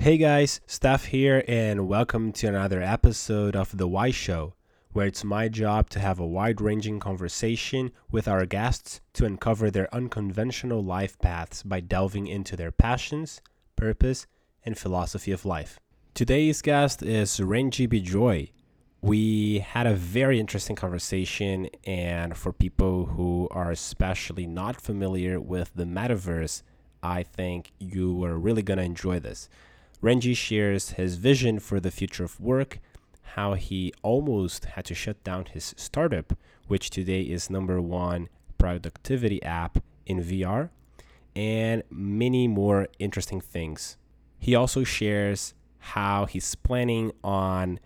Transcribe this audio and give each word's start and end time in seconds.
Hey 0.00 0.16
guys, 0.16 0.62
Steph 0.66 1.04
here, 1.04 1.44
and 1.46 1.86
welcome 1.86 2.32
to 2.32 2.46
another 2.46 2.80
episode 2.80 3.54
of 3.54 3.76
The 3.76 3.86
Why 3.86 4.10
Show, 4.10 4.54
where 4.92 5.06
it's 5.06 5.24
my 5.24 5.50
job 5.50 5.90
to 5.90 6.00
have 6.00 6.18
a 6.18 6.26
wide 6.26 6.62
ranging 6.62 6.98
conversation 6.98 7.92
with 8.10 8.26
our 8.26 8.46
guests 8.46 9.02
to 9.12 9.26
uncover 9.26 9.70
their 9.70 9.94
unconventional 9.94 10.82
life 10.82 11.18
paths 11.18 11.62
by 11.62 11.80
delving 11.80 12.26
into 12.28 12.56
their 12.56 12.72
passions, 12.72 13.42
purpose, 13.76 14.26
and 14.64 14.78
philosophy 14.78 15.32
of 15.32 15.44
life. 15.44 15.78
Today's 16.14 16.62
guest 16.62 17.02
is 17.02 17.38
Renji 17.38 17.86
Bijoy. 17.86 18.52
We 19.02 19.58
had 19.58 19.86
a 19.86 19.92
very 19.92 20.40
interesting 20.40 20.76
conversation, 20.76 21.68
and 21.84 22.38
for 22.38 22.54
people 22.54 23.04
who 23.04 23.48
are 23.50 23.70
especially 23.70 24.46
not 24.46 24.80
familiar 24.80 25.38
with 25.38 25.72
the 25.74 25.84
metaverse, 25.84 26.62
I 27.02 27.22
think 27.22 27.72
you 27.78 28.24
are 28.24 28.38
really 28.38 28.62
going 28.62 28.78
to 28.78 28.84
enjoy 28.84 29.20
this. 29.20 29.50
Renji 30.02 30.34
shares 30.34 30.90
his 30.92 31.16
vision 31.16 31.58
for 31.58 31.78
the 31.78 31.90
future 31.90 32.24
of 32.24 32.40
work, 32.40 32.78
how 33.34 33.52
he 33.52 33.92
almost 34.02 34.64
had 34.64 34.86
to 34.86 34.94
shut 34.94 35.22
down 35.22 35.44
his 35.44 35.74
startup, 35.76 36.32
which 36.68 36.88
today 36.88 37.20
is 37.20 37.50
number 37.50 37.80
one 37.82 38.28
productivity 38.56 39.42
app 39.42 39.82
in 40.06 40.22
VR, 40.22 40.70
and 41.36 41.82
many 41.90 42.48
more 42.48 42.88
interesting 42.98 43.42
things. 43.42 43.98
He 44.38 44.54
also 44.54 44.84
shares 44.84 45.52
how 45.78 46.24
he's 46.24 46.54
planning 46.54 47.12
on 47.22 47.78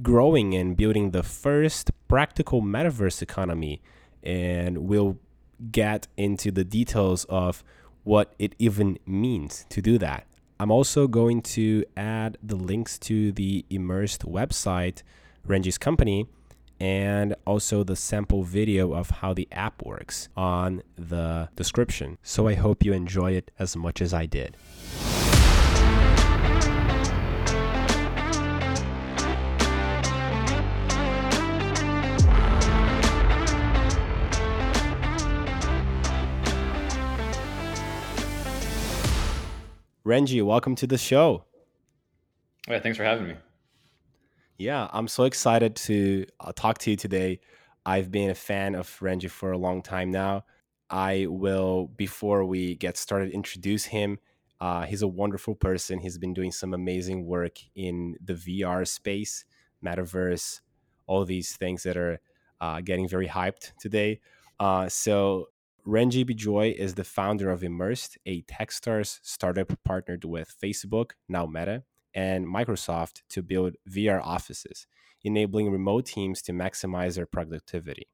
growing 0.00 0.54
and 0.54 0.76
building 0.76 1.10
the 1.10 1.24
first 1.24 1.90
practical 2.06 2.62
metaverse 2.62 3.20
economy, 3.20 3.82
and 4.22 4.78
we'll 4.78 5.18
get 5.72 6.06
into 6.16 6.52
the 6.52 6.64
details 6.64 7.24
of 7.24 7.64
what 8.04 8.32
it 8.38 8.54
even 8.60 8.96
means 9.04 9.66
to 9.70 9.82
do 9.82 9.98
that. 9.98 10.27
I'm 10.60 10.72
also 10.72 11.06
going 11.06 11.42
to 11.42 11.84
add 11.96 12.36
the 12.42 12.56
links 12.56 12.98
to 13.00 13.30
the 13.30 13.64
Immersed 13.70 14.22
website, 14.22 15.02
Renji's 15.46 15.78
company, 15.78 16.26
and 16.80 17.36
also 17.44 17.84
the 17.84 17.94
sample 17.94 18.42
video 18.42 18.92
of 18.92 19.10
how 19.10 19.34
the 19.34 19.46
app 19.52 19.84
works 19.84 20.28
on 20.36 20.82
the 20.96 21.48
description. 21.54 22.18
So 22.24 22.48
I 22.48 22.54
hope 22.54 22.84
you 22.84 22.92
enjoy 22.92 23.32
it 23.32 23.52
as 23.58 23.76
much 23.76 24.02
as 24.02 24.12
I 24.12 24.26
did. 24.26 24.56
Renji, 40.08 40.42
welcome 40.42 40.74
to 40.76 40.86
the 40.86 40.96
show. 40.96 41.44
Yeah, 42.66 42.80
thanks 42.80 42.96
for 42.96 43.04
having 43.04 43.28
me. 43.28 43.34
Yeah, 44.56 44.88
I'm 44.90 45.06
so 45.06 45.24
excited 45.24 45.76
to 45.76 46.24
uh, 46.40 46.52
talk 46.56 46.78
to 46.78 46.90
you 46.90 46.96
today. 46.96 47.40
I've 47.84 48.10
been 48.10 48.30
a 48.30 48.34
fan 48.34 48.74
of 48.74 48.88
Renji 49.00 49.28
for 49.28 49.52
a 49.52 49.58
long 49.58 49.82
time 49.82 50.10
now. 50.10 50.46
I 50.88 51.26
will, 51.28 51.88
before 51.88 52.46
we 52.46 52.74
get 52.76 52.96
started, 52.96 53.32
introduce 53.32 53.84
him. 53.84 54.18
Uh, 54.62 54.86
he's 54.86 55.02
a 55.02 55.06
wonderful 55.06 55.54
person. 55.54 55.98
He's 55.98 56.16
been 56.16 56.32
doing 56.32 56.52
some 56.52 56.72
amazing 56.72 57.26
work 57.26 57.58
in 57.74 58.16
the 58.24 58.32
VR 58.32 58.88
space, 58.88 59.44
metaverse, 59.84 60.62
all 61.06 61.26
these 61.26 61.54
things 61.54 61.82
that 61.82 61.98
are 61.98 62.18
uh, 62.62 62.80
getting 62.80 63.06
very 63.08 63.28
hyped 63.28 63.72
today. 63.78 64.20
Uh, 64.58 64.88
so 64.88 65.48
Renji 65.88 66.22
Bijoy 66.22 66.74
is 66.74 66.96
the 66.96 67.04
founder 67.04 67.48
of 67.48 67.64
Immersed, 67.64 68.18
a 68.26 68.42
Techstars 68.42 69.20
startup 69.22 69.72
partnered 69.84 70.22
with 70.22 70.54
Facebook, 70.62 71.12
now 71.30 71.46
Meta, 71.46 71.82
and 72.12 72.46
Microsoft 72.46 73.22
to 73.30 73.42
build 73.42 73.74
VR 73.88 74.20
offices, 74.22 74.86
enabling 75.24 75.70
remote 75.70 76.04
teams 76.04 76.42
to 76.42 76.52
maximize 76.52 77.14
their 77.14 77.24
productivity. 77.24 78.06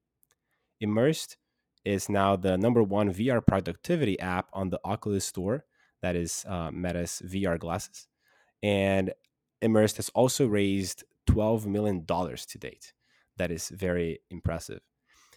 Immersed 0.80 1.36
is 1.84 2.08
now 2.08 2.36
the 2.36 2.56
number 2.56 2.80
one 2.80 3.12
VR 3.12 3.44
productivity 3.44 4.20
app 4.20 4.48
on 4.52 4.70
the 4.70 4.78
Oculus 4.84 5.24
Store, 5.24 5.64
that 6.00 6.14
is 6.14 6.44
uh, 6.48 6.70
Meta's 6.70 7.22
VR 7.26 7.58
glasses. 7.58 8.06
And 8.62 9.12
Immersed 9.60 9.96
has 9.96 10.10
also 10.10 10.46
raised 10.46 11.02
$12 11.28 11.66
million 11.66 12.06
to 12.06 12.58
date. 12.58 12.92
That 13.36 13.50
is 13.50 13.68
very 13.70 14.20
impressive. 14.30 14.82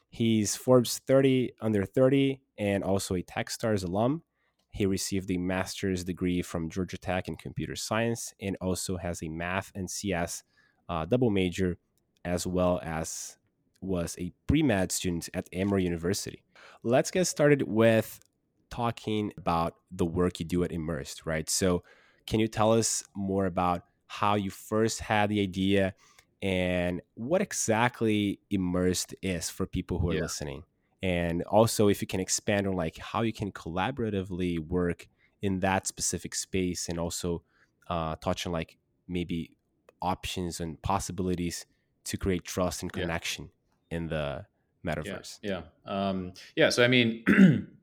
He's 0.09 0.55
Forbes 0.55 0.99
30 1.05 1.51
under 1.61 1.85
30 1.85 2.41
and 2.57 2.83
also 2.83 3.15
a 3.15 3.23
Techstars 3.23 3.83
alum. 3.83 4.23
He 4.69 4.85
received 4.85 5.31
a 5.31 5.37
master's 5.37 6.03
degree 6.03 6.41
from 6.41 6.69
Georgia 6.69 6.97
Tech 6.97 7.27
in 7.27 7.35
computer 7.35 7.75
science 7.75 8.33
and 8.41 8.55
also 8.61 8.97
has 8.97 9.23
a 9.23 9.29
math 9.29 9.71
and 9.75 9.89
CS 9.89 10.43
uh, 10.89 11.05
double 11.05 11.29
major, 11.29 11.77
as 12.23 12.45
well 12.45 12.79
as 12.83 13.37
was 13.81 14.15
a 14.19 14.31
pre 14.47 14.63
med 14.63 14.91
student 14.91 15.29
at 15.33 15.49
Emory 15.51 15.83
University. 15.83 16.43
Let's 16.83 17.11
get 17.11 17.25
started 17.25 17.63
with 17.63 18.19
talking 18.69 19.33
about 19.37 19.75
the 19.91 20.05
work 20.05 20.39
you 20.39 20.45
do 20.45 20.63
at 20.63 20.71
Immersed, 20.71 21.25
right? 21.25 21.49
So, 21.49 21.83
can 22.25 22.39
you 22.39 22.47
tell 22.47 22.73
us 22.73 23.03
more 23.15 23.45
about 23.45 23.83
how 24.07 24.35
you 24.35 24.49
first 24.49 24.99
had 24.99 25.29
the 25.29 25.41
idea 25.41 25.93
and 26.41 27.01
what 27.15 27.41
exactly 27.41 28.39
immersed 28.49 29.15
is 29.21 29.49
for 29.49 29.65
people 29.65 29.99
who 29.99 30.09
are 30.09 30.15
yeah. 30.15 30.21
listening 30.21 30.63
and 31.01 31.43
also 31.43 31.87
if 31.87 32.01
you 32.01 32.07
can 32.07 32.19
expand 32.19 32.67
on 32.67 32.73
like 32.73 32.97
how 32.97 33.21
you 33.21 33.33
can 33.33 33.51
collaboratively 33.51 34.59
work 34.59 35.07
in 35.41 35.59
that 35.59 35.87
specific 35.87 36.35
space 36.35 36.89
and 36.89 36.99
also 36.99 37.43
uh, 37.89 38.15
touch 38.17 38.45
on 38.45 38.51
like 38.51 38.77
maybe 39.07 39.51
options 40.01 40.59
and 40.59 40.81
possibilities 40.81 41.65
to 42.03 42.17
create 42.17 42.43
trust 42.43 42.81
and 42.81 42.91
connection 42.91 43.49
yeah. 43.89 43.97
in 43.97 44.07
the 44.07 44.45
metaverse 44.85 45.39
yeah 45.41 45.61
yeah, 45.85 46.09
um, 46.09 46.33
yeah 46.55 46.69
so 46.69 46.83
i 46.83 46.87
mean 46.87 47.23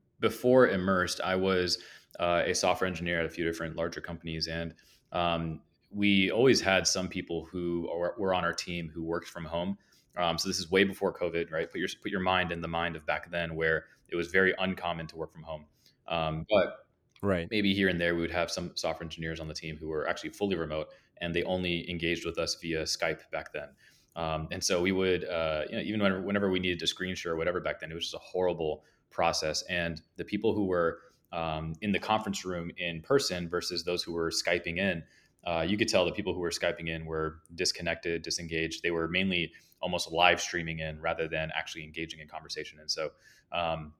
before 0.19 0.69
immersed 0.69 1.19
i 1.23 1.35
was 1.35 1.77
uh, 2.19 2.43
a 2.45 2.55
software 2.55 2.87
engineer 2.87 3.19
at 3.19 3.25
a 3.25 3.29
few 3.29 3.43
different 3.43 3.75
larger 3.75 3.99
companies 3.99 4.47
and 4.47 4.73
um, 5.11 5.59
we 5.95 6.29
always 6.29 6.59
had 6.59 6.85
some 6.85 7.07
people 7.07 7.47
who 7.49 7.89
are, 7.89 8.15
were 8.17 8.33
on 8.33 8.43
our 8.43 8.53
team 8.53 8.91
who 8.93 9.03
worked 9.03 9.29
from 9.29 9.45
home. 9.45 9.77
Um, 10.17 10.37
so 10.37 10.49
this 10.49 10.59
is 10.59 10.69
way 10.69 10.83
before 10.83 11.13
COVID, 11.13 11.51
right? 11.51 11.71
Put 11.71 11.79
your 11.79 11.89
put 12.01 12.11
your 12.11 12.19
mind 12.19 12.51
in 12.51 12.61
the 12.61 12.67
mind 12.67 12.95
of 12.95 13.05
back 13.05 13.31
then, 13.31 13.55
where 13.55 13.85
it 14.09 14.15
was 14.15 14.27
very 14.27 14.53
uncommon 14.59 15.07
to 15.07 15.15
work 15.15 15.31
from 15.31 15.43
home. 15.43 15.65
Um, 16.07 16.45
but 16.49 16.85
right, 17.21 17.47
maybe 17.49 17.73
here 17.73 17.87
and 17.87 17.99
there 17.99 18.15
we 18.15 18.21
would 18.21 18.31
have 18.31 18.51
some 18.51 18.71
software 18.75 19.05
engineers 19.05 19.39
on 19.39 19.47
the 19.47 19.53
team 19.53 19.77
who 19.77 19.87
were 19.87 20.07
actually 20.07 20.29
fully 20.31 20.55
remote, 20.55 20.89
and 21.21 21.33
they 21.33 21.43
only 21.43 21.89
engaged 21.89 22.25
with 22.25 22.37
us 22.37 22.55
via 22.55 22.83
Skype 22.83 23.21
back 23.31 23.53
then. 23.53 23.69
Um, 24.15 24.47
and 24.51 24.63
so 24.63 24.81
we 24.81 24.93
would, 24.93 25.25
uh, 25.25 25.63
you 25.69 25.75
know, 25.75 25.81
even 25.81 26.01
whenever, 26.01 26.21
whenever 26.21 26.49
we 26.49 26.59
needed 26.59 26.79
to 26.79 26.87
screen 26.87 27.15
share 27.15 27.33
or 27.33 27.35
whatever 27.35 27.59
back 27.59 27.81
then, 27.81 27.91
it 27.91 27.95
was 27.95 28.05
just 28.05 28.15
a 28.15 28.19
horrible 28.19 28.85
process. 29.11 29.61
And 29.63 30.01
the 30.15 30.23
people 30.23 30.53
who 30.53 30.65
were 30.65 30.99
um, 31.33 31.73
in 31.81 31.91
the 31.91 31.99
conference 31.99 32.45
room 32.45 32.71
in 32.77 33.01
person 33.01 33.49
versus 33.49 33.83
those 33.83 34.03
who 34.03 34.13
were 34.13 34.29
skyping 34.29 34.77
in 34.77 35.03
uh, 35.45 35.65
you 35.67 35.77
could 35.77 35.87
tell 35.87 36.05
the 36.05 36.11
people 36.11 36.33
who 36.33 36.39
were 36.39 36.49
skyping 36.49 36.89
in 36.89 37.05
were 37.05 37.39
disconnected, 37.53 38.21
disengaged. 38.21 38.81
They 38.83 38.91
were 38.91 39.07
mainly 39.07 39.51
almost 39.81 40.11
live 40.11 40.41
streaming 40.41 40.79
in 40.79 40.99
rather 40.99 41.27
than 41.27 41.51
actually 41.53 41.83
engaging 41.83 42.19
in 42.19 42.27
conversation. 42.27 42.79
And 42.79 42.89
so, 42.89 43.11
um, 43.51 43.93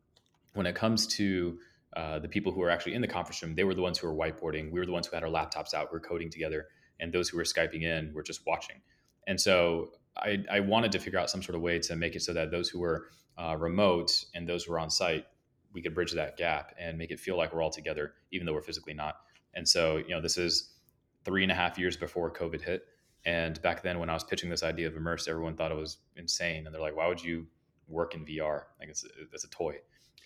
when 0.53 0.65
it 0.65 0.75
comes 0.75 1.05
to 1.07 1.59
uh, 1.95 2.19
the 2.19 2.27
people 2.27 2.51
who 2.51 2.61
were 2.61 2.69
actually 2.69 2.93
in 2.93 3.01
the 3.01 3.07
conference 3.07 3.41
room, 3.43 3.55
they 3.55 3.63
were 3.63 3.75
the 3.75 3.81
ones 3.81 3.97
who 3.97 4.07
were 4.07 4.15
whiteboarding. 4.15 4.71
We 4.71 4.79
were 4.79 4.85
the 4.85 4.91
ones 4.91 5.07
who 5.07 5.15
had 5.15 5.23
our 5.23 5.29
laptops 5.29 5.73
out, 5.73 5.91
we 5.91 5.97
are 5.97 6.01
coding 6.01 6.29
together, 6.29 6.67
and 6.99 7.13
those 7.13 7.29
who 7.29 7.37
were 7.37 7.43
skyping 7.43 7.83
in 7.83 8.13
were 8.13 8.23
just 8.23 8.41
watching. 8.47 8.81
And 9.27 9.39
so, 9.39 9.91
I, 10.17 10.43
I 10.49 10.61
wanted 10.61 10.93
to 10.93 10.99
figure 10.99 11.19
out 11.19 11.29
some 11.29 11.43
sort 11.43 11.55
of 11.55 11.61
way 11.61 11.79
to 11.79 11.95
make 11.95 12.15
it 12.15 12.21
so 12.21 12.33
that 12.33 12.49
those 12.49 12.69
who 12.69 12.79
were 12.79 13.09
uh, 13.37 13.55
remote 13.59 14.23
and 14.33 14.47
those 14.47 14.63
who 14.63 14.71
were 14.71 14.79
on 14.79 14.89
site, 14.89 15.25
we 15.73 15.81
could 15.81 15.93
bridge 15.93 16.13
that 16.13 16.37
gap 16.37 16.73
and 16.79 16.97
make 16.97 17.11
it 17.11 17.19
feel 17.19 17.37
like 17.37 17.53
we're 17.53 17.61
all 17.61 17.69
together, 17.69 18.13
even 18.31 18.45
though 18.45 18.53
we're 18.53 18.61
physically 18.61 18.93
not. 18.93 19.17
And 19.53 19.67
so, 19.67 19.97
you 19.97 20.09
know, 20.09 20.21
this 20.21 20.37
is 20.37 20.71
three 21.25 21.43
and 21.43 21.51
a 21.51 21.55
half 21.55 21.77
years 21.77 21.97
before 21.97 22.31
COVID 22.31 22.61
hit. 22.61 22.85
And 23.25 23.59
back 23.63 23.81
then, 23.81 23.99
when 23.99 24.09
I 24.09 24.13
was 24.13 24.23
pitching 24.23 24.49
this 24.49 24.63
idea 24.63 24.87
of 24.87 24.95
immersed, 24.95 25.27
everyone 25.27 25.55
thought 25.55 25.71
it 25.71 25.77
was 25.77 25.97
insane, 26.15 26.65
and 26.65 26.73
they're 26.73 26.81
like, 26.81 26.95
"Why 26.95 27.07
would 27.07 27.23
you 27.23 27.47
work 27.87 28.13
in 28.13 28.23
VR? 28.23 28.63
Like 28.79 28.89
it's 28.89 29.03
it's 29.33 29.43
a 29.43 29.49
toy." 29.49 29.77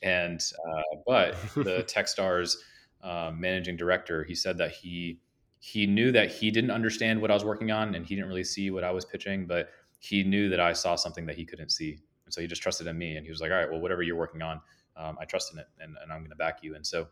And 0.04 0.44
uh, 0.68 0.98
but 1.08 1.36
the 1.56 1.84
TechStars 1.88 2.58
uh, 3.02 3.32
managing 3.34 3.78
director, 3.78 4.24
he 4.26 4.36
said 4.36 4.58
that 4.58 4.72
he 4.72 5.22
he 5.60 5.86
knew 5.86 6.12
that 6.12 6.32
he 6.32 6.52
didn't 6.52 6.72
understand 6.72 7.22
what 7.22 7.32
I 7.32 7.34
was 7.34 7.46
working 7.46 7.72
on, 7.72 7.96
and 7.96 8.06
he 8.06 8.16
didn't 8.16 8.30
really 8.30 8.44
see 8.44 8.70
what 8.70 8.84
I 8.84 8.92
was 8.92 9.06
pitching, 9.06 9.46
but 9.46 9.70
he 10.00 10.24
knew 10.24 10.50
that 10.50 10.60
I 10.60 10.74
saw 10.74 10.96
something 10.96 11.26
that 11.26 11.36
he 11.36 11.46
couldn't 11.46 11.70
see, 11.70 12.00
and 12.26 12.34
so 12.34 12.42
he 12.42 12.48
just 12.48 12.62
trusted 12.62 12.88
in 12.88 12.98
me. 12.98 13.16
And 13.16 13.26
he 13.26 13.32
was 13.32 13.40
like, 13.40 13.52
"All 13.52 13.58
right, 13.58 13.70
well, 13.70 13.80
whatever 13.80 14.02
you're 14.02 14.18
working 14.18 14.42
on, 14.42 14.60
um, 14.98 15.18
I 15.22 15.26
trust 15.26 15.54
in 15.54 15.60
it, 15.60 15.68
and, 15.80 15.96
and 16.02 16.12
I'm 16.12 16.20
going 16.20 16.32
to 16.32 16.36
back 16.36 16.60
you." 16.64 16.76
And 16.76 16.86
so, 16.86 17.08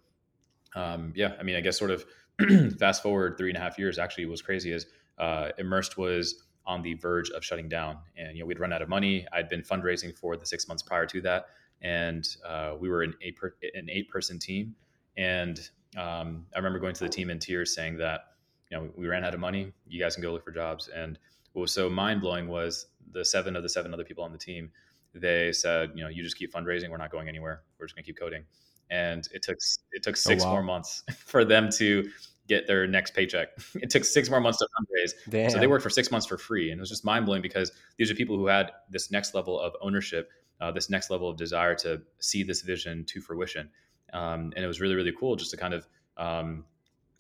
um, 0.75 1.13
yeah, 1.16 1.33
I 1.40 1.44
mean, 1.44 1.56
I 1.56 1.62
guess 1.62 1.78
sort 1.78 1.92
of 1.92 2.06
fast 2.80 3.04
forward 3.04 3.38
three 3.38 3.50
and 3.50 3.57
a 3.57 3.62
half 3.62 3.78
years, 3.80 3.98
actually, 3.98 4.25
was 4.25 4.42
crazy 4.42 4.72
is 4.72 4.88
uh, 5.18 5.50
Immersed 5.57 5.98
was 5.98 6.44
on 6.66 6.81
the 6.81 6.94
verge 6.95 7.30
of 7.31 7.44
shutting 7.44 7.69
down, 7.69 7.98
and 8.18 8.36
you 8.36 8.44
know 8.44 8.45
we'd 8.45 8.60
run 8.60 8.74
out 8.74 8.81
of 8.81 8.89
money. 8.89 9.25
I'd 9.34 9.50
been 9.50 9.62
fundraising 9.62 10.16
for 10.18 10.38
the 10.38 10.45
six 10.45 10.68
months 10.68 10.84
prior 10.84 11.06
to 11.07 11.22
that, 11.22 11.48
and 11.81 12.28
uh, 12.45 12.74
we 12.80 12.89
were 12.89 13.04
an 13.04 13.13
eight 13.22 13.38
per, 13.38 13.54
an 13.74 13.89
eight 13.89 14.10
person 14.10 14.38
team. 14.38 14.75
And 15.18 15.60
um, 15.98 16.45
I 16.54 16.57
remember 16.57 16.80
going 16.80 16.94
to 16.94 17.04
the 17.04 17.10
team 17.10 17.30
in 17.30 17.39
tears, 17.39 17.74
saying 17.74 17.98
that 17.98 18.22
you 18.69 18.78
know, 18.78 18.90
we 18.95 19.07
ran 19.07 19.24
out 19.24 19.33
of 19.33 19.40
money. 19.40 19.72
You 19.88 20.00
guys 20.00 20.16
can 20.16 20.22
go 20.22 20.31
look 20.31 20.44
for 20.44 20.51
jobs. 20.51 20.90
And 20.90 21.18
what 21.54 21.62
was 21.62 21.72
so 21.72 21.90
mind 21.90 22.22
blowing 22.22 22.48
was 22.48 22.88
the 23.12 23.24
seven 23.24 23.56
of 23.56 23.63
the 23.63 23.69
seven 23.69 23.94
other 23.94 24.04
people 24.04 24.24
on 24.24 24.31
the 24.31 24.38
team. 24.38 24.72
They 25.13 25.51
said, 25.51 25.92
you 25.95 26.04
know, 26.04 26.10
you 26.10 26.22
just 26.22 26.38
keep 26.38 26.54
fundraising. 26.54 26.90
We're 26.90 26.98
not 26.98 27.12
going 27.12 27.28
anywhere. 27.28 27.63
We're 27.80 27.88
just 27.88 27.95
going 27.95 28.04
to 28.04 28.07
keep 28.07 28.19
coding. 28.19 28.44
And 28.89 29.28
it 29.34 29.42
took 29.42 29.57
it 29.92 30.04
took 30.04 30.13
oh, 30.13 30.16
six 30.16 30.44
oh, 30.44 30.48
wow. 30.48 30.51
more 30.54 30.63
months 30.63 31.04
for 31.18 31.44
them 31.44 31.69
to 31.74 32.10
get 32.48 32.68
their 32.68 32.88
next 32.88 33.13
paycheck. 33.13 33.50
It 33.75 33.89
took 33.89 34.06
six 34.06 34.30
more 34.30 34.39
months 34.39 34.60
to 34.60 34.68
fundraise. 34.80 35.12
Damn. 35.30 35.50
So 35.50 35.60
they 35.60 35.68
worked 35.68 35.84
for 35.84 35.89
six 35.89 36.12
months 36.12 36.25
for 36.25 36.38
free. 36.38 36.72
And 36.72 36.80
it 36.80 36.81
was 36.81 36.89
just 36.89 37.06
mind 37.06 37.25
blowing 37.25 37.42
because 37.42 37.72
these 37.98 38.10
are 38.10 38.16
people 38.16 38.38
who 38.38 38.48
had 38.48 38.72
this 38.89 39.12
next 39.12 39.36
level 39.36 39.60
of 39.60 39.74
ownership, 39.81 40.30
uh, 40.62 40.72
this 40.72 40.89
next 40.89 41.10
level 41.10 41.30
of 41.30 41.38
desire 41.38 41.75
to 41.75 42.01
see 42.19 42.44
this 42.44 42.62
vision 42.62 43.04
to 43.06 43.22
fruition. 43.22 43.69
Um, 44.13 44.54
and 44.56 44.63
it 44.63 44.68
was 44.68 44.80
really, 44.80 44.95
really 44.95 45.13
cool 45.18 45.36
just 45.36 45.51
to 45.51 45.57
kind 45.57 45.74
of 45.74 45.88
um, 46.16 46.63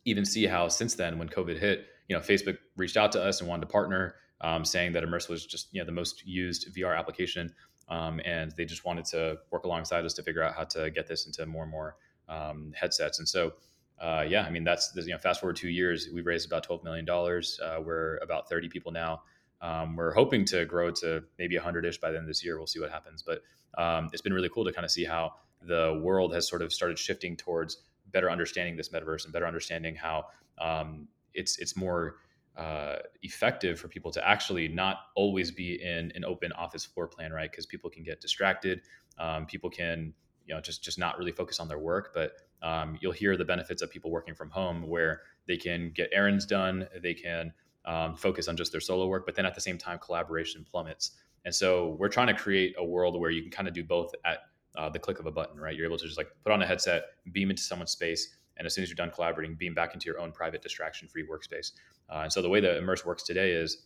even 0.05 0.25
see 0.25 0.45
how 0.45 0.69
since 0.69 0.95
then, 0.95 1.19
when 1.19 1.27
COVID 1.27 1.59
hit, 1.59 1.87
you 2.07 2.15
know, 2.15 2.21
Facebook 2.21 2.57
reached 2.77 2.97
out 2.97 3.11
to 3.11 3.23
us 3.23 3.41
and 3.41 3.49
wanted 3.49 3.61
to 3.61 3.67
partner, 3.67 4.15
um, 4.41 4.63
saying 4.63 4.93
that 4.93 5.03
Immersed 5.03 5.29
was 5.29 5.45
just 5.45 5.67
you 5.73 5.81
know 5.81 5.85
the 5.85 5.91
most 5.91 6.25
used 6.25 6.73
VR 6.75 6.97
application, 6.97 7.53
um, 7.89 8.19
and 8.25 8.51
they 8.57 8.65
just 8.65 8.85
wanted 8.85 9.05
to 9.05 9.37
work 9.51 9.63
alongside 9.63 10.05
us 10.05 10.13
to 10.15 10.23
figure 10.23 10.43
out 10.43 10.53
how 10.55 10.63
to 10.65 10.89
get 10.91 11.07
this 11.07 11.25
into 11.25 11.45
more 11.45 11.63
and 11.63 11.71
more 11.71 11.95
um, 12.29 12.73
headsets. 12.75 13.19
And 13.19 13.27
so, 13.27 13.53
uh, 13.99 14.25
yeah, 14.27 14.43
I 14.43 14.49
mean 14.49 14.63
that's 14.63 14.91
you 14.95 15.07
know, 15.07 15.17
fast 15.17 15.39
forward 15.39 15.55
two 15.55 15.69
years, 15.69 16.09
we've 16.13 16.25
raised 16.25 16.47
about 16.47 16.63
twelve 16.63 16.83
million 16.83 17.05
dollars. 17.05 17.59
Uh, 17.63 17.79
we're 17.83 18.17
about 18.17 18.49
thirty 18.49 18.69
people 18.69 18.91
now. 18.91 19.21
Um, 19.61 19.95
we're 19.95 20.13
hoping 20.13 20.45
to 20.45 20.65
grow 20.65 20.91
to 20.91 21.23
maybe 21.39 21.57
100ish 21.57 21.99
by 21.99 22.11
the 22.11 22.17
end 22.17 22.25
of 22.25 22.27
this 22.27 22.45
year. 22.45 22.57
We'll 22.57 22.67
see 22.67 22.79
what 22.79 22.91
happens, 22.91 23.23
but 23.23 23.41
um, 23.75 24.09
it's 24.13 24.21
been 24.21 24.33
really 24.33 24.49
cool 24.49 24.63
to 24.65 24.71
kind 24.71 24.85
of 24.85 24.91
see 24.91 25.03
how 25.03 25.33
the 25.63 25.99
world 26.03 26.33
has 26.35 26.47
sort 26.47 26.61
of 26.61 26.71
started 26.71 26.99
shifting 26.99 27.35
towards 27.35 27.77
better 28.11 28.29
understanding 28.29 28.77
this 28.77 28.89
metaverse 28.89 29.23
and 29.23 29.33
better 29.33 29.47
understanding 29.47 29.95
how 29.95 30.25
um, 30.59 31.07
it's 31.33 31.57
it's 31.57 31.75
more 31.75 32.17
uh, 32.57 32.97
effective 33.21 33.79
for 33.79 33.87
people 33.87 34.11
to 34.11 34.27
actually 34.27 34.67
not 34.67 34.97
always 35.15 35.51
be 35.51 35.81
in 35.81 36.11
an 36.15 36.25
open 36.25 36.51
office 36.53 36.85
floor 36.85 37.07
plan, 37.07 37.31
right? 37.31 37.51
Because 37.51 37.65
people 37.65 37.89
can 37.89 38.03
get 38.03 38.19
distracted. 38.19 38.81
Um, 39.19 39.45
people 39.45 39.69
can 39.69 40.13
you 40.45 40.55
know 40.55 40.61
just 40.61 40.83
just 40.83 40.97
not 40.97 41.17
really 41.17 41.31
focus 41.31 41.59
on 41.59 41.67
their 41.67 41.79
work, 41.79 42.11
but 42.13 42.33
um, 42.61 42.97
you'll 43.01 43.11
hear 43.11 43.37
the 43.37 43.45
benefits 43.45 43.81
of 43.81 43.91
people 43.91 44.11
working 44.11 44.33
from 44.33 44.49
home 44.49 44.87
where 44.87 45.21
they 45.47 45.57
can 45.57 45.91
get 45.93 46.09
errands 46.11 46.45
done, 46.45 46.87
they 47.01 47.13
can 47.13 47.53
um, 47.85 48.15
focus 48.15 48.47
on 48.47 48.57
just 48.57 48.71
their 48.71 48.81
solo 48.81 49.07
work, 49.07 49.25
but 49.25 49.35
then 49.35 49.45
at 49.45 49.55
the 49.55 49.61
same 49.61 49.77
time, 49.77 49.99
collaboration 49.99 50.65
plummets. 50.69 51.11
And 51.45 51.53
so 51.53 51.95
we're 51.99 52.09
trying 52.09 52.27
to 52.27 52.33
create 52.33 52.75
a 52.77 52.83
world 52.83 53.19
where 53.19 53.29
you 53.29 53.41
can 53.41 53.51
kind 53.51 53.67
of 53.67 53.73
do 53.73 53.83
both 53.83 54.11
at 54.25 54.39
uh, 54.75 54.89
the 54.89 54.99
click 54.99 55.19
of 55.19 55.25
a 55.25 55.31
button, 55.31 55.59
right? 55.59 55.75
You're 55.75 55.85
able 55.85 55.97
to 55.97 56.05
just 56.05 56.17
like 56.17 56.29
put 56.43 56.51
on 56.51 56.61
a 56.61 56.65
headset, 56.65 57.03
beam 57.31 57.49
into 57.49 57.61
someone's 57.61 57.91
space, 57.91 58.35
and 58.57 58.65
as 58.65 58.73
soon 58.73 58.83
as 58.83 58.89
you're 58.89 58.95
done 58.95 59.11
collaborating, 59.11 59.55
beam 59.55 59.73
back 59.73 59.93
into 59.93 60.05
your 60.05 60.19
own 60.19 60.31
private 60.31 60.61
distraction-free 60.61 61.25
workspace. 61.27 61.71
Uh, 62.09 62.21
and 62.23 62.31
so 62.31 62.41
the 62.41 62.49
way 62.49 62.59
that 62.59 62.77
Immersed 62.77 63.05
works 63.05 63.23
today 63.23 63.51
is 63.51 63.85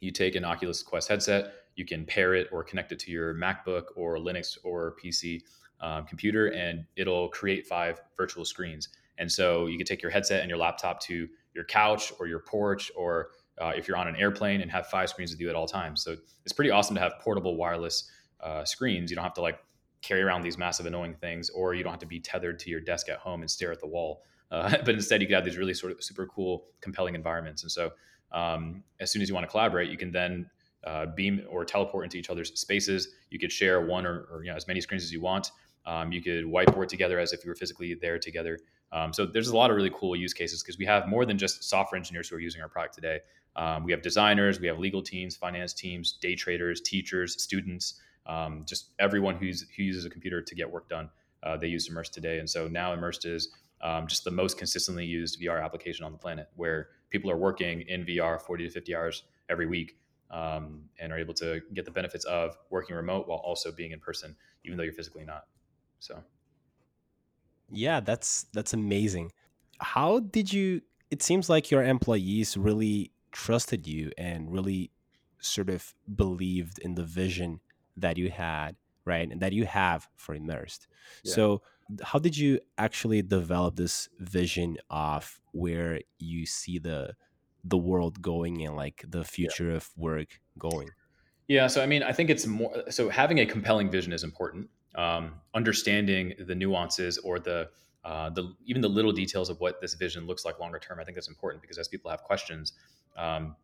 you 0.00 0.10
take 0.10 0.34
an 0.34 0.44
Oculus 0.44 0.82
Quest 0.82 1.08
headset, 1.08 1.52
you 1.76 1.84
can 1.84 2.04
pair 2.04 2.34
it 2.34 2.48
or 2.52 2.64
connect 2.64 2.92
it 2.92 2.98
to 3.00 3.10
your 3.10 3.34
MacBook 3.34 3.84
or 3.96 4.16
Linux 4.16 4.58
or 4.64 4.96
PC 5.02 5.42
um, 5.80 6.06
computer, 6.06 6.48
and 6.48 6.84
it'll 6.96 7.28
create 7.28 7.66
five 7.66 8.00
virtual 8.16 8.44
screens. 8.44 8.88
And 9.18 9.30
so 9.30 9.66
you 9.66 9.76
can 9.76 9.86
take 9.86 10.02
your 10.02 10.10
headset 10.10 10.40
and 10.40 10.48
your 10.48 10.58
laptop 10.58 11.00
to 11.02 11.28
your 11.54 11.64
couch 11.64 12.12
or 12.18 12.26
your 12.26 12.40
porch, 12.40 12.90
or 12.96 13.30
uh, 13.60 13.72
if 13.76 13.86
you're 13.86 13.96
on 13.96 14.08
an 14.08 14.16
airplane, 14.16 14.60
and 14.60 14.70
have 14.70 14.86
five 14.86 15.08
screens 15.10 15.30
with 15.30 15.40
you 15.40 15.48
at 15.48 15.54
all 15.54 15.66
times. 15.66 16.02
So 16.02 16.16
it's 16.44 16.52
pretty 16.52 16.70
awesome 16.70 16.94
to 16.94 17.00
have 17.00 17.14
portable 17.20 17.56
wireless 17.56 18.10
uh, 18.40 18.64
screens. 18.64 19.10
You 19.10 19.16
don't 19.16 19.24
have 19.24 19.34
to 19.34 19.42
like 19.42 19.58
carry 20.02 20.22
around 20.22 20.42
these 20.42 20.58
massive 20.58 20.86
annoying 20.86 21.14
things, 21.14 21.50
or 21.50 21.74
you 21.74 21.82
don't 21.82 21.92
have 21.92 22.00
to 22.00 22.06
be 22.06 22.20
tethered 22.20 22.58
to 22.60 22.70
your 22.70 22.80
desk 22.80 23.08
at 23.08 23.18
home 23.18 23.42
and 23.42 23.50
stare 23.50 23.72
at 23.72 23.80
the 23.80 23.86
wall. 23.86 24.22
Uh, 24.50 24.76
but 24.84 24.94
instead, 24.94 25.20
you 25.20 25.26
could 25.26 25.34
have 25.34 25.44
these 25.44 25.56
really 25.56 25.74
sort 25.74 25.92
of 25.92 26.02
super 26.02 26.26
cool, 26.26 26.66
compelling 26.80 27.14
environments. 27.14 27.62
And 27.62 27.70
so, 27.70 27.90
um, 28.32 28.82
as 29.00 29.10
soon 29.10 29.22
as 29.22 29.28
you 29.28 29.34
want 29.34 29.44
to 29.44 29.50
collaborate, 29.50 29.90
you 29.90 29.96
can 29.96 30.12
then 30.12 30.48
uh, 30.84 31.06
beam 31.06 31.44
or 31.48 31.64
teleport 31.64 32.04
into 32.04 32.16
each 32.16 32.30
other's 32.30 32.58
spaces. 32.58 33.08
You 33.30 33.38
could 33.38 33.52
share 33.52 33.84
one 33.84 34.06
or, 34.06 34.26
or 34.32 34.42
you 34.44 34.50
know 34.50 34.56
as 34.56 34.66
many 34.66 34.80
screens 34.80 35.02
as 35.02 35.12
you 35.12 35.20
want. 35.20 35.50
Um, 35.86 36.12
you 36.12 36.22
could 36.22 36.44
whiteboard 36.44 36.88
together 36.88 37.18
as 37.18 37.32
if 37.32 37.44
you 37.44 37.50
were 37.50 37.54
physically 37.54 37.94
there 37.94 38.18
together. 38.18 38.58
Um, 38.92 39.12
so 39.12 39.24
there's 39.24 39.48
a 39.48 39.56
lot 39.56 39.70
of 39.70 39.76
really 39.76 39.90
cool 39.90 40.14
use 40.14 40.34
cases 40.34 40.62
because 40.62 40.78
we 40.78 40.84
have 40.84 41.08
more 41.08 41.24
than 41.24 41.38
just 41.38 41.64
software 41.64 41.96
engineers 41.96 42.28
who 42.28 42.36
are 42.36 42.40
using 42.40 42.60
our 42.60 42.68
product 42.68 42.94
today. 42.94 43.20
Um, 43.56 43.84
we 43.84 43.92
have 43.92 44.02
designers, 44.02 44.60
we 44.60 44.66
have 44.66 44.78
legal 44.78 45.02
teams, 45.02 45.36
finance 45.36 45.72
teams, 45.72 46.12
day 46.20 46.34
traders, 46.34 46.80
teachers, 46.80 47.42
students 47.42 48.00
um, 48.26 48.64
just 48.66 48.90
everyone 48.98 49.36
who's 49.36 49.66
who 49.76 49.82
uses 49.82 50.04
a 50.04 50.10
computer 50.10 50.40
to 50.42 50.54
get 50.54 50.70
work 50.70 50.88
done, 50.88 51.10
uh, 51.42 51.56
they 51.56 51.68
use 51.68 51.88
Immersed 51.88 52.14
today. 52.14 52.38
And 52.38 52.48
so 52.48 52.68
now 52.68 52.92
Immersed 52.92 53.24
is 53.24 53.48
um, 53.82 54.06
just 54.06 54.24
the 54.24 54.30
most 54.30 54.58
consistently 54.58 55.04
used 55.04 55.40
VR 55.40 55.62
application 55.64 56.04
on 56.04 56.12
the 56.12 56.18
planet, 56.18 56.48
where 56.56 56.88
people 57.10 57.30
are 57.30 57.36
working 57.36 57.82
in 57.82 58.04
VR 58.04 58.40
40 58.40 58.64
to 58.64 58.70
50 58.70 58.94
hours 58.94 59.22
every 59.48 59.66
week 59.66 59.96
um, 60.30 60.82
and 60.98 61.12
are 61.12 61.18
able 61.18 61.34
to 61.34 61.60
get 61.74 61.84
the 61.84 61.90
benefits 61.90 62.24
of 62.24 62.56
working 62.70 62.94
remote 62.94 63.26
while 63.26 63.38
also 63.38 63.72
being 63.72 63.92
in 63.92 64.00
person, 64.00 64.36
even 64.64 64.76
though 64.76 64.84
you're 64.84 64.92
physically 64.92 65.24
not. 65.24 65.44
So, 65.98 66.22
yeah, 67.70 68.00
that's 68.00 68.46
that's 68.52 68.72
amazing. 68.72 69.32
How 69.80 70.20
did 70.20 70.52
you? 70.52 70.82
It 71.10 71.22
seems 71.22 71.48
like 71.48 71.70
your 71.70 71.82
employees 71.82 72.56
really 72.56 73.12
trusted 73.32 73.86
you 73.86 74.12
and 74.18 74.52
really 74.52 74.90
sort 75.40 75.70
of 75.70 75.94
believed 76.14 76.78
in 76.78 76.94
the 76.94 77.02
vision 77.02 77.60
that 78.00 78.16
you 78.16 78.30
had 78.30 78.76
right 79.04 79.30
and 79.30 79.40
that 79.40 79.52
you 79.52 79.64
have 79.64 80.08
for 80.16 80.34
immersed 80.34 80.86
yeah. 81.24 81.32
so 81.34 81.62
how 82.02 82.18
did 82.18 82.36
you 82.36 82.60
actually 82.78 83.22
develop 83.22 83.76
this 83.76 84.08
vision 84.18 84.76
of 84.90 85.40
where 85.52 86.00
you 86.18 86.46
see 86.46 86.78
the 86.78 87.14
the 87.64 87.76
world 87.76 88.22
going 88.22 88.64
and 88.64 88.76
like 88.76 89.04
the 89.08 89.24
future 89.24 89.70
yeah. 89.70 89.76
of 89.76 89.90
work 89.96 90.40
going 90.58 90.88
yeah 91.48 91.66
so 91.66 91.82
i 91.82 91.86
mean 91.86 92.02
i 92.02 92.12
think 92.12 92.30
it's 92.30 92.46
more 92.46 92.72
so 92.90 93.08
having 93.08 93.40
a 93.40 93.46
compelling 93.46 93.90
vision 93.90 94.12
is 94.12 94.24
important 94.24 94.68
um, 94.96 95.34
understanding 95.54 96.34
the 96.46 96.54
nuances 96.54 97.16
or 97.18 97.38
the 97.38 97.68
uh, 98.04 98.30
the 98.30 98.54
even 98.64 98.80
the 98.82 98.88
little 98.88 99.12
details 99.12 99.50
of 99.50 99.60
what 99.60 99.80
this 99.80 99.94
vision 99.94 100.26
looks 100.26 100.44
like 100.44 100.58
longer 100.58 100.78
term 100.78 100.98
i 101.00 101.04
think 101.04 101.16
that's 101.16 101.28
important 101.28 101.60
because 101.60 101.78
as 101.78 101.86
people 101.88 102.10
have 102.10 102.22
questions 102.22 102.72
um, 103.16 103.54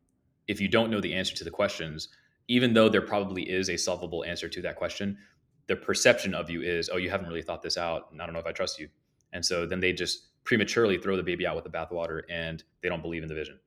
if 0.46 0.60
you 0.60 0.68
don't 0.68 0.90
know 0.90 1.00
the 1.00 1.14
answer 1.14 1.34
to 1.34 1.44
the 1.44 1.50
questions 1.50 2.08
even 2.48 2.74
though 2.74 2.88
there 2.88 3.02
probably 3.02 3.42
is 3.42 3.68
a 3.68 3.76
solvable 3.76 4.24
answer 4.24 4.48
to 4.48 4.62
that 4.62 4.76
question, 4.76 5.18
the 5.66 5.76
perception 5.76 6.34
of 6.34 6.48
you 6.48 6.62
is, 6.62 6.88
oh, 6.92 6.96
you 6.96 7.10
haven't 7.10 7.26
really 7.26 7.42
thought 7.42 7.62
this 7.62 7.76
out, 7.76 8.08
and 8.12 8.22
I 8.22 8.26
don't 8.26 8.32
know 8.32 8.40
if 8.40 8.46
I 8.46 8.52
trust 8.52 8.78
you. 8.78 8.88
And 9.32 9.44
so 9.44 9.66
then 9.66 9.80
they 9.80 9.92
just 9.92 10.28
prematurely 10.44 10.96
throw 10.96 11.16
the 11.16 11.22
baby 11.22 11.46
out 11.46 11.56
with 11.56 11.64
the 11.64 11.70
bathwater, 11.70 12.22
and 12.30 12.62
they 12.82 12.88
don't 12.88 13.02
believe 13.02 13.22
in 13.22 13.28
the 13.28 13.34
vision. 13.34 13.58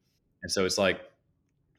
And 0.43 0.51
so 0.51 0.65
it's 0.65 0.77
like 0.77 1.01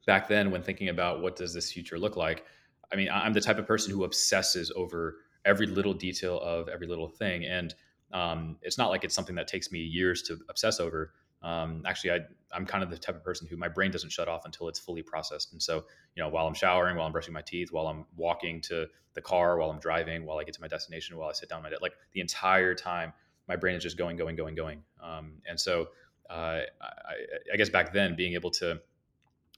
back 0.07 0.29
then 0.29 0.51
when 0.51 0.63
thinking 0.63 0.89
about 0.89 1.23
what 1.23 1.37
does 1.37 1.55
this 1.55 1.73
future 1.73 1.99
look 1.99 2.17
like, 2.17 2.45
I 2.93 2.97
mean, 2.97 3.09
I'm 3.11 3.33
the 3.33 3.41
type 3.41 3.59
of 3.59 3.67
person 3.67 3.93
who 3.93 4.05
obsesses 4.05 4.71
over 4.77 5.17
every 5.45 5.67
little 5.67 5.95
detail 5.95 6.39
of 6.41 6.69
every 6.69 6.87
little 6.87 7.09
thing, 7.09 7.45
and 7.45 7.75
um, 8.13 8.57
it's 8.63 8.77
not 8.77 8.91
like 8.91 9.05
it's 9.05 9.15
something 9.15 9.37
that 9.37 9.49
takes 9.49 9.71
me 9.73 9.79
years 9.79 10.23
to 10.23 10.39
obsess 10.51 10.81
over. 10.81 11.15
Um, 11.43 11.83
actually, 11.87 12.13
I, 12.13 12.19
I'm 12.53 12.67
kind 12.67 12.83
of 12.83 12.91
the 12.91 12.99
type 12.99 13.17
of 13.17 13.25
person 13.25 13.47
who 13.47 13.57
my 13.57 13.69
brain 13.69 13.91
doesn't 13.91 14.11
shut 14.11 14.29
off 14.29 14.45
until 14.45 14.69
it's 14.69 14.79
fully 14.79 15.03
processed. 15.03 15.53
And 15.53 15.63
so, 15.63 15.85
you 16.15 16.23
know, 16.23 16.29
while 16.29 16.47
I'm 16.47 16.55
showering, 16.55 16.97
while 16.97 17.07
I'm 17.07 17.13
brushing 17.13 17.33
my 17.33 17.43
teeth, 17.43 17.73
while 17.73 17.87
I'm 17.87 18.05
walking 18.17 18.61
to 18.63 18.87
the 19.15 19.21
car, 19.21 19.57
while 19.59 19.71
I'm 19.71 19.81
driving, 19.81 20.25
while 20.25 20.39
I 20.39 20.45
get 20.45 20.55
to 20.55 20.61
my 20.61 20.69
destination, 20.69 21.17
while 21.17 21.29
I 21.29 21.33
sit 21.33 21.49
down 21.49 21.63
my 21.63 21.71
like 21.81 21.95
the 22.13 22.21
entire 22.21 22.75
time, 22.75 23.13
my 23.49 23.57
brain 23.57 23.77
is 23.77 23.83
just 23.83 23.97
going, 23.97 24.17
going, 24.17 24.37
going, 24.37 24.55
going. 24.55 24.83
Um, 25.03 25.35
and 25.49 25.59
so, 25.59 25.89
uh, 26.29 26.61
I, 26.81 27.15
I 27.53 27.57
guess 27.57 27.69
back 27.69 27.93
then, 27.93 28.15
being 28.15 28.35
able 28.35 28.51
to 28.53 28.81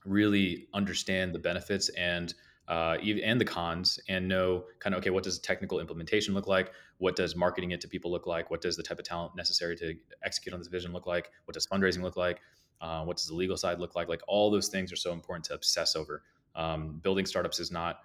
really 0.05 0.69
understand 0.73 1.35
the 1.35 1.39
benefits 1.39 1.89
and 1.91 2.35
uh, 2.69 2.97
and 3.03 3.41
the 3.41 3.45
cons 3.45 3.99
and 4.09 4.27
know 4.29 4.65
kind 4.79 4.95
of 4.95 5.01
okay 5.01 5.11
what 5.11 5.25
does 5.25 5.39
technical 5.39 5.81
implementation 5.81 6.33
look 6.33 6.47
like 6.47 6.73
what 7.03 7.17
does 7.17 7.35
marketing 7.35 7.73
it 7.73 7.81
to 7.81 7.89
people 7.89 8.13
look 8.13 8.29
like? 8.29 8.49
What 8.49 8.61
does 8.61 8.77
the 8.77 8.83
type 8.83 9.01
of 9.01 9.05
talent 9.05 9.35
necessary 9.35 9.77
to 9.77 9.95
execute 10.23 10.55
on 10.55 10.61
this 10.61 10.69
vision 10.69 10.93
look 10.93 11.05
like? 11.05 11.31
What 11.47 11.55
does 11.55 11.67
fundraising 11.67 12.01
look 12.01 12.17
like? 12.17 12.41
Uh, 12.81 13.03
what 13.05 13.17
does 13.17 13.27
the 13.27 13.35
legal 13.35 13.57
side 13.57 13.81
look 13.81 13.97
like? 13.97 14.09
Like 14.09 14.21
all 14.29 14.53
those 14.53 14.69
things 14.69 14.93
are 14.93 14.97
so 14.97 15.13
important 15.13 15.45
to 15.47 15.55
obsess 15.55 15.97
over. 15.97 16.23
Um, 16.55 17.01
building 17.03 17.27
startups 17.27 17.59
is 17.59 17.73
not 17.73 18.03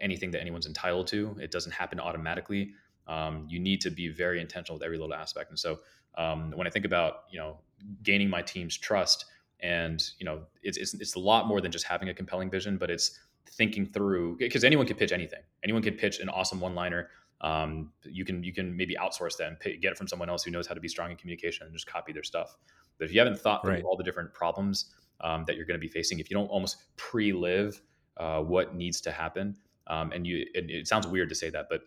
anything 0.00 0.32
that 0.32 0.40
anyone's 0.40 0.66
entitled 0.66 1.06
to. 1.08 1.36
It 1.40 1.52
doesn't 1.52 1.70
happen 1.70 2.00
automatically. 2.00 2.72
Um, 3.06 3.46
you 3.48 3.60
need 3.60 3.80
to 3.82 3.90
be 3.90 4.08
very 4.08 4.40
intentional 4.40 4.76
with 4.76 4.82
every 4.84 4.98
little 4.98 5.14
aspect. 5.14 5.50
And 5.50 5.58
so 5.58 5.78
um, 6.16 6.52
when 6.56 6.66
i 6.66 6.70
think 6.70 6.84
about 6.84 7.24
you 7.30 7.38
know 7.38 7.58
gaining 8.02 8.28
my 8.28 8.42
team's 8.42 8.76
trust 8.76 9.24
and 9.60 10.10
you 10.18 10.26
know 10.26 10.42
it's, 10.62 10.76
it's, 10.76 10.92
it's 10.92 11.14
a 11.14 11.18
lot 11.18 11.46
more 11.46 11.62
than 11.62 11.72
just 11.72 11.86
having 11.86 12.10
a 12.10 12.14
compelling 12.14 12.50
vision 12.50 12.76
but 12.76 12.90
it's 12.90 13.18
thinking 13.52 13.86
through 13.86 14.36
because 14.38 14.64
anyone 14.64 14.86
can 14.86 14.96
pitch 14.96 15.12
anything. 15.12 15.40
Anyone 15.62 15.82
can 15.82 15.94
pitch 15.94 16.20
an 16.20 16.28
awesome 16.28 16.60
one-liner. 16.60 17.10
Um, 17.42 17.90
you 18.04 18.24
can 18.24 18.42
you 18.44 18.52
can 18.52 18.76
maybe 18.76 18.94
outsource 18.94 19.36
that 19.38 19.48
and 19.48 19.58
pay, 19.58 19.76
get 19.76 19.92
it 19.92 19.98
from 19.98 20.06
someone 20.06 20.28
else 20.28 20.44
who 20.44 20.50
knows 20.50 20.66
how 20.66 20.74
to 20.74 20.80
be 20.80 20.88
strong 20.88 21.10
in 21.10 21.16
communication 21.16 21.66
and 21.66 21.74
just 21.74 21.86
copy 21.86 22.12
their 22.12 22.22
stuff. 22.22 22.56
But 22.98 23.06
if 23.06 23.12
you 23.12 23.20
haven't 23.20 23.38
thought 23.40 23.62
through 23.62 23.72
right. 23.72 23.84
all 23.84 23.96
the 23.96 24.04
different 24.04 24.32
problems 24.32 24.94
um, 25.20 25.44
that 25.46 25.56
you're 25.56 25.66
going 25.66 25.78
to 25.78 25.84
be 25.84 25.88
facing, 25.88 26.20
if 26.20 26.30
you 26.30 26.36
don't 26.36 26.48
almost 26.48 26.76
pre-live 26.96 27.80
uh, 28.16 28.40
what 28.40 28.74
needs 28.74 29.00
to 29.00 29.10
happen, 29.10 29.56
um, 29.88 30.12
and 30.12 30.26
you 30.26 30.46
it, 30.54 30.70
it, 30.70 30.88
sounds 30.88 31.06
weird 31.06 31.28
to 31.30 31.34
say 31.34 31.50
that, 31.50 31.66
but 31.68 31.82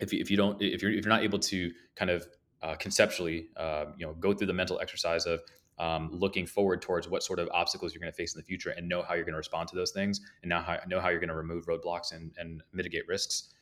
if 0.00 0.12
you, 0.12 0.20
if 0.20 0.30
you 0.30 0.36
don't 0.36 0.60
if 0.62 0.82
you're 0.82 0.92
if 0.92 1.04
you're 1.04 1.14
not 1.14 1.24
able 1.24 1.38
to 1.40 1.72
kind 1.96 2.10
of 2.10 2.26
uh, 2.62 2.74
conceptually 2.76 3.48
uh, 3.56 3.86
you 3.96 4.06
know 4.06 4.14
go 4.14 4.32
through 4.32 4.46
the 4.46 4.52
mental 4.52 4.78
exercise 4.80 5.26
of 5.26 5.40
um, 5.78 6.08
looking 6.12 6.46
forward 6.46 6.80
towards 6.80 7.08
what 7.08 7.22
sort 7.22 7.38
of 7.38 7.48
obstacles 7.52 7.92
you're 7.92 8.00
going 8.00 8.12
to 8.12 8.16
face 8.16 8.34
in 8.34 8.38
the 8.38 8.44
future 8.44 8.70
and 8.70 8.88
know 8.88 9.02
how 9.02 9.14
you're 9.14 9.24
going 9.24 9.32
to 9.32 9.38
respond 9.38 9.68
to 9.68 9.74
those 9.74 9.90
things 9.90 10.20
and 10.42 10.48
now 10.48 10.62
how, 10.62 10.78
know 10.86 11.00
how 11.00 11.08
you're 11.08 11.18
going 11.18 11.28
to 11.28 11.34
remove 11.34 11.66
roadblocks 11.66 12.12
and, 12.12 12.32
and 12.38 12.62
mitigate 12.72 13.06
risks 13.08 13.53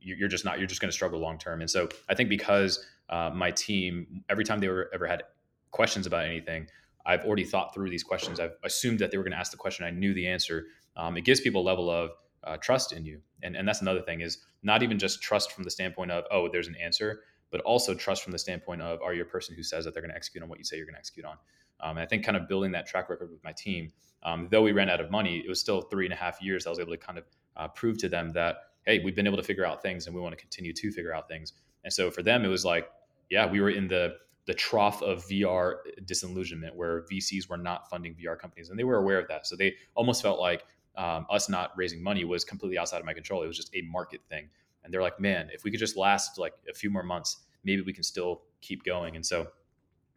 you're 0.00 0.28
just 0.28 0.44
not 0.44 0.58
you're 0.58 0.66
just 0.66 0.80
going 0.80 0.88
to 0.90 0.94
struggle 0.94 1.18
long 1.18 1.38
term 1.38 1.60
and 1.60 1.70
so 1.70 1.88
i 2.08 2.14
think 2.14 2.28
because 2.28 2.84
uh, 3.08 3.30
my 3.34 3.50
team 3.50 4.22
every 4.28 4.44
time 4.44 4.60
they 4.60 4.68
were 4.68 4.88
ever 4.94 5.06
had 5.06 5.22
questions 5.70 6.06
about 6.06 6.24
anything 6.24 6.66
i've 7.06 7.24
already 7.24 7.44
thought 7.44 7.74
through 7.74 7.90
these 7.90 8.02
questions. 8.04 8.40
I've 8.40 8.56
assumed 8.64 8.98
that 9.00 9.10
they 9.10 9.16
were 9.16 9.24
going 9.24 9.32
to 9.32 9.38
ask 9.38 9.50
the 9.50 9.56
question 9.56 9.84
i 9.84 9.90
knew 9.90 10.14
the 10.14 10.26
answer. 10.26 10.66
Um, 10.96 11.16
it 11.16 11.22
gives 11.22 11.40
people 11.40 11.62
a 11.62 11.66
level 11.66 11.90
of 11.90 12.10
uh, 12.44 12.56
trust 12.56 12.92
in 12.92 13.04
you. 13.04 13.20
And, 13.42 13.56
and 13.56 13.66
that's 13.66 13.80
another 13.80 14.02
thing 14.02 14.20
is 14.20 14.38
not 14.62 14.82
even 14.82 14.98
just 14.98 15.22
trust 15.22 15.52
from 15.52 15.64
the 15.64 15.70
standpoint 15.70 16.10
of 16.10 16.24
oh 16.30 16.48
there's 16.50 16.68
an 16.68 16.76
answer 16.76 17.22
but 17.50 17.60
also 17.62 17.94
trust 17.94 18.22
from 18.22 18.32
the 18.32 18.38
standpoint 18.38 18.80
of 18.80 19.00
are 19.02 19.12
you 19.12 19.22
a 19.22 19.26
person 19.26 19.56
who 19.56 19.62
says 19.62 19.84
that 19.84 19.92
they're 19.92 20.02
going 20.02 20.10
to 20.10 20.16
execute 20.16 20.42
on 20.42 20.48
what 20.48 20.58
you 20.58 20.64
say 20.64 20.76
you're 20.76 20.86
going 20.86 20.94
to 20.94 20.98
execute 20.98 21.26
on? 21.26 21.36
Um, 21.80 21.96
and 21.96 22.00
i 22.00 22.06
think 22.06 22.24
kind 22.24 22.36
of 22.36 22.46
building 22.46 22.72
that 22.72 22.86
track 22.86 23.08
record 23.08 23.30
with 23.30 23.42
my 23.42 23.52
team 23.52 23.90
um, 24.22 24.48
though 24.50 24.62
we 24.62 24.72
ran 24.72 24.90
out 24.90 25.00
of 25.00 25.10
money 25.10 25.38
it 25.38 25.48
was 25.48 25.58
still 25.58 25.80
three 25.80 26.04
and 26.04 26.12
a 26.12 26.16
half 26.16 26.40
years 26.42 26.66
i 26.66 26.70
was 26.70 26.78
able 26.78 26.92
to 26.92 26.98
kind 26.98 27.18
of 27.18 27.24
uh, 27.56 27.68
prove 27.68 27.96
to 27.98 28.08
them 28.08 28.30
that 28.30 28.56
hey 28.90 29.00
we've 29.04 29.16
been 29.16 29.26
able 29.26 29.36
to 29.36 29.42
figure 29.42 29.64
out 29.64 29.82
things 29.82 30.06
and 30.06 30.14
we 30.14 30.20
want 30.20 30.32
to 30.32 30.40
continue 30.40 30.72
to 30.72 30.90
figure 30.90 31.14
out 31.14 31.28
things 31.28 31.52
and 31.84 31.92
so 31.92 32.10
for 32.10 32.22
them 32.22 32.44
it 32.44 32.48
was 32.48 32.64
like 32.64 32.90
yeah 33.28 33.46
we 33.46 33.60
were 33.60 33.70
in 33.70 33.88
the 33.88 34.14
the 34.46 34.54
trough 34.54 35.00
of 35.02 35.24
VR 35.28 35.76
disillusionment 36.04 36.74
where 36.74 37.02
VCs 37.02 37.48
were 37.48 37.56
not 37.56 37.88
funding 37.88 38.14
VR 38.14 38.36
companies 38.36 38.70
and 38.70 38.76
they 38.76 38.82
were 38.82 38.96
aware 38.96 39.18
of 39.18 39.28
that. 39.28 39.46
So 39.46 39.54
they 39.54 39.76
almost 39.94 40.22
felt 40.22 40.40
like 40.40 40.64
um, 40.96 41.26
us 41.30 41.48
not 41.48 41.70
raising 41.76 42.02
money 42.02 42.24
was 42.24 42.44
completely 42.44 42.78
outside 42.78 42.98
of 42.98 43.04
my 43.04 43.14
control. 43.14 43.42
It 43.42 43.46
was 43.46 43.56
just 43.56 43.74
a 43.76 43.82
market 43.82 44.20
thing. 44.28 44.48
And 44.82 44.92
they're 44.92 45.02
like, 45.02 45.20
man, 45.20 45.50
if 45.52 45.62
we 45.62 45.70
could 45.70 45.78
just 45.78 45.96
last 45.96 46.38
like 46.38 46.54
a 46.68 46.74
few 46.74 46.90
more 46.90 47.02
months, 47.02 47.44
maybe 47.64 47.82
we 47.82 47.92
can 47.92 48.02
still 48.02 48.42
keep 48.60 48.82
going. 48.82 49.14
And 49.14 49.24
so, 49.24 49.46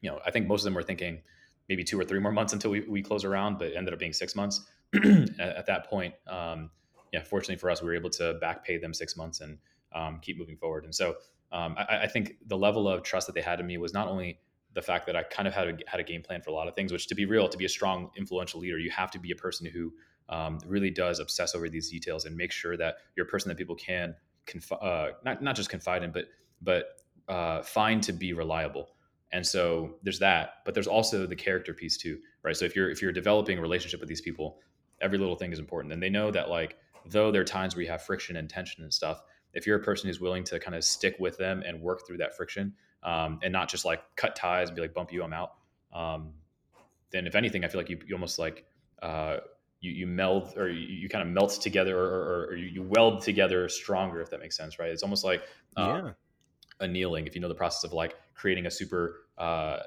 you 0.02 0.10
know, 0.10 0.20
I 0.26 0.32
think 0.32 0.48
most 0.48 0.62
of 0.62 0.66
them 0.66 0.74
were 0.74 0.84
thinking 0.84 1.22
maybe 1.70 1.84
two 1.84 2.00
or 2.00 2.04
three 2.04 2.20
more 2.20 2.32
months 2.32 2.54
until 2.54 2.72
we, 2.72 2.82
we 2.82 3.02
close 3.02 3.24
around, 3.24 3.60
but 3.60 3.76
ended 3.76 3.94
up 3.94 4.00
being 4.00 4.14
six 4.14 4.36
months 4.36 4.66
at, 4.96 5.40
at, 5.40 5.66
that 5.68 5.90
point. 5.90 6.14
Um, 6.28 6.72
yeah, 7.14 7.24
fortunately 7.24 7.58
for 7.58 7.70
us, 7.70 7.82
we 7.82 7.88
were 7.88 7.96
able 7.96 8.10
to 8.10 8.34
back 8.42 8.66
pay 8.66 8.78
them 8.78 8.94
six 8.94 9.16
months 9.16 9.40
and 9.40 9.60
um, 9.94 10.20
keep 10.22 10.38
moving 10.38 10.58
forward. 10.58 10.84
And 10.84 10.94
so 10.94 11.16
um, 11.52 11.76
I, 11.78 12.00
I, 12.00 12.08
think 12.08 12.38
the 12.48 12.58
level 12.58 12.90
of 12.90 13.04
trust 13.04 13.28
that 13.28 13.34
they 13.34 13.42
had 13.42 13.60
in 13.60 13.68
me 13.68 13.78
was 13.78 13.94
not 13.94 14.08
only 14.08 14.40
the 14.74 14.82
fact 14.82 15.06
that 15.06 15.16
I 15.16 15.22
kind 15.22 15.48
of 15.48 15.54
had 15.54 15.68
a, 15.68 15.78
had 15.86 16.00
a 16.00 16.04
game 16.04 16.24
plan 16.24 16.42
for 16.42 16.50
a 16.50 16.54
lot 16.54 16.68
of 16.68 16.74
things, 16.74 16.92
which 16.92 17.06
to 17.08 17.16
be 17.16 17.26
real, 17.26 17.48
to 17.48 17.58
be 17.58 17.66
a 17.66 17.70
strong, 17.70 18.10
influential 18.18 18.60
leader, 18.60 18.80
you 18.80 18.90
have 18.90 19.12
to 19.12 19.20
be 19.20 19.30
a 19.30 19.36
person 19.36 19.68
who 19.68 19.94
um, 20.30 20.58
really 20.66 20.90
does 20.90 21.20
obsess 21.20 21.54
over 21.54 21.70
these 21.70 21.92
details 21.92 22.26
and 22.26 22.36
make 22.36 22.52
sure 22.52 22.76
that 22.78 22.96
you're 23.16 23.28
a 23.28 23.30
person 23.30 23.50
that 23.50 23.58
people 23.58 23.76
can 23.76 24.16
conf- 24.48 24.72
uh, 24.72 25.10
not 25.24 25.44
not 25.44 25.56
just 25.56 25.70
confide 25.70 26.02
in, 26.02 26.12
but 26.12 26.26
but 26.64 26.86
uh, 27.28 27.62
find 27.62 28.02
to 28.04 28.12
be 28.12 28.34
reliable. 28.34 28.90
And 29.32 29.46
so 29.46 29.96
there's 30.02 30.20
that, 30.20 30.56
but 30.66 30.74
there's 30.74 30.88
also 30.88 31.28
the 31.28 31.36
character 31.36 31.74
piece 31.74 31.98
too, 31.98 32.18
right? 32.44 32.56
So 32.56 32.66
if 32.66 32.76
you're 32.76 32.90
if 32.90 33.02
you're 33.02 33.12
developing 33.12 33.60
a 33.60 33.62
relationship 33.62 34.00
with 34.00 34.10
these 34.10 34.22
people, 34.22 34.58
every 35.02 35.20
little 35.20 35.36
thing 35.36 35.52
is 35.52 35.60
important, 35.60 35.94
and 35.94 36.02
they 36.02 36.10
know 36.10 36.32
that 36.32 36.50
like 36.50 36.78
though 37.06 37.32
there 37.32 37.42
are 37.42 37.46
times 37.46 37.76
where 37.76 37.84
you 37.84 37.90
have 37.90 38.02
friction 38.02 38.36
and 38.36 38.50
tension 38.50 38.84
and 38.84 38.94
stuff, 38.94 39.22
if 39.54 39.68
you're 39.68 39.78
a 39.78 39.84
person 39.84 40.08
who's 40.08 40.20
willing 40.20 40.44
to 40.46 40.60
kind 40.60 40.76
of 40.76 40.84
stick 40.84 41.16
with 41.20 41.38
them 41.38 41.64
and 41.66 41.82
work 41.82 42.06
through 42.06 42.18
that 42.18 42.36
friction 42.36 42.74
um, 43.04 43.40
and 43.44 43.54
not 43.54 43.70
just 43.70 43.86
like 43.86 44.02
cut 44.16 44.36
ties 44.36 44.70
and 44.70 44.76
be 44.76 44.82
like 44.82 44.94
bump 44.94 45.12
you 45.12 45.24
i'm 45.24 45.34
out 45.34 45.54
um, 45.94 46.32
then 47.12 47.28
if 47.28 47.36
anything 47.36 47.64
i 47.64 47.68
feel 47.68 47.80
like 47.80 47.90
you, 47.90 48.00
you 48.06 48.16
almost 48.16 48.40
like 48.40 48.66
uh, 49.02 49.38
you, 49.82 49.92
you 49.92 50.08
meld 50.08 50.54
or 50.58 50.70
you, 50.70 50.88
you 50.88 51.10
kind 51.10 51.28
of 51.28 51.34
melt 51.34 51.52
together 51.62 51.98
or, 51.98 52.06
or, 52.06 52.46
or, 52.52 52.56
you 52.56 52.82
weld 52.82 53.22
together 53.22 53.68
stronger 53.68 54.22
if 54.22 54.30
that 54.30 54.40
makes 54.40 54.58
sense 54.58 54.80
right 54.80 54.90
it's 54.90 55.04
almost 55.04 55.24
like 55.24 55.44
uh, 55.78 56.02
yeah. 56.04 56.12
annealing 56.80 57.28
if 57.28 57.36
you 57.36 57.42
know 57.42 57.50
the 57.50 57.56
process 57.56 57.84
of 57.84 57.94
like 57.94 58.16
creating 58.34 58.66
a 58.66 58.72
super 58.72 59.26
uh, 59.38 59.80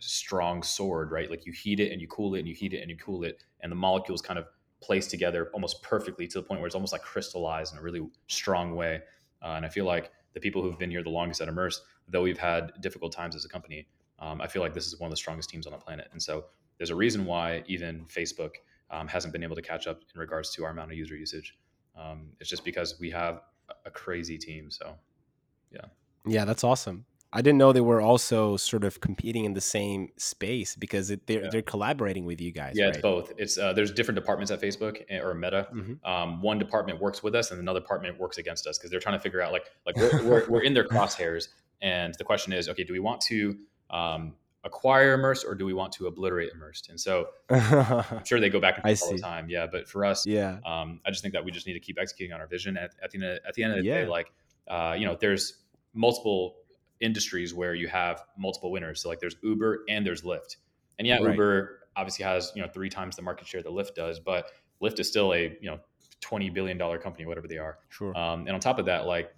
strong 0.00 0.62
sword 0.62 1.10
right 1.10 1.30
like 1.30 1.46
you 1.46 1.52
heat 1.52 1.80
it 1.80 1.92
and 1.92 2.00
you 2.00 2.08
cool 2.08 2.34
it 2.34 2.40
and 2.40 2.48
you 2.48 2.54
heat 2.54 2.74
it 2.74 2.80
and 2.80 2.90
you 2.90 2.96
cool 2.96 3.22
it 3.22 3.42
and 3.60 3.70
the 3.70 3.76
molecules 3.76 4.20
kind 4.20 4.38
of 4.38 4.46
placed 4.84 5.10
together 5.10 5.50
almost 5.54 5.82
perfectly 5.82 6.26
to 6.28 6.38
the 6.38 6.42
point 6.42 6.60
where 6.60 6.66
it's 6.66 6.74
almost 6.74 6.92
like 6.92 7.02
crystallized 7.02 7.72
in 7.72 7.78
a 7.78 7.82
really 7.82 8.06
strong 8.26 8.76
way. 8.76 9.00
Uh, 9.42 9.54
and 9.56 9.64
I 9.64 9.68
feel 9.68 9.86
like 9.86 10.10
the 10.34 10.40
people 10.40 10.62
who've 10.62 10.78
been 10.78 10.90
here 10.90 11.02
the 11.02 11.10
longest 11.10 11.40
at 11.40 11.48
Immersed, 11.48 11.82
though 12.08 12.22
we've 12.22 12.38
had 12.38 12.72
difficult 12.80 13.12
times 13.12 13.34
as 13.34 13.44
a 13.44 13.48
company, 13.48 13.86
um, 14.18 14.40
I 14.40 14.46
feel 14.46 14.62
like 14.62 14.74
this 14.74 14.86
is 14.86 15.00
one 15.00 15.08
of 15.08 15.10
the 15.10 15.16
strongest 15.16 15.48
teams 15.48 15.66
on 15.66 15.72
the 15.72 15.78
planet. 15.78 16.08
And 16.12 16.22
so 16.22 16.46
there's 16.78 16.90
a 16.90 16.94
reason 16.94 17.24
why 17.24 17.62
even 17.66 18.04
Facebook 18.06 18.52
um, 18.90 19.08
hasn't 19.08 19.32
been 19.32 19.42
able 19.42 19.56
to 19.56 19.62
catch 19.62 19.86
up 19.86 20.02
in 20.14 20.20
regards 20.20 20.50
to 20.54 20.64
our 20.64 20.70
amount 20.70 20.92
of 20.92 20.98
user 20.98 21.16
usage. 21.16 21.56
Um, 21.98 22.32
it's 22.40 22.50
just 22.50 22.64
because 22.64 22.98
we 23.00 23.10
have 23.10 23.40
a 23.84 23.90
crazy 23.90 24.38
team. 24.38 24.70
So, 24.70 24.94
yeah. 25.70 25.86
Yeah, 26.26 26.44
that's 26.44 26.64
awesome. 26.64 27.04
I 27.36 27.42
didn't 27.42 27.58
know 27.58 27.72
they 27.72 27.80
were 27.80 28.00
also 28.00 28.56
sort 28.56 28.84
of 28.84 29.00
competing 29.00 29.44
in 29.44 29.54
the 29.54 29.60
same 29.60 30.10
space 30.16 30.76
because 30.76 31.10
it, 31.10 31.26
they're 31.26 31.42
yeah. 31.42 31.48
they're 31.50 31.62
collaborating 31.62 32.24
with 32.24 32.40
you 32.40 32.52
guys. 32.52 32.74
Yeah, 32.76 32.84
right? 32.84 32.94
it's 32.94 33.02
both. 33.02 33.32
It's 33.36 33.58
uh, 33.58 33.72
there's 33.72 33.90
different 33.90 34.14
departments 34.14 34.52
at 34.52 34.62
Facebook 34.62 35.02
eh, 35.10 35.18
or 35.18 35.34
Meta. 35.34 35.66
Mm-hmm. 35.74 36.06
Um, 36.06 36.40
one 36.40 36.60
department 36.60 37.00
works 37.00 37.24
with 37.24 37.34
us, 37.34 37.50
and 37.50 37.58
another 37.58 37.80
department 37.80 38.20
works 38.20 38.38
against 38.38 38.68
us 38.68 38.78
because 38.78 38.92
they're 38.92 39.00
trying 39.00 39.18
to 39.18 39.22
figure 39.22 39.42
out 39.42 39.50
like 39.50 39.64
like 39.84 39.96
we're, 39.96 40.22
we're, 40.22 40.48
we're, 40.48 40.62
in 40.62 40.74
their 40.74 40.86
crosshairs, 40.86 41.48
and 41.82 42.14
the 42.18 42.24
question 42.24 42.52
is, 42.52 42.68
okay, 42.68 42.84
do 42.84 42.92
we 42.92 43.00
want 43.00 43.20
to 43.22 43.58
um, 43.90 44.34
acquire 44.62 45.14
immersed 45.14 45.44
or 45.44 45.56
do 45.56 45.64
we 45.64 45.74
want 45.74 45.92
to 45.94 46.06
obliterate 46.06 46.52
immersed? 46.54 46.88
And 46.88 47.00
so 47.00 47.30
I'm 47.50 48.24
sure 48.24 48.38
they 48.38 48.48
go 48.48 48.60
back 48.60 48.76
and 48.76 48.84
forth 48.84 49.02
all 49.02 49.16
the 49.16 49.20
time. 49.20 49.48
Yeah, 49.48 49.66
but 49.66 49.88
for 49.88 50.04
us, 50.04 50.24
yeah, 50.24 50.58
um, 50.64 51.00
I 51.04 51.10
just 51.10 51.22
think 51.22 51.34
that 51.34 51.44
we 51.44 51.50
just 51.50 51.66
need 51.66 51.74
to 51.74 51.80
keep 51.80 51.98
executing 51.98 52.32
on 52.32 52.40
our 52.40 52.46
vision. 52.46 52.76
At, 52.76 52.92
at 53.02 53.10
the 53.10 53.18
end 53.18 53.24
of, 53.24 53.38
at 53.44 53.54
the 53.54 53.64
end 53.64 53.72
of 53.72 53.78
the 53.80 53.84
yeah. 53.84 54.02
day, 54.02 54.06
like 54.06 54.32
uh, 54.68 54.94
you 54.96 55.04
know, 55.04 55.16
there's 55.20 55.64
multiple 55.94 56.56
industries 57.00 57.52
where 57.52 57.74
you 57.74 57.88
have 57.88 58.22
multiple 58.38 58.70
winners. 58.70 59.02
So 59.02 59.08
like 59.08 59.20
there's 59.20 59.36
Uber 59.42 59.84
and 59.88 60.06
there's 60.06 60.22
Lyft. 60.22 60.56
And 60.98 61.06
yeah, 61.06 61.18
right. 61.18 61.32
Uber 61.32 61.80
obviously 61.96 62.24
has, 62.24 62.52
you 62.54 62.62
know, 62.62 62.68
three 62.68 62.88
times 62.88 63.16
the 63.16 63.22
market 63.22 63.46
share 63.46 63.62
that 63.62 63.72
Lyft 63.72 63.94
does, 63.94 64.20
but 64.20 64.50
Lyft 64.82 65.00
is 65.00 65.08
still 65.08 65.32
a, 65.32 65.56
you 65.60 65.70
know, 65.70 65.80
20 66.20 66.50
billion 66.50 66.78
dollar 66.78 66.98
company, 66.98 67.26
whatever 67.26 67.48
they 67.48 67.58
are. 67.58 67.78
Sure. 67.88 68.16
Um, 68.16 68.40
and 68.40 68.50
on 68.50 68.60
top 68.60 68.78
of 68.78 68.86
that, 68.86 69.06
like 69.06 69.34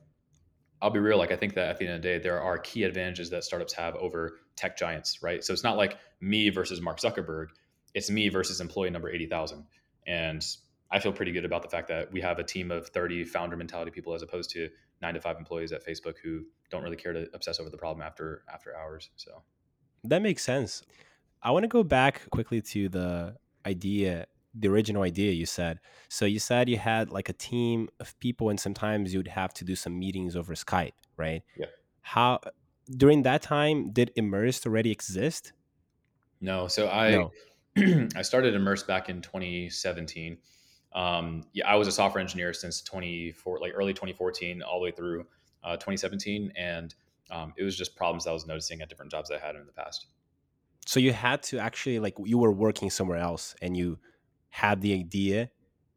I'll 0.80 0.90
be 0.90 1.00
real, 1.00 1.18
like 1.18 1.32
I 1.32 1.36
think 1.36 1.54
that 1.54 1.68
at 1.68 1.78
the 1.78 1.86
end 1.86 1.96
of 1.96 2.02
the 2.02 2.08
day, 2.08 2.18
there 2.18 2.40
are 2.40 2.58
key 2.58 2.84
advantages 2.84 3.30
that 3.30 3.44
startups 3.44 3.72
have 3.72 3.96
over 3.96 4.38
tech 4.56 4.76
giants, 4.76 5.22
right? 5.22 5.42
So 5.42 5.52
it's 5.52 5.64
not 5.64 5.76
like 5.76 5.98
me 6.20 6.50
versus 6.50 6.80
Mark 6.80 7.00
Zuckerberg, 7.00 7.48
it's 7.94 8.10
me 8.10 8.28
versus 8.28 8.60
employee 8.60 8.90
number 8.90 9.10
80,000. 9.10 9.64
And 10.06 10.46
I 10.90 11.00
feel 11.00 11.12
pretty 11.12 11.32
good 11.32 11.44
about 11.44 11.62
the 11.62 11.68
fact 11.68 11.88
that 11.88 12.12
we 12.12 12.20
have 12.20 12.38
a 12.38 12.44
team 12.44 12.70
of 12.70 12.88
30 12.88 13.24
founder 13.24 13.56
mentality 13.56 13.90
people 13.90 14.14
as 14.14 14.22
opposed 14.22 14.50
to 14.50 14.68
nine 15.02 15.14
to 15.14 15.20
five 15.20 15.36
employees 15.38 15.72
at 15.72 15.84
Facebook 15.84 16.14
who 16.22 16.44
don't 16.70 16.82
really 16.82 16.96
care 16.96 17.12
to 17.12 17.28
obsess 17.34 17.60
over 17.60 17.70
the 17.70 17.76
problem 17.76 18.06
after 18.06 18.42
after 18.52 18.76
hours. 18.76 19.10
So 19.16 19.42
that 20.04 20.22
makes 20.22 20.42
sense. 20.42 20.82
I 21.42 21.50
want 21.50 21.64
to 21.64 21.68
go 21.68 21.82
back 21.82 22.28
quickly 22.30 22.60
to 22.62 22.88
the 22.88 23.36
idea, 23.64 24.26
the 24.54 24.68
original 24.68 25.02
idea 25.02 25.32
you 25.32 25.46
said. 25.46 25.80
So 26.08 26.24
you 26.24 26.38
said 26.38 26.68
you 26.68 26.78
had 26.78 27.10
like 27.10 27.28
a 27.28 27.32
team 27.32 27.88
of 28.00 28.18
people, 28.20 28.48
and 28.48 28.58
sometimes 28.58 29.12
you'd 29.12 29.28
have 29.28 29.52
to 29.54 29.64
do 29.64 29.74
some 29.74 29.98
meetings 29.98 30.36
over 30.36 30.54
Skype, 30.54 30.92
right? 31.16 31.42
Yeah. 31.56 31.66
How 32.02 32.40
during 32.90 33.22
that 33.22 33.42
time 33.42 33.90
did 33.90 34.12
Immersed 34.16 34.66
already 34.66 34.92
exist? 34.92 35.52
No. 36.40 36.68
So 36.68 36.88
I 36.88 37.10
no. 37.10 37.32
I 38.16 38.22
started 38.22 38.54
Immersed 38.54 38.86
back 38.86 39.08
in 39.08 39.20
2017 39.20 40.38
um, 40.96 41.44
yeah, 41.52 41.68
I 41.68 41.76
was 41.76 41.86
a 41.86 41.92
software 41.92 42.22
engineer 42.22 42.54
since 42.54 42.80
24, 42.80 43.60
like 43.60 43.72
early 43.76 43.92
2014, 43.92 44.62
all 44.62 44.80
the 44.80 44.84
way 44.84 44.90
through 44.90 45.26
uh, 45.62 45.74
2017, 45.74 46.52
and 46.56 46.94
um, 47.30 47.52
it 47.58 47.64
was 47.64 47.76
just 47.76 47.94
problems 47.94 48.26
I 48.26 48.32
was 48.32 48.46
noticing 48.46 48.80
at 48.80 48.88
different 48.88 49.10
jobs 49.10 49.30
I 49.30 49.38
had 49.38 49.56
in 49.56 49.66
the 49.66 49.72
past. 49.72 50.06
So 50.86 50.98
you 50.98 51.12
had 51.12 51.42
to 51.44 51.58
actually 51.58 51.98
like 51.98 52.14
you 52.24 52.38
were 52.38 52.52
working 52.52 52.88
somewhere 52.88 53.18
else, 53.18 53.54
and 53.60 53.76
you 53.76 53.98
had 54.48 54.80
the 54.80 54.94
idea, 54.94 55.50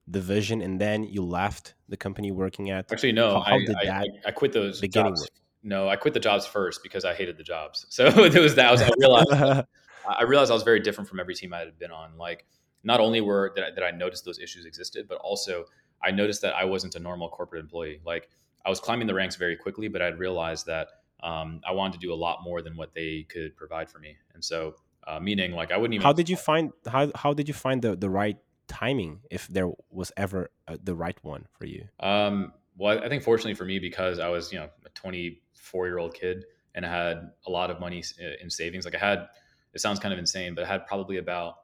the 0.06 0.20
vision, 0.20 0.62
and 0.62 0.82
then 0.82 1.03
you 1.03 1.24
left 1.24 1.75
the 1.88 1.96
company 1.96 2.32
working 2.32 2.70
at. 2.70 2.91
Actually, 2.91 3.13
no, 3.13 3.36
how, 3.36 3.41
how 3.41 3.56
I, 3.56 3.60
did 3.60 3.75
I, 3.77 3.86
that 3.86 4.08
I, 4.25 4.27
I 4.27 4.32
quit 4.32 4.51
those 4.51 4.82
beginning 4.82 5.12
jobs. 5.12 5.22
Work? 5.22 5.29
No, 5.63 5.88
I 5.88 5.96
quit 5.96 6.13
the 6.13 6.20
jobs 6.20 6.46
first 6.46 6.84
because 6.84 7.06
I 7.06 7.13
hated 7.13 7.38
the 7.38 7.44
jobs. 7.44 7.86
So 7.89 8.06
it 8.25 8.34
was 8.34 8.56
that 8.56 8.68
I, 8.68 8.72
was, 8.72 8.82
I 8.82 8.89
realized 8.98 9.32
I 10.20 10.24
realized 10.24 10.51
I 10.51 10.56
was 10.56 10.63
very 10.63 10.82
different 10.82 11.10
from 11.10 11.22
every 11.22 11.36
team 11.36 11.53
I 11.53 11.60
had 11.60 11.79
been 11.79 11.91
on. 11.91 12.18
Like 12.18 12.46
not 12.83 13.00
only 13.00 13.21
were 13.21 13.51
that 13.55 13.63
I, 13.63 13.71
that 13.71 13.83
I 13.83 13.91
noticed 13.91 14.25
those 14.25 14.39
issues 14.39 14.65
existed, 14.65 15.07
but 15.07 15.17
also 15.17 15.65
I 16.03 16.12
noticed 16.12 16.41
that 16.41 16.55
I 16.55 16.65
wasn't 16.65 16.95
a 16.95 17.00
normal 17.00 17.29
corporate 17.29 17.62
employee. 17.62 18.01
Like 18.05 18.29
I 18.65 18.69
was 18.69 18.79
climbing 18.79 19.07
the 19.07 19.13
ranks 19.13 19.36
very 19.36 19.55
quickly, 19.55 19.88
but 19.88 20.01
I'd 20.01 20.19
realized 20.19 20.65
that 20.67 20.88
um, 21.21 21.62
I 21.67 21.71
wanted 21.74 21.93
to 21.93 22.00
do 22.00 22.13
a 22.13 22.15
lot 22.15 22.39
more 22.43 22.62
than 22.62 22.77
what 22.77 22.93
they 22.93 23.25
could 23.29 23.55
provide 23.55 23.89
for 23.89 24.00
me. 24.00 24.15
And 24.33 24.43
so, 24.43 24.75
uh, 25.07 25.19
meaning 25.19 25.51
like 25.51 25.71
I 25.71 25.77
wouldn't 25.77 25.95
even. 25.95 26.03
How 26.03 26.13
did 26.13 26.29
you 26.29 26.38
find 26.38 26.71
how 26.88 27.12
how 27.15 27.33
did 27.33 27.48
you 27.48 27.53
find 27.53 27.81
the 27.81 27.95
the 27.95 28.09
right 28.09 28.38
timing 28.67 29.21
if 29.31 29.48
there 29.48 29.69
was 29.89 30.12
ever 30.15 30.51
a, 30.67 30.77
the 30.77 30.95
right 30.95 31.17
one 31.24 31.48
for 31.57 31.65
you? 31.65 31.88
Um, 32.00 32.53
well, 32.77 33.03
I 33.03 33.09
think 33.09 33.24
fortunately 33.24 33.55
for 33.55 33.65
me 33.65 33.79
because 33.79 34.19
I 34.19 34.29
was 34.29 34.53
you 34.53 34.59
know 34.59 34.69
a 34.86 34.89
24 34.89 35.88
year 35.88 35.98
old 35.98 36.13
kid 36.13 36.45
and 36.75 36.86
I 36.86 36.89
had 36.89 37.31
a 37.45 37.51
lot 37.51 37.69
of 37.71 37.79
money 37.79 38.03
in 38.41 38.50
savings. 38.50 38.86
Like 38.86 38.95
I 38.95 39.00
had, 39.00 39.27
it 39.74 39.81
sounds 39.81 40.00
kind 40.00 40.13
of 40.13 40.19
insane, 40.19 40.55
but 40.55 40.63
I 40.63 40.67
had 40.67 40.86
probably 40.88 41.17
about 41.17 41.55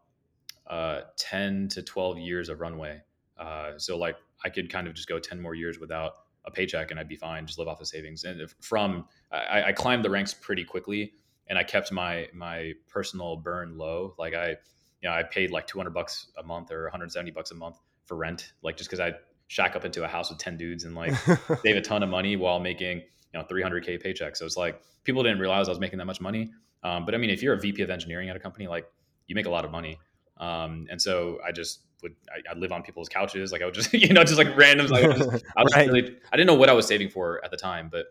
uh, 0.67 1.01
10 1.17 1.69
to 1.69 1.81
12 1.83 2.19
years 2.19 2.49
of 2.49 2.59
runway. 2.59 3.01
Uh, 3.37 3.71
so 3.77 3.97
like 3.97 4.15
I 4.43 4.49
could 4.49 4.69
kind 4.71 4.87
of 4.87 4.93
just 4.93 5.07
go 5.07 5.19
10 5.19 5.41
more 5.41 5.55
years 5.55 5.79
without 5.79 6.13
a 6.45 6.51
paycheck 6.51 6.91
and 6.91 6.99
I'd 6.99 7.07
be 7.07 7.15
fine, 7.15 7.45
just 7.45 7.57
live 7.59 7.67
off 7.67 7.81
of 7.81 7.87
savings. 7.87 8.23
And 8.23 8.49
from, 8.61 9.05
I, 9.31 9.63
I 9.63 9.71
climbed 9.71 10.05
the 10.05 10.09
ranks 10.09 10.33
pretty 10.33 10.63
quickly. 10.63 11.13
and 11.47 11.57
I 11.57 11.63
kept 11.63 11.91
my 11.91 12.27
my 12.33 12.73
personal 12.87 13.37
burn 13.37 13.77
low. 13.77 14.15
Like 14.17 14.33
I, 14.33 14.49
you 14.49 15.09
know, 15.09 15.11
I 15.11 15.23
paid 15.23 15.51
like 15.51 15.67
200 15.67 15.91
bucks 15.91 16.27
a 16.37 16.43
month 16.43 16.71
or 16.71 16.83
170 16.83 17.31
bucks 17.31 17.51
a 17.51 17.55
month 17.55 17.79
for 18.05 18.15
rent, 18.15 18.53
like 18.63 18.77
just 18.77 18.89
because 18.89 18.99
I 18.99 19.13
shack 19.47 19.75
up 19.75 19.85
into 19.85 20.03
a 20.03 20.07
house 20.07 20.29
with 20.29 20.39
10 20.39 20.57
dudes 20.57 20.83
and 20.85 20.95
like 20.95 21.13
save 21.63 21.75
a 21.75 21.81
ton 21.81 22.01
of 22.01 22.09
money 22.09 22.35
while 22.35 22.59
making 22.59 22.97
you 22.97 23.39
know 23.39 23.43
300k 23.43 24.01
paycheck. 24.01 24.35
So 24.35 24.45
it's 24.45 24.57
like 24.57 24.81
people 25.03 25.23
didn't 25.23 25.39
realize 25.39 25.67
I 25.67 25.71
was 25.71 25.79
making 25.79 25.99
that 25.99 26.05
much 26.05 26.21
money. 26.21 26.51
Um, 26.83 27.05
but 27.05 27.15
I 27.15 27.17
mean, 27.17 27.29
if 27.29 27.41
you're 27.41 27.53
a 27.53 27.59
VP 27.59 27.81
of 27.81 27.89
engineering 27.89 28.29
at 28.29 28.35
a 28.35 28.39
company, 28.39 28.67
like 28.67 28.87
you 29.27 29.35
make 29.35 29.45
a 29.45 29.49
lot 29.49 29.65
of 29.65 29.71
money. 29.71 29.99
Um, 30.37 30.87
and 30.89 31.01
so 31.01 31.39
I 31.45 31.51
just 31.51 31.81
would 32.01 32.15
I, 32.29 32.53
would 32.53 32.61
live 32.61 32.71
on 32.71 32.83
people's 32.83 33.09
couches, 33.09 33.51
like 33.51 33.61
I 33.61 33.65
would 33.65 33.73
just 33.73 33.93
you 33.93 34.13
know 34.13 34.23
just 34.23 34.37
like 34.37 34.55
random. 34.55 34.87
Like 34.87 35.05
I, 35.05 35.07
was, 35.07 35.21
I, 35.55 35.63
was 35.63 35.75
right. 35.75 35.87
really, 35.87 36.17
I 36.31 36.37
didn't 36.37 36.47
know 36.47 36.55
what 36.55 36.69
I 36.69 36.73
was 36.73 36.87
saving 36.87 37.09
for 37.09 37.43
at 37.43 37.51
the 37.51 37.57
time, 37.57 37.89
but 37.91 38.07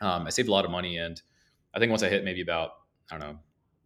um, 0.00 0.26
I 0.26 0.30
saved 0.30 0.48
a 0.48 0.52
lot 0.52 0.64
of 0.64 0.70
money, 0.70 0.96
and 0.98 1.20
I 1.74 1.78
think 1.78 1.90
once 1.90 2.02
I 2.02 2.08
hit 2.08 2.24
maybe 2.24 2.40
about 2.40 2.72
I 3.10 3.18
don't 3.18 3.28
know 3.28 3.38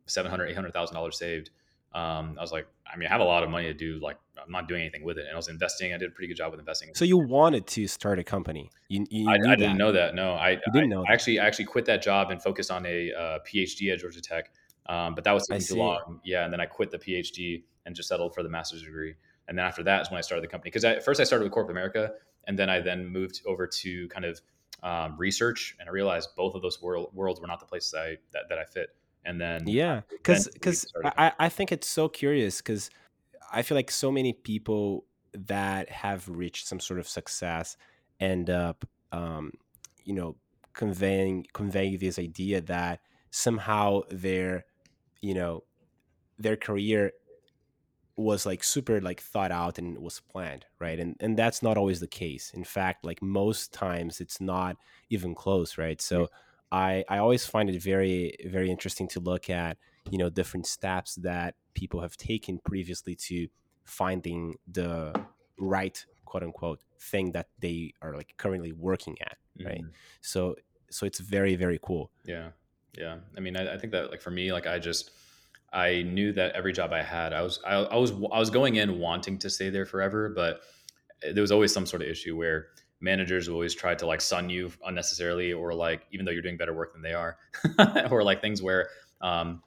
seven 0.07 0.31
hundred, 0.31 0.47
eight 0.47 0.55
hundred 0.55 0.73
thousand 0.73 0.95
dollars 0.95 1.19
saved, 1.19 1.51
um, 1.97 2.37
I 2.39 2.43
was 2.43 2.53
like, 2.53 2.67
I 2.93 2.97
mean, 2.99 3.09
I 3.09 3.11
have 3.11 3.23
a 3.23 3.25
lot 3.25 3.43
of 3.43 3.49
money 3.49 3.67
to 3.67 3.75
do. 3.75 3.99
Like, 4.03 4.19
I'm 4.37 4.53
not 4.53 4.69
doing 4.69 4.83
anything 4.83 5.03
with 5.03 5.17
it. 5.17 5.23
And 5.23 5.33
I 5.33 5.37
was 5.37 5.49
investing. 5.49 5.95
I 5.95 5.97
did 5.97 6.11
a 6.11 6.13
pretty 6.13 6.29
good 6.29 6.37
job 6.37 6.51
with 6.51 6.61
investing. 6.61 6.91
So 6.95 7.07
you 7.07 7.17
wanted 7.17 7.67
to 7.69 7.87
start 7.87 8.19
a 8.19 8.25
company? 8.25 8.71
You, 8.89 9.07
you 9.11 9.31
I, 9.31 9.35
I 9.35 9.57
didn't 9.57 9.79
know 9.79 9.93
that. 9.93 10.15
No, 10.15 10.35
I, 10.35 10.59
didn't 10.75 10.91
know. 10.91 11.05
I 11.09 11.13
actually, 11.13 11.39
I 11.39 11.47
actually 11.47 11.65
quit 11.65 11.87
that 11.87 12.03
job 12.03 12.31
and 12.31 12.43
focused 12.43 12.71
on 12.71 12.85
a 12.85 13.13
uh, 13.13 13.39
PhD 13.49 13.93
at 13.95 14.01
Georgia 14.01 14.21
Tech. 14.21 14.53
Um, 14.89 15.15
but 15.15 15.25
that 15.25 15.33
was 15.33 15.47
taking 15.47 15.67
too 15.67 15.77
long. 15.77 16.21
Yeah, 16.25 16.45
and 16.45 16.53
then 16.53 16.61
I 16.61 16.67
quit 16.67 16.91
the 16.91 16.99
PhD 16.99 17.65
and 17.85 17.95
just 17.95 18.09
settled 18.09 18.35
for 18.35 18.43
the 18.43 18.49
master's 18.49 18.83
degree. 18.83 19.15
And 19.49 19.57
then 19.57 19.65
after 19.65 19.83
that 19.85 20.03
is 20.03 20.11
when 20.11 20.19
I 20.19 20.23
started 20.23 20.43
the 20.43 20.49
company. 20.49 20.71
Because 20.71 20.85
at 20.85 21.05
first 21.05 21.21
I 21.21 21.25
started 21.25 21.45
with 21.45 21.53
Corporate 21.53 21.77
America, 21.77 22.13
and 22.47 22.59
then 22.59 22.71
I 22.71 22.81
then 22.81 23.07
moved 23.07 23.43
over 23.47 23.67
to 23.67 24.09
kind 24.09 24.25
of 24.25 24.41
um, 24.83 25.17
research, 25.19 25.77
and 25.81 25.89
I 25.89 25.93
realized 25.93 26.31
both 26.37 26.55
of 26.55 26.63
those 26.63 26.81
world, 26.83 27.11
worlds 27.15 27.41
were 27.41 27.47
not 27.47 27.61
the 27.61 27.67
places 27.67 27.95
I 27.95 28.17
that, 28.33 28.49
that 28.49 28.59
I 28.59 28.65
fit 28.65 28.91
and 29.27 29.41
then 29.41 29.67
yeah 29.67 30.01
because 30.09 30.49
because 30.49 30.87
I, 31.05 31.33
I 31.39 31.49
think 31.51 31.73
it's 31.73 31.89
so 31.89 32.09
curious 32.09 32.59
because 32.59 32.89
i 33.53 33.61
feel 33.61 33.77
like 33.77 33.91
so 33.91 34.11
many 34.11 34.33
people 34.33 35.05
that 35.35 35.91
have 35.91 36.27
reached 36.29 36.67
some 36.67 36.81
sort 36.81 36.99
of 36.99 37.07
success 37.07 37.77
end 38.21 38.49
up 38.49 38.87
um, 39.13 39.53
you 40.05 40.15
know 40.15 40.37
conveying 40.73 41.47
conveying 41.53 41.99
this 41.99 42.19
idea 42.19 42.61
that 42.63 43.01
somehow 43.31 44.01
their 44.11 44.65
you 45.21 45.35
know 45.35 45.65
their 46.39 46.57
career 46.57 47.13
was 48.17 48.47
like 48.47 48.65
super 48.65 49.01
like 49.01 49.21
thought 49.21 49.53
out 49.53 49.79
and 49.79 49.99
was 49.99 50.21
planned 50.21 50.65
right? 50.79 50.99
And 50.99 51.17
and 51.21 51.39
that's 51.39 51.63
not 51.63 51.77
always 51.77 52.01
the 52.01 52.07
case. 52.07 52.51
In 52.55 52.65
fact 52.65 53.05
like 53.05 53.21
most 53.23 53.73
times 53.73 54.21
it's 54.21 54.41
not 54.41 54.77
even 55.11 55.35
close 55.35 55.77
right? 55.77 56.01
So 56.01 56.29
I, 56.73 57.05
I 57.09 57.19
always 57.19 57.47
find 57.47 57.71
it 57.71 57.81
very 57.81 58.35
very 58.47 58.71
interesting 58.71 59.07
to 59.09 59.21
look 59.21 59.51
at 59.51 59.77
you 60.11 60.19
know 60.19 60.31
different 60.31 60.67
steps 60.67 61.17
that 61.17 61.55
people 61.75 62.01
have 62.01 62.17
taken 62.17 62.59
previously 62.59 63.15
to 63.15 63.49
finding 63.85 64.57
the 64.67 65.15
right 65.59 66.05
quote 66.25 66.43
unquote 66.43 66.81
thing 67.01 67.33
that 67.33 67.49
they 67.61 67.93
are 68.03 68.15
like 68.15 68.35
currently 68.39 68.73
working 68.73 69.17
at 69.21 69.37
right? 69.65 69.83
Mm-hmm. 69.83 69.91
so 70.23 70.57
so 70.91 71.05
it's 71.05 71.19
very 71.21 71.55
very 71.55 71.79
cool. 71.83 72.11
Yeah 72.25 72.49
yeah 72.97 73.17
i 73.37 73.41
mean 73.41 73.57
I, 73.57 73.75
I, 73.75 73.79
think 73.79 73.93
that 73.93 74.11
like 74.11 74.23
for 74.23 74.31
me 74.31 74.53
like 74.53 74.67
i 74.67 74.79
just 74.79 75.11
i 75.73 76.03
knew 76.03 76.33
that 76.33 76.55
every 76.55 76.73
job 76.73 76.93
i 76.93 77.03
had 77.03 77.33
i 77.33 77.43
was 77.43 77.61
I, 77.67 77.75
I 77.75 77.97
was 77.97 78.13
i 78.33 78.39
was 78.39 78.51
going 78.51 78.77
in 78.77 78.99
wanting 78.99 79.39
to 79.39 79.51
stay 79.51 79.71
there 79.71 79.87
forever 79.87 80.29
but 80.29 80.61
there 81.23 81.43
was 81.43 81.53
always 81.53 81.73
some 81.73 81.87
sort 81.87 82.03
of 82.03 82.09
issue 82.09 82.37
where 82.37 82.69
managers 83.01 83.49
always 83.49 83.75
try 83.75 83.95
to 83.95 84.07
like 84.07 84.21
sun 84.21 84.49
you 84.49 84.73
unnecessarily 84.85 85.53
or 85.53 85.75
like 85.75 86.07
even 86.13 86.25
though 86.25 86.33
you're 86.33 86.43
doing 86.43 86.57
better 86.57 86.75
work 86.75 86.93
than 86.93 87.03
they 87.03 87.13
are 87.13 87.37
or 88.11 88.23
like 88.23 88.41
things 88.41 88.63
where 88.63 88.89
um 89.21 89.63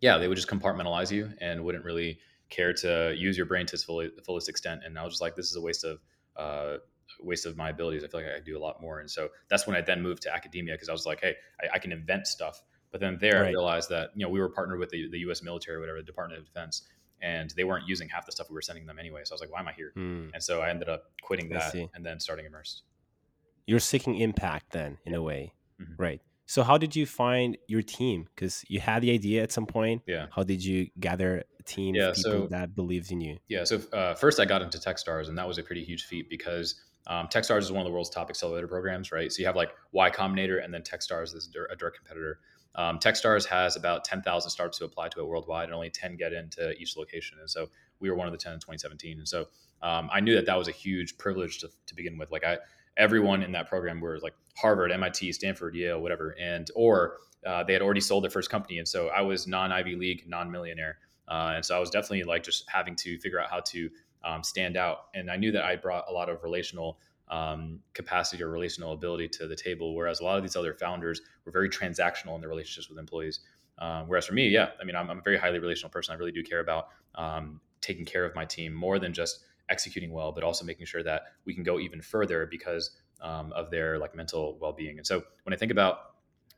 yeah 0.00 0.18
they 0.18 0.28
would 0.28 0.36
just 0.36 0.48
compartmentalize 0.48 1.10
you 1.10 1.30
and 1.40 1.62
wouldn't 1.62 1.84
really 1.84 2.18
care 2.50 2.72
to 2.72 3.14
use 3.16 3.36
your 3.36 3.46
brain 3.46 3.66
to 3.66 3.74
its 3.74 3.84
full, 3.84 4.06
fullest 4.24 4.48
extent. 4.48 4.82
And 4.84 4.98
i 4.98 5.02
was 5.02 5.14
just 5.14 5.22
like 5.22 5.34
this 5.34 5.50
is 5.50 5.56
a 5.56 5.60
waste 5.60 5.84
of 5.84 5.98
uh 6.36 6.76
waste 7.20 7.46
of 7.46 7.56
my 7.56 7.70
abilities. 7.70 8.04
I 8.04 8.08
feel 8.08 8.20
like 8.20 8.30
i 8.30 8.34
could 8.34 8.44
do 8.44 8.58
a 8.58 8.60
lot 8.60 8.80
more. 8.80 9.00
And 9.00 9.10
so 9.10 9.28
that's 9.48 9.66
when 9.66 9.76
i 9.76 9.80
then 9.80 10.02
moved 10.02 10.22
to 10.22 10.34
academia 10.34 10.74
because 10.74 10.88
i 10.88 10.92
was 10.92 11.06
like 11.06 11.20
hey 11.20 11.34
I, 11.62 11.76
I, 11.76 11.78
can 11.78 11.92
invent 11.92 12.26
stuff 12.26 12.62
but 12.94 13.00
then 13.00 13.18
there 13.20 13.40
right. 13.40 13.48
i 13.48 13.50
realized 13.50 13.90
that 13.90 14.10
you 14.14 14.24
know 14.24 14.30
we 14.30 14.38
were 14.38 14.48
partnered 14.48 14.78
with 14.78 14.90
the, 14.90 15.08
the 15.10 15.18
us 15.18 15.42
military 15.42 15.78
or 15.78 15.80
whatever 15.80 15.98
the 15.98 16.04
department 16.04 16.38
of 16.38 16.46
defense 16.46 16.82
and 17.24 17.50
they 17.56 17.64
weren't 17.64 17.88
using 17.88 18.08
half 18.08 18.26
the 18.26 18.32
stuff 18.32 18.50
we 18.50 18.54
were 18.54 18.62
sending 18.62 18.84
them 18.86 18.98
anyway. 18.98 19.22
So 19.24 19.32
I 19.32 19.34
was 19.34 19.40
like, 19.40 19.50
why 19.50 19.60
am 19.60 19.68
I 19.68 19.72
here? 19.72 19.92
Mm. 19.96 20.30
And 20.34 20.42
so 20.42 20.60
I 20.60 20.68
ended 20.68 20.90
up 20.90 21.04
quitting 21.22 21.48
that 21.48 21.74
and 21.74 22.04
then 22.04 22.20
starting 22.20 22.44
Immersed. 22.44 22.82
You're 23.66 23.80
seeking 23.80 24.16
impact 24.16 24.72
then, 24.72 24.98
in 25.06 25.14
a 25.14 25.22
way, 25.22 25.54
mm-hmm. 25.80 25.94
right? 25.96 26.20
So 26.44 26.62
how 26.62 26.76
did 26.76 26.94
you 26.94 27.06
find 27.06 27.56
your 27.66 27.80
team? 27.80 28.28
Because 28.34 28.62
you 28.68 28.78
had 28.78 29.02
the 29.02 29.10
idea 29.10 29.42
at 29.42 29.50
some 29.50 29.64
point. 29.64 30.02
Yeah. 30.06 30.26
How 30.30 30.42
did 30.42 30.62
you 30.62 30.88
gather 31.00 31.42
a 31.58 31.62
team 31.62 31.94
yeah, 31.94 32.12
people 32.14 32.42
so, 32.42 32.46
that 32.48 32.76
believes 32.76 33.10
in 33.10 33.22
you? 33.22 33.38
Yeah. 33.48 33.64
So 33.64 33.80
uh, 33.94 34.14
first, 34.14 34.38
I 34.38 34.44
got 34.44 34.60
into 34.60 34.76
TechStars, 34.76 35.28
and 35.28 35.38
that 35.38 35.48
was 35.48 35.56
a 35.56 35.62
pretty 35.62 35.82
huge 35.82 36.04
feat 36.04 36.28
because 36.28 36.74
um, 37.06 37.28
TechStars 37.28 37.60
is 37.60 37.72
one 37.72 37.80
of 37.80 37.86
the 37.86 37.92
world's 37.92 38.10
top 38.10 38.28
accelerator 38.28 38.68
programs, 38.68 39.10
right? 39.10 39.32
So 39.32 39.40
you 39.40 39.46
have 39.46 39.56
like 39.56 39.70
Y 39.92 40.10
Combinator, 40.10 40.62
and 40.62 40.74
then 40.74 40.82
TechStars 40.82 41.34
is 41.34 41.48
a 41.70 41.76
direct 41.76 41.96
competitor. 41.96 42.40
Um, 42.76 42.98
TechStars 42.98 43.46
has 43.46 43.76
about 43.76 44.04
10,000 44.04 44.50
startups 44.50 44.78
to 44.78 44.84
apply 44.84 45.08
to 45.10 45.20
it 45.20 45.26
worldwide, 45.26 45.64
and 45.64 45.74
only 45.74 45.90
10 45.90 46.16
get 46.16 46.32
into 46.32 46.72
each 46.72 46.96
location. 46.96 47.38
And 47.40 47.48
so 47.48 47.68
we 48.00 48.10
were 48.10 48.16
one 48.16 48.26
of 48.26 48.32
the 48.32 48.38
10 48.38 48.54
in 48.54 48.58
2017. 48.58 49.18
And 49.18 49.28
so 49.28 49.46
um, 49.82 50.08
I 50.12 50.20
knew 50.20 50.34
that 50.34 50.46
that 50.46 50.58
was 50.58 50.68
a 50.68 50.72
huge 50.72 51.16
privilege 51.18 51.58
to, 51.60 51.68
to 51.86 51.94
begin 51.94 52.18
with. 52.18 52.32
Like 52.32 52.44
I, 52.44 52.58
everyone 52.96 53.42
in 53.42 53.52
that 53.52 53.68
program 53.68 54.00
were 54.00 54.18
like 54.20 54.34
Harvard, 54.56 54.92
MIT, 54.92 55.32
Stanford, 55.32 55.74
Yale, 55.74 56.00
whatever, 56.00 56.34
and 56.40 56.70
or 56.74 57.18
uh, 57.46 57.62
they 57.62 57.72
had 57.72 57.82
already 57.82 58.00
sold 58.00 58.24
their 58.24 58.30
first 58.30 58.50
company, 58.50 58.78
and 58.78 58.88
so 58.88 59.08
I 59.08 59.20
was 59.20 59.46
non 59.46 59.72
Ivy 59.72 59.96
League, 59.96 60.24
non 60.26 60.50
millionaire, 60.50 60.98
uh, 61.28 61.52
and 61.54 61.64
so 61.64 61.76
I 61.76 61.78
was 61.78 61.90
definitely 61.90 62.24
like 62.24 62.42
just 62.42 62.64
having 62.68 62.96
to 62.96 63.18
figure 63.18 63.40
out 63.40 63.50
how 63.50 63.60
to 63.60 63.90
um, 64.24 64.42
stand 64.42 64.76
out. 64.76 65.08
And 65.14 65.30
I 65.30 65.36
knew 65.36 65.52
that 65.52 65.64
I 65.64 65.76
brought 65.76 66.06
a 66.08 66.12
lot 66.12 66.28
of 66.28 66.42
relational 66.42 66.98
um, 67.28 67.80
capacity 67.94 68.42
or 68.42 68.48
relational 68.48 68.92
ability 68.92 69.28
to 69.28 69.46
the 69.46 69.56
table, 69.56 69.94
whereas 69.94 70.20
a 70.20 70.24
lot 70.24 70.36
of 70.36 70.42
these 70.42 70.56
other 70.56 70.74
founders 70.74 71.20
were 71.44 71.52
very 71.52 71.68
transactional 71.68 72.34
in 72.34 72.40
their 72.40 72.50
relationships 72.50 72.88
with 72.88 72.98
employees. 72.98 73.40
Um, 73.78 74.06
whereas 74.06 74.26
for 74.26 74.34
me, 74.34 74.48
yeah, 74.48 74.68
I 74.80 74.84
mean, 74.84 74.94
I'm, 74.94 75.10
I'm, 75.10 75.18
a 75.18 75.22
very 75.22 75.38
highly 75.38 75.58
relational 75.58 75.90
person. 75.90 76.14
I 76.14 76.18
really 76.18 76.32
do 76.32 76.42
care 76.42 76.60
about 76.60 76.88
um, 77.16 77.60
taking 77.80 78.04
care 78.04 78.24
of 78.24 78.34
my 78.34 78.44
team 78.44 78.72
more 78.72 78.98
than 78.98 79.12
just 79.12 79.40
executing 79.68 80.12
well, 80.12 80.32
but 80.32 80.44
also 80.44 80.64
making 80.64 80.86
sure 80.86 81.02
that 81.02 81.22
we 81.44 81.54
can 81.54 81.64
go 81.64 81.78
even 81.78 82.00
further 82.00 82.46
because 82.46 82.90
um, 83.20 83.52
of 83.52 83.70
their 83.70 83.98
like 83.98 84.14
mental 84.14 84.58
well-being. 84.60 84.98
And 84.98 85.06
so 85.06 85.22
when 85.42 85.54
I 85.54 85.56
think 85.56 85.72
about 85.72 85.98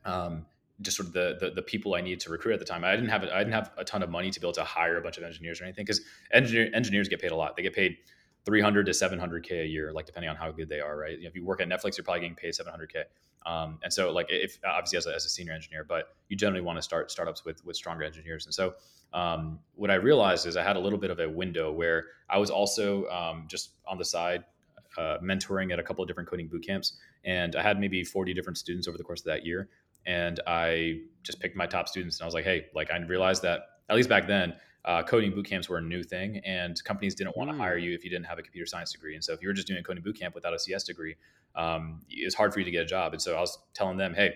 um, 0.05 0.45
just 0.81 0.97
sort 0.97 1.07
of 1.07 1.13
the, 1.13 1.37
the, 1.39 1.51
the 1.51 1.61
people 1.61 1.95
I 1.95 2.01
needed 2.01 2.19
to 2.21 2.29
recruit 2.29 2.53
at 2.53 2.59
the 2.59 2.65
time, 2.65 2.83
I 2.83 2.91
didn't 2.91 3.09
have 3.09 3.23
I 3.23 3.39
didn't 3.39 3.53
have 3.53 3.71
a 3.77 3.83
ton 3.83 4.03
of 4.03 4.09
money 4.09 4.29
to 4.29 4.39
be 4.39 4.45
able 4.45 4.53
to 4.53 4.63
hire 4.63 4.97
a 4.97 5.01
bunch 5.01 5.17
of 5.17 5.23
engineers 5.23 5.59
or 5.59 5.63
anything 5.63 5.85
because 5.85 6.01
engineer, 6.31 6.69
engineers 6.73 7.07
get 7.07 7.21
paid 7.21 7.31
a 7.31 7.35
lot. 7.35 7.55
They 7.55 7.63
get 7.63 7.73
paid 7.73 7.97
300 8.47 8.85
to 8.85 8.93
700k 8.93 9.63
a 9.63 9.67
year, 9.67 9.91
like 9.91 10.05
depending 10.05 10.29
on 10.29 10.37
how 10.37 10.49
good 10.49 10.69
they 10.69 10.79
are, 10.79 10.97
right? 10.97 11.17
If 11.19 11.35
you 11.35 11.43
work 11.43 11.59
at 11.59 11.67
Netflix, 11.67 11.97
you're 11.97 12.05
probably 12.05 12.21
getting 12.21 12.35
paid 12.35 12.53
700k. 12.53 13.03
Um, 13.45 13.77
and 13.83 13.91
so, 13.91 14.09
like, 14.13 14.27
if 14.29 14.57
obviously 14.65 14.97
as 14.97 15.05
a, 15.05 15.13
as 15.13 15.25
a, 15.25 15.29
senior 15.29 15.51
engineer, 15.51 15.83
but 15.83 16.15
you 16.29 16.37
generally 16.37 16.61
want 16.61 16.77
to 16.77 16.81
start 16.81 17.11
startups 17.11 17.43
with 17.43 17.63
with 17.65 17.75
stronger 17.75 18.03
engineers. 18.03 18.45
And 18.45 18.55
so, 18.55 18.75
um, 19.13 19.59
what 19.75 19.91
I 19.91 19.95
realized 19.95 20.47
is 20.47 20.55
I 20.55 20.63
had 20.63 20.77
a 20.77 20.79
little 20.79 20.97
bit 20.97 21.11
of 21.11 21.19
a 21.19 21.29
window 21.29 21.73
where 21.73 22.05
I 22.29 22.37
was 22.37 22.49
also 22.49 23.05
um, 23.09 23.47
just 23.49 23.71
on 23.85 23.97
the 23.97 24.05
side 24.05 24.45
uh, 24.97 25.17
mentoring 25.21 25.73
at 25.73 25.79
a 25.79 25.83
couple 25.83 26.01
of 26.01 26.07
different 26.07 26.29
coding 26.29 26.47
boot 26.47 26.65
camps, 26.65 26.97
and 27.25 27.57
I 27.57 27.61
had 27.61 27.81
maybe 27.81 28.01
40 28.05 28.33
different 28.33 28.57
students 28.57 28.87
over 28.87 28.97
the 28.97 29.03
course 29.03 29.19
of 29.19 29.25
that 29.25 29.45
year. 29.45 29.67
And 30.05 30.39
I 30.47 31.01
just 31.23 31.41
picked 31.41 31.57
my 31.57 31.67
top 31.67 31.89
students, 31.89 32.19
and 32.19 32.23
I 32.23 32.27
was 32.27 32.33
like, 32.33 32.45
hey, 32.45 32.67
like 32.73 32.91
I 32.91 32.97
realized 32.99 33.41
that 33.43 33.59
at 33.89 33.95
least 33.97 34.09
back 34.09 34.25
then, 34.25 34.53
uh, 34.85 35.03
coding 35.03 35.31
boot 35.31 35.45
camps 35.45 35.67
were 35.67 35.77
a 35.77 35.81
new 35.81 36.03
thing, 36.03 36.37
and 36.45 36.81
companies 36.83 37.15
didn't 37.15 37.35
want 37.35 37.49
to 37.49 37.55
hire 37.55 37.77
mm. 37.77 37.83
you 37.83 37.93
if 37.93 38.03
you 38.03 38.09
didn't 38.09 38.25
have 38.25 38.39
a 38.39 38.41
computer 38.41 38.65
science 38.65 38.91
degree. 38.91 39.15
And 39.15 39.23
so, 39.23 39.33
if 39.33 39.41
you 39.41 39.47
were 39.47 39.53
just 39.53 39.67
doing 39.67 39.79
a 39.79 39.83
coding 39.83 40.03
boot 40.03 40.19
camp 40.19 40.35
without 40.35 40.53
a 40.53 40.59
CS 40.59 40.83
degree, 40.83 41.15
um, 41.55 42.01
it's 42.09 42.35
hard 42.35 42.53
for 42.53 42.59
you 42.59 42.65
to 42.65 42.71
get 42.71 42.83
a 42.83 42.85
job. 42.85 43.13
And 43.13 43.21
so, 43.21 43.35
I 43.35 43.39
was 43.39 43.57
telling 43.73 43.97
them, 43.97 44.13
hey, 44.13 44.35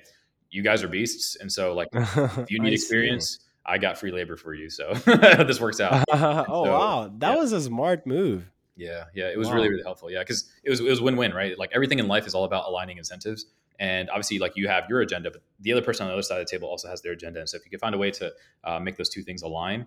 you 0.49 0.61
guys 0.61 0.83
are 0.83 0.87
beasts, 0.87 1.37
and 1.37 1.51
so 1.51 1.73
like 1.73 1.87
if 1.93 2.51
you 2.51 2.59
need 2.59 2.73
experience. 2.73 3.29
See. 3.29 3.47
I 3.63 3.77
got 3.77 3.95
free 3.99 4.11
labor 4.11 4.37
for 4.37 4.55
you, 4.55 4.71
so 4.71 4.93
this 5.05 5.61
works 5.61 5.79
out. 5.79 6.03
oh 6.11 6.65
so, 6.65 6.71
wow, 6.71 7.13
that 7.19 7.33
yeah. 7.33 7.39
was 7.39 7.51
a 7.51 7.61
smart 7.61 8.07
move. 8.07 8.49
Yeah, 8.75 9.03
yeah, 9.13 9.29
it 9.29 9.37
was 9.37 9.49
wow. 9.49 9.53
really 9.53 9.69
really 9.69 9.83
helpful. 9.83 10.09
Yeah, 10.09 10.19
because 10.19 10.51
it 10.63 10.71
was 10.71 10.79
it 10.79 10.89
was 10.89 10.99
win 10.99 11.15
win, 11.15 11.31
right? 11.31 11.57
Like 11.59 11.69
everything 11.71 11.99
in 11.99 12.07
life 12.07 12.25
is 12.25 12.33
all 12.33 12.43
about 12.43 12.65
aligning 12.65 12.97
incentives, 12.97 13.45
and 13.79 14.09
obviously, 14.09 14.39
like 14.39 14.55
you 14.55 14.67
have 14.67 14.85
your 14.89 15.01
agenda, 15.01 15.29
but 15.31 15.41
the 15.59 15.71
other 15.71 15.81
person 15.81 16.03
on 16.03 16.09
the 16.09 16.13
other 16.13 16.21
side 16.21 16.39
of 16.39 16.47
the 16.47 16.51
table 16.51 16.69
also 16.69 16.87
has 16.87 17.01
their 17.01 17.13
agenda. 17.13 17.39
And 17.39 17.49
so, 17.49 17.57
if 17.57 17.65
you 17.65 17.69
can 17.69 17.79
find 17.79 17.93
a 17.93 17.97
way 17.97 18.11
to 18.11 18.31
uh, 18.63 18.79
make 18.79 18.95
those 18.95 19.09
two 19.09 19.21
things 19.21 19.43
align, 19.43 19.85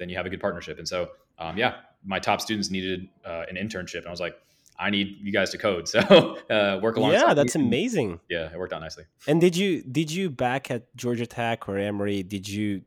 then 0.00 0.08
you 0.08 0.16
have 0.16 0.26
a 0.26 0.30
good 0.30 0.40
partnership. 0.40 0.78
And 0.78 0.88
so, 0.88 1.10
um, 1.38 1.56
yeah, 1.56 1.74
my 2.04 2.18
top 2.18 2.40
students 2.40 2.70
needed 2.70 3.08
uh, 3.24 3.44
an 3.48 3.56
internship, 3.56 3.98
and 3.98 4.08
I 4.08 4.10
was 4.10 4.20
like, 4.20 4.34
I 4.78 4.88
need 4.88 5.18
you 5.20 5.30
guys 5.30 5.50
to 5.50 5.58
code. 5.58 5.88
So 5.88 6.38
uh, 6.50 6.80
work 6.82 6.96
along. 6.96 7.12
Yeah, 7.12 7.34
that's 7.34 7.54
amazing. 7.54 8.20
Yeah, 8.30 8.50
it 8.50 8.58
worked 8.58 8.72
out 8.72 8.80
nicely. 8.80 9.04
And 9.28 9.40
did 9.40 9.54
you 9.54 9.82
did 9.82 10.10
you 10.10 10.30
back 10.30 10.70
at 10.70 10.94
Georgia 10.96 11.26
Tech 11.26 11.68
or 11.68 11.76
Emory? 11.76 12.22
Did 12.22 12.48
you 12.48 12.82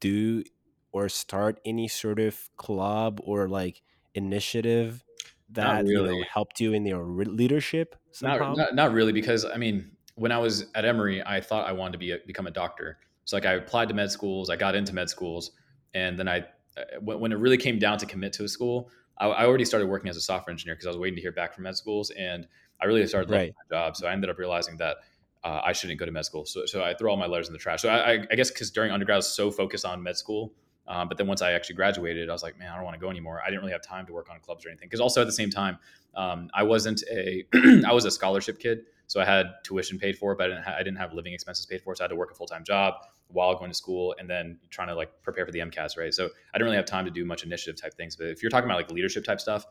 do 0.00 0.44
or 0.92 1.08
start 1.08 1.58
any 1.64 1.88
sort 1.88 2.20
of 2.20 2.48
club 2.56 3.20
or 3.24 3.48
like 3.48 3.82
initiative 4.14 5.04
that 5.50 5.84
really. 5.84 6.14
you 6.14 6.20
know, 6.20 6.26
helped 6.30 6.60
you 6.60 6.74
in 6.74 6.84
your 6.84 7.04
leadership? 7.04 7.96
Not, 8.20 8.56
not, 8.56 8.74
not 8.74 8.92
really, 8.92 9.12
because 9.12 9.44
I 9.44 9.56
mean, 9.56 9.90
when 10.16 10.32
I 10.32 10.38
was 10.38 10.66
at 10.74 10.84
Emory, 10.84 11.22
I 11.24 11.40
thought 11.40 11.66
I 11.66 11.72
wanted 11.72 11.92
to 11.92 11.98
be 11.98 12.10
a, 12.10 12.18
become 12.26 12.46
a 12.46 12.50
doctor. 12.50 12.98
So 13.24 13.36
like 13.36 13.46
I 13.46 13.54
applied 13.54 13.88
to 13.88 13.94
med 13.94 14.10
schools, 14.10 14.50
I 14.50 14.56
got 14.56 14.74
into 14.74 14.92
med 14.94 15.08
schools, 15.08 15.52
and 15.94 16.18
then 16.18 16.28
I 16.28 16.44
uh, 16.78 17.00
when 17.00 17.32
it 17.32 17.38
really 17.38 17.56
came 17.56 17.78
down 17.78 17.98
to 17.98 18.06
commit 18.06 18.32
to 18.34 18.44
a 18.44 18.48
school, 18.48 18.90
I, 19.18 19.26
I 19.26 19.46
already 19.46 19.64
started 19.64 19.86
working 19.86 20.08
as 20.08 20.16
a 20.16 20.20
software 20.20 20.52
engineer 20.52 20.74
because 20.74 20.86
I 20.86 20.90
was 20.90 20.98
waiting 20.98 21.16
to 21.16 21.22
hear 21.22 21.32
back 21.32 21.54
from 21.54 21.64
med 21.64 21.76
schools, 21.76 22.10
and 22.10 22.46
I 22.80 22.86
really 22.86 23.06
started 23.06 23.30
loving 23.30 23.48
Right. 23.48 23.54
my 23.70 23.76
job. 23.76 23.96
So 23.96 24.06
I 24.06 24.12
ended 24.12 24.30
up 24.30 24.38
realizing 24.38 24.76
that 24.78 24.98
uh, 25.44 25.60
I 25.64 25.72
shouldn't 25.72 25.98
go 25.98 26.06
to 26.06 26.12
med 26.12 26.24
school. 26.24 26.46
So, 26.46 26.66
so 26.66 26.82
I 26.82 26.94
threw 26.94 27.10
all 27.10 27.16
my 27.16 27.26
letters 27.26 27.48
in 27.48 27.52
the 27.52 27.58
trash. 27.58 27.82
So 27.82 27.88
I, 27.88 28.14
I, 28.14 28.18
I 28.30 28.34
guess 28.34 28.50
because 28.50 28.70
during 28.70 28.90
undergrad, 28.90 29.16
I 29.16 29.18
was 29.18 29.28
so 29.28 29.50
focused 29.50 29.84
on 29.84 30.02
med 30.02 30.16
school. 30.16 30.52
Um, 30.86 31.06
but 31.06 31.18
then 31.18 31.26
once 31.26 31.42
I 31.42 31.52
actually 31.52 31.76
graduated, 31.76 32.30
I 32.30 32.32
was 32.32 32.42
like, 32.42 32.58
man, 32.58 32.72
I 32.72 32.76
don't 32.76 32.84
want 32.84 32.94
to 32.94 33.00
go 33.00 33.10
anymore. 33.10 33.42
I 33.44 33.50
didn't 33.50 33.60
really 33.60 33.72
have 33.72 33.82
time 33.82 34.06
to 34.06 34.12
work 34.12 34.28
on 34.30 34.40
clubs 34.40 34.64
or 34.64 34.70
anything. 34.70 34.88
Because 34.88 35.00
also 35.00 35.20
at 35.20 35.26
the 35.26 35.32
same 35.32 35.50
time, 35.50 35.78
um, 36.14 36.48
I 36.54 36.62
wasn't 36.62 37.02
a, 37.10 37.44
I 37.86 37.92
was 37.92 38.06
a 38.06 38.10
scholarship 38.10 38.58
kid, 38.58 38.86
so 39.06 39.20
I 39.20 39.26
had 39.26 39.46
tuition 39.64 39.98
paid 39.98 40.16
for, 40.16 40.34
but 40.34 40.46
I 40.46 40.48
didn't, 40.48 40.64
ha- 40.64 40.74
I 40.76 40.82
didn't 40.82 40.96
have 40.96 41.12
living 41.12 41.34
expenses 41.34 41.66
paid 41.66 41.82
for. 41.82 41.94
So 41.94 42.02
I 42.02 42.04
had 42.04 42.08
to 42.08 42.16
work 42.16 42.30
a 42.30 42.34
full 42.34 42.46
time 42.46 42.64
job 42.64 42.94
while 43.28 43.54
going 43.56 43.70
to 43.70 43.76
school 43.76 44.14
and 44.18 44.28
then 44.28 44.58
trying 44.70 44.88
to 44.88 44.94
like 44.94 45.10
prepare 45.22 45.44
for 45.44 45.52
the 45.52 45.58
MCATs, 45.58 45.98
right? 45.98 46.12
So 46.12 46.26
I 46.26 46.58
didn't 46.58 46.64
really 46.64 46.76
have 46.76 46.86
time 46.86 47.04
to 47.04 47.10
do 47.10 47.24
much 47.24 47.44
initiative 47.44 47.80
type 47.80 47.94
things. 47.94 48.16
But 48.16 48.28
if 48.28 48.42
you're 48.42 48.50
talking 48.50 48.68
about 48.68 48.76
like 48.76 48.90
leadership 48.90 49.24
type 49.24 49.40
stuff, 49.40 49.66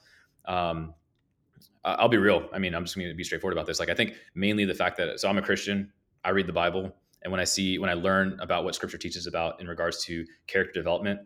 um, 0.45 0.93
I'll 1.83 2.09
be 2.09 2.17
real. 2.17 2.49
I 2.53 2.59
mean, 2.59 2.75
I'm 2.75 2.83
just 2.83 2.95
going 2.95 3.07
to 3.07 3.13
be 3.13 3.23
straightforward 3.23 3.57
about 3.57 3.65
this. 3.65 3.79
Like, 3.79 3.89
I 3.89 3.93
think 3.93 4.13
mainly 4.35 4.65
the 4.65 4.73
fact 4.73 4.97
that 4.97 5.19
so 5.19 5.29
I'm 5.29 5.37
a 5.37 5.41
Christian, 5.41 5.91
I 6.23 6.31
read 6.31 6.47
the 6.47 6.53
Bible, 6.53 6.93
and 7.23 7.31
when 7.31 7.39
I 7.39 7.45
see 7.45 7.79
when 7.79 7.89
I 7.89 7.93
learn 7.93 8.37
about 8.41 8.63
what 8.63 8.75
Scripture 8.75 8.97
teaches 8.97 9.25
about 9.25 9.59
in 9.61 9.67
regards 9.67 10.03
to 10.05 10.25
character 10.47 10.73
development, 10.73 11.21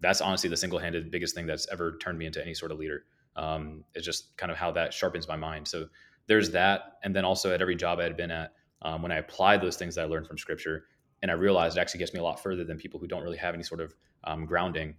that's 0.00 0.20
honestly 0.20 0.48
the 0.48 0.56
single-handed 0.56 1.10
biggest 1.10 1.34
thing 1.34 1.46
that's 1.46 1.68
ever 1.70 1.98
turned 1.98 2.18
me 2.18 2.26
into 2.26 2.42
any 2.42 2.54
sort 2.54 2.72
of 2.72 2.78
leader. 2.78 3.04
Um, 3.36 3.84
it's 3.94 4.04
just 4.04 4.36
kind 4.36 4.50
of 4.50 4.56
how 4.58 4.70
that 4.72 4.92
sharpens 4.94 5.28
my 5.28 5.36
mind. 5.36 5.68
So 5.68 5.86
there's 6.26 6.50
that, 6.50 6.98
and 7.02 7.14
then 7.14 7.24
also 7.24 7.52
at 7.52 7.60
every 7.60 7.76
job 7.76 8.00
I 8.00 8.04
had 8.04 8.16
been 8.16 8.30
at, 8.30 8.52
um, 8.82 9.02
when 9.02 9.12
I 9.12 9.16
applied 9.16 9.60
those 9.60 9.76
things 9.76 9.94
that 9.96 10.02
I 10.02 10.04
learned 10.06 10.26
from 10.26 10.38
Scripture, 10.38 10.84
and 11.22 11.30
I 11.30 11.34
realized 11.34 11.76
it 11.76 11.80
actually 11.80 11.98
gets 11.98 12.12
me 12.14 12.20
a 12.20 12.22
lot 12.22 12.42
further 12.42 12.64
than 12.64 12.78
people 12.78 12.98
who 13.00 13.06
don't 13.06 13.22
really 13.22 13.36
have 13.38 13.54
any 13.54 13.62
sort 13.62 13.80
of 13.80 13.94
um, 14.24 14.46
grounding. 14.46 14.96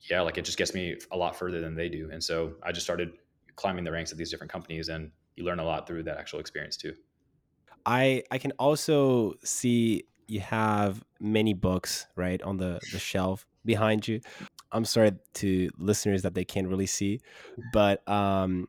Yeah, 0.00 0.20
like 0.20 0.38
it 0.38 0.44
just 0.44 0.58
gets 0.58 0.74
me 0.74 0.96
a 1.12 1.16
lot 1.16 1.36
further 1.36 1.60
than 1.60 1.74
they 1.74 1.88
do, 1.88 2.10
and 2.12 2.22
so 2.22 2.54
I 2.62 2.72
just 2.72 2.84
started 2.84 3.12
climbing 3.56 3.84
the 3.84 3.92
ranks 3.92 4.12
of 4.12 4.18
these 4.18 4.30
different 4.30 4.52
companies, 4.52 4.88
and 4.88 5.10
you 5.36 5.44
learn 5.44 5.60
a 5.60 5.64
lot 5.64 5.86
through 5.86 6.02
that 6.04 6.18
actual 6.18 6.40
experience 6.40 6.76
too. 6.76 6.94
I 7.86 8.22
I 8.30 8.38
can 8.38 8.52
also 8.52 9.34
see 9.44 10.04
you 10.26 10.40
have 10.40 11.02
many 11.20 11.54
books 11.54 12.06
right 12.16 12.40
on 12.42 12.56
the 12.56 12.80
the 12.92 12.98
shelf 12.98 13.46
behind 13.64 14.06
you. 14.06 14.20
I'm 14.72 14.84
sorry 14.84 15.12
to 15.34 15.70
listeners 15.78 16.22
that 16.22 16.34
they 16.34 16.44
can't 16.44 16.68
really 16.68 16.86
see, 16.86 17.20
but 17.72 18.06
um, 18.08 18.66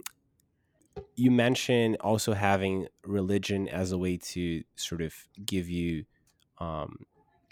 you 1.15 1.31
mentioned 1.31 1.97
also 1.99 2.33
having 2.33 2.87
religion 3.03 3.67
as 3.67 3.91
a 3.91 3.97
way 3.97 4.17
to 4.17 4.63
sort 4.75 5.01
of 5.01 5.13
give 5.45 5.69
you 5.69 6.05
um, 6.59 7.05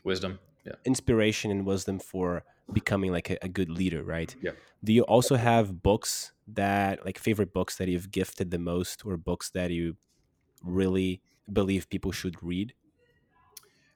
Wisdom, 0.03 0.39
yeah, 0.65 0.73
inspiration 0.85 1.51
and 1.51 1.65
wisdom 1.65 1.99
for 1.99 2.43
becoming 2.71 3.11
like 3.11 3.29
a, 3.29 3.37
a 3.41 3.47
good 3.47 3.69
leader, 3.69 4.03
right? 4.03 4.35
yeah. 4.41 4.51
Do 4.83 4.91
you 4.91 5.03
also 5.03 5.35
have 5.35 5.81
books 5.81 6.33
that 6.47 7.05
like 7.05 7.17
favorite 7.17 7.53
books 7.53 7.77
that 7.77 7.87
you've 7.87 8.11
gifted 8.11 8.51
the 8.51 8.59
most, 8.59 9.05
or 9.05 9.15
books 9.17 9.49
that 9.51 9.71
you 9.71 9.95
really 10.61 11.21
believe 11.51 11.89
people 11.89 12.11
should 12.11 12.41
read? 12.43 12.73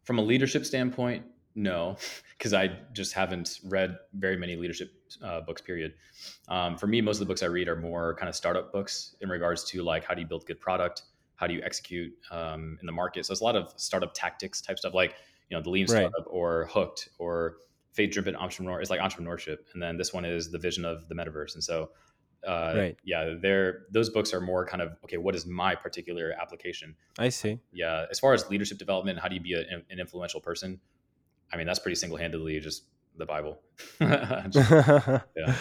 From 0.03 0.19
a 0.19 0.21
leadership 0.21 0.65
standpoint, 0.65 1.25
no, 1.55 1.97
because 2.37 2.53
I 2.53 2.77
just 2.93 3.13
haven't 3.13 3.59
read 3.65 3.97
very 4.13 4.37
many 4.37 4.55
leadership 4.55 4.91
uh, 5.21 5.41
books. 5.41 5.61
Period. 5.61 5.93
Um, 6.47 6.77
for 6.77 6.87
me, 6.87 7.01
most 7.01 7.15
of 7.15 7.19
the 7.19 7.25
books 7.25 7.43
I 7.43 7.47
read 7.47 7.67
are 7.67 7.75
more 7.75 8.15
kind 8.15 8.29
of 8.29 8.35
startup 8.35 8.71
books 8.71 9.15
in 9.19 9.29
regards 9.29 9.65
to 9.65 9.83
like 9.83 10.05
how 10.05 10.13
do 10.13 10.21
you 10.21 10.27
build 10.27 10.45
good 10.45 10.61
product, 10.61 11.03
how 11.37 11.47
do 11.47 11.53
you 11.53 11.61
execute 11.63 12.11
um, 12.31 12.77
in 12.81 12.85
the 12.85 12.91
market. 12.91 13.25
So 13.25 13.31
it's 13.31 13.41
a 13.41 13.43
lot 13.45 13.55
of 13.55 13.73
startup 13.77 14.13
tactics 14.13 14.59
type 14.61 14.77
stuff, 14.77 14.93
like 14.93 15.15
you 15.49 15.55
know 15.57 15.63
the 15.63 15.69
lean 15.69 15.85
Right. 15.85 16.09
startup 16.09 16.25
or 16.27 16.65
Hooked 16.71 17.09
or 17.19 17.57
Faith 17.93 18.11
Driven 18.11 18.35
Entrepreneur. 18.35 18.81
It's 18.81 18.89
like 18.89 18.99
entrepreneurship, 18.99 19.57
and 19.73 19.81
then 19.81 19.97
this 19.97 20.13
one 20.13 20.25
is 20.25 20.51
the 20.51 20.59
vision 20.59 20.83
of 20.83 21.07
the 21.07 21.15
metaverse. 21.15 21.53
And 21.55 21.63
so, 21.63 21.91
uh, 22.45 22.73
Right. 22.75 22.97
yeah, 23.03 23.35
they're 23.41 23.83
those 23.91 24.09
books 24.09 24.33
are 24.33 24.41
more 24.41 24.65
kind 24.65 24.81
of 24.81 24.97
okay. 25.05 25.17
What 25.17 25.35
is 25.35 25.45
my 25.45 25.73
particular 25.75 26.33
application? 26.39 26.95
I 27.17 27.29
see. 27.29 27.59
yeah, 27.71 28.05
as 28.11 28.19
far 28.19 28.33
as 28.33 28.49
leadership 28.49 28.77
development, 28.77 29.19
how 29.19 29.27
do 29.29 29.35
you 29.35 29.41
be 29.41 29.53
a, 29.53 29.61
an 29.89 29.99
influential 29.99 30.41
person? 30.41 30.79
I 31.53 31.57
mean, 31.57 31.65
that's 31.65 31.79
pretty 31.79 31.95
single 31.95 32.17
handedly 32.17 32.59
just 32.59 32.83
the 33.15 33.25
Bible. 33.25 33.61
Just- 34.49 34.69
yeah. 35.35 35.55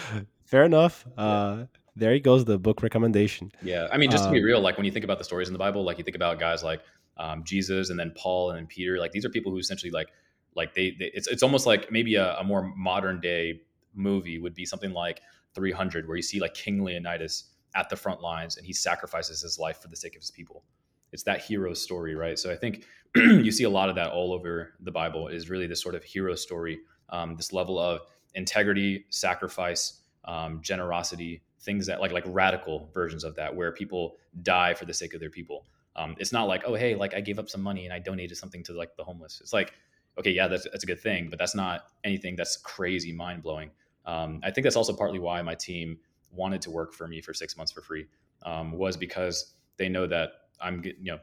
Fair 0.45 0.65
enough. 0.65 1.05
Uh, 1.17 1.65
there 1.97 2.13
he 2.13 2.19
goes, 2.19 2.45
the 2.45 2.59
book 2.59 2.83
recommendation. 2.83 3.51
yeah, 3.61 3.87
I 3.91 3.97
mean, 3.97 4.11
just 4.11 4.25
to 4.25 4.31
be 4.31 4.39
Um, 4.39 4.43
real, 4.45 4.61
like 4.61 4.77
when 4.77 4.85
you 4.85 4.91
think 4.91 5.05
about 5.05 5.17
the 5.17 5.23
stories 5.23 5.47
in 5.49 5.53
the 5.53 5.59
Bible, 5.59 5.83
like 5.83 5.97
you 5.97 6.03
think 6.03 6.15
about 6.15 6.39
guys 6.39 6.63
like 6.63 6.81
um, 7.17 7.43
Jesus 7.43 7.89
and 7.89 7.99
then 7.99 8.11
Paul 8.15 8.51
and 8.51 8.57
then 8.57 8.67
Peter, 8.67 8.99
like 8.99 9.11
these 9.11 9.25
are 9.25 9.29
people 9.29 9.51
who 9.51 9.57
essentially 9.57 9.91
like, 9.91 10.09
like 10.55 10.73
they, 10.73 10.91
they 10.91 11.11
it's 11.13 11.27
it's 11.27 11.43
almost 11.43 11.65
like 11.65 11.91
maybe 11.91 12.15
a, 12.15 12.37
a 12.37 12.43
more 12.43 12.73
modern 12.75 13.19
day 13.19 13.61
movie 13.93 14.39
would 14.39 14.53
be 14.53 14.65
something 14.65 14.91
like 14.91 15.21
300, 15.55 16.07
where 16.07 16.17
you 16.17 16.23
see 16.23 16.39
like 16.39 16.53
King 16.53 16.83
Leonidas 16.83 17.45
at 17.75 17.89
the 17.89 17.95
front 17.95 18.21
lines 18.21 18.57
and 18.57 18.65
he 18.65 18.73
sacrifices 18.73 19.41
his 19.41 19.59
life 19.59 19.81
for 19.81 19.87
the 19.87 19.95
sake 19.95 20.15
of 20.15 20.21
his 20.21 20.31
people. 20.31 20.63
It's 21.11 21.23
that 21.23 21.41
hero 21.41 21.73
story, 21.73 22.15
right? 22.15 22.37
So 22.37 22.51
I 22.51 22.55
think 22.55 22.85
you 23.15 23.51
see 23.51 23.63
a 23.63 23.69
lot 23.69 23.89
of 23.89 23.95
that 23.95 24.11
all 24.11 24.33
over 24.33 24.73
the 24.81 24.91
Bible. 24.91 25.27
Is 25.27 25.49
really 25.49 25.67
this 25.67 25.81
sort 25.81 25.95
of 25.95 26.03
hero 26.03 26.35
story, 26.35 26.79
um, 27.09 27.35
this 27.35 27.53
level 27.53 27.79
of 27.79 28.01
integrity, 28.35 29.05
sacrifice, 29.09 30.01
um, 30.25 30.61
generosity, 30.61 31.41
things 31.59 31.85
that 31.87 31.99
like 32.01 32.11
like 32.11 32.23
radical 32.27 32.89
versions 32.93 33.23
of 33.23 33.35
that, 33.35 33.55
where 33.55 33.71
people 33.71 34.17
die 34.43 34.73
for 34.73 34.85
the 34.85 34.93
sake 34.93 35.13
of 35.13 35.19
their 35.19 35.29
people. 35.29 35.65
Um, 35.95 36.15
it's 36.19 36.31
not 36.31 36.47
like, 36.47 36.63
oh 36.65 36.75
hey, 36.75 36.95
like 36.95 37.13
I 37.13 37.21
gave 37.21 37.39
up 37.39 37.49
some 37.49 37.61
money 37.61 37.85
and 37.85 37.93
I 37.93 37.99
donated 37.99 38.37
something 38.37 38.63
to 38.63 38.73
like 38.73 38.95
the 38.95 39.03
homeless. 39.03 39.41
It's 39.41 39.53
like, 39.53 39.73
okay, 40.19 40.31
yeah, 40.31 40.47
that's 40.47 40.67
that's 40.69 40.83
a 40.83 40.87
good 40.87 40.99
thing, 40.99 41.29
but 41.29 41.39
that's 41.39 41.55
not 41.55 41.85
anything 42.03 42.35
that's 42.35 42.57
crazy 42.57 43.11
mind 43.11 43.43
blowing. 43.43 43.71
Um, 44.05 44.39
I 44.43 44.51
think 44.51 44.63
that's 44.63 44.75
also 44.75 44.93
partly 44.93 45.19
why 45.19 45.41
my 45.41 45.55
team 45.55 45.97
wanted 46.31 46.61
to 46.61 46.71
work 46.71 46.93
for 46.93 47.07
me 47.07 47.21
for 47.21 47.33
six 47.33 47.57
months 47.57 47.71
for 47.71 47.81
free 47.81 48.05
um, 48.43 48.71
was 48.71 48.95
because 48.95 49.53
they 49.77 49.89
know 49.89 50.07
that 50.07 50.31
I'm 50.61 50.83
you 50.83 50.93
know 51.01 51.19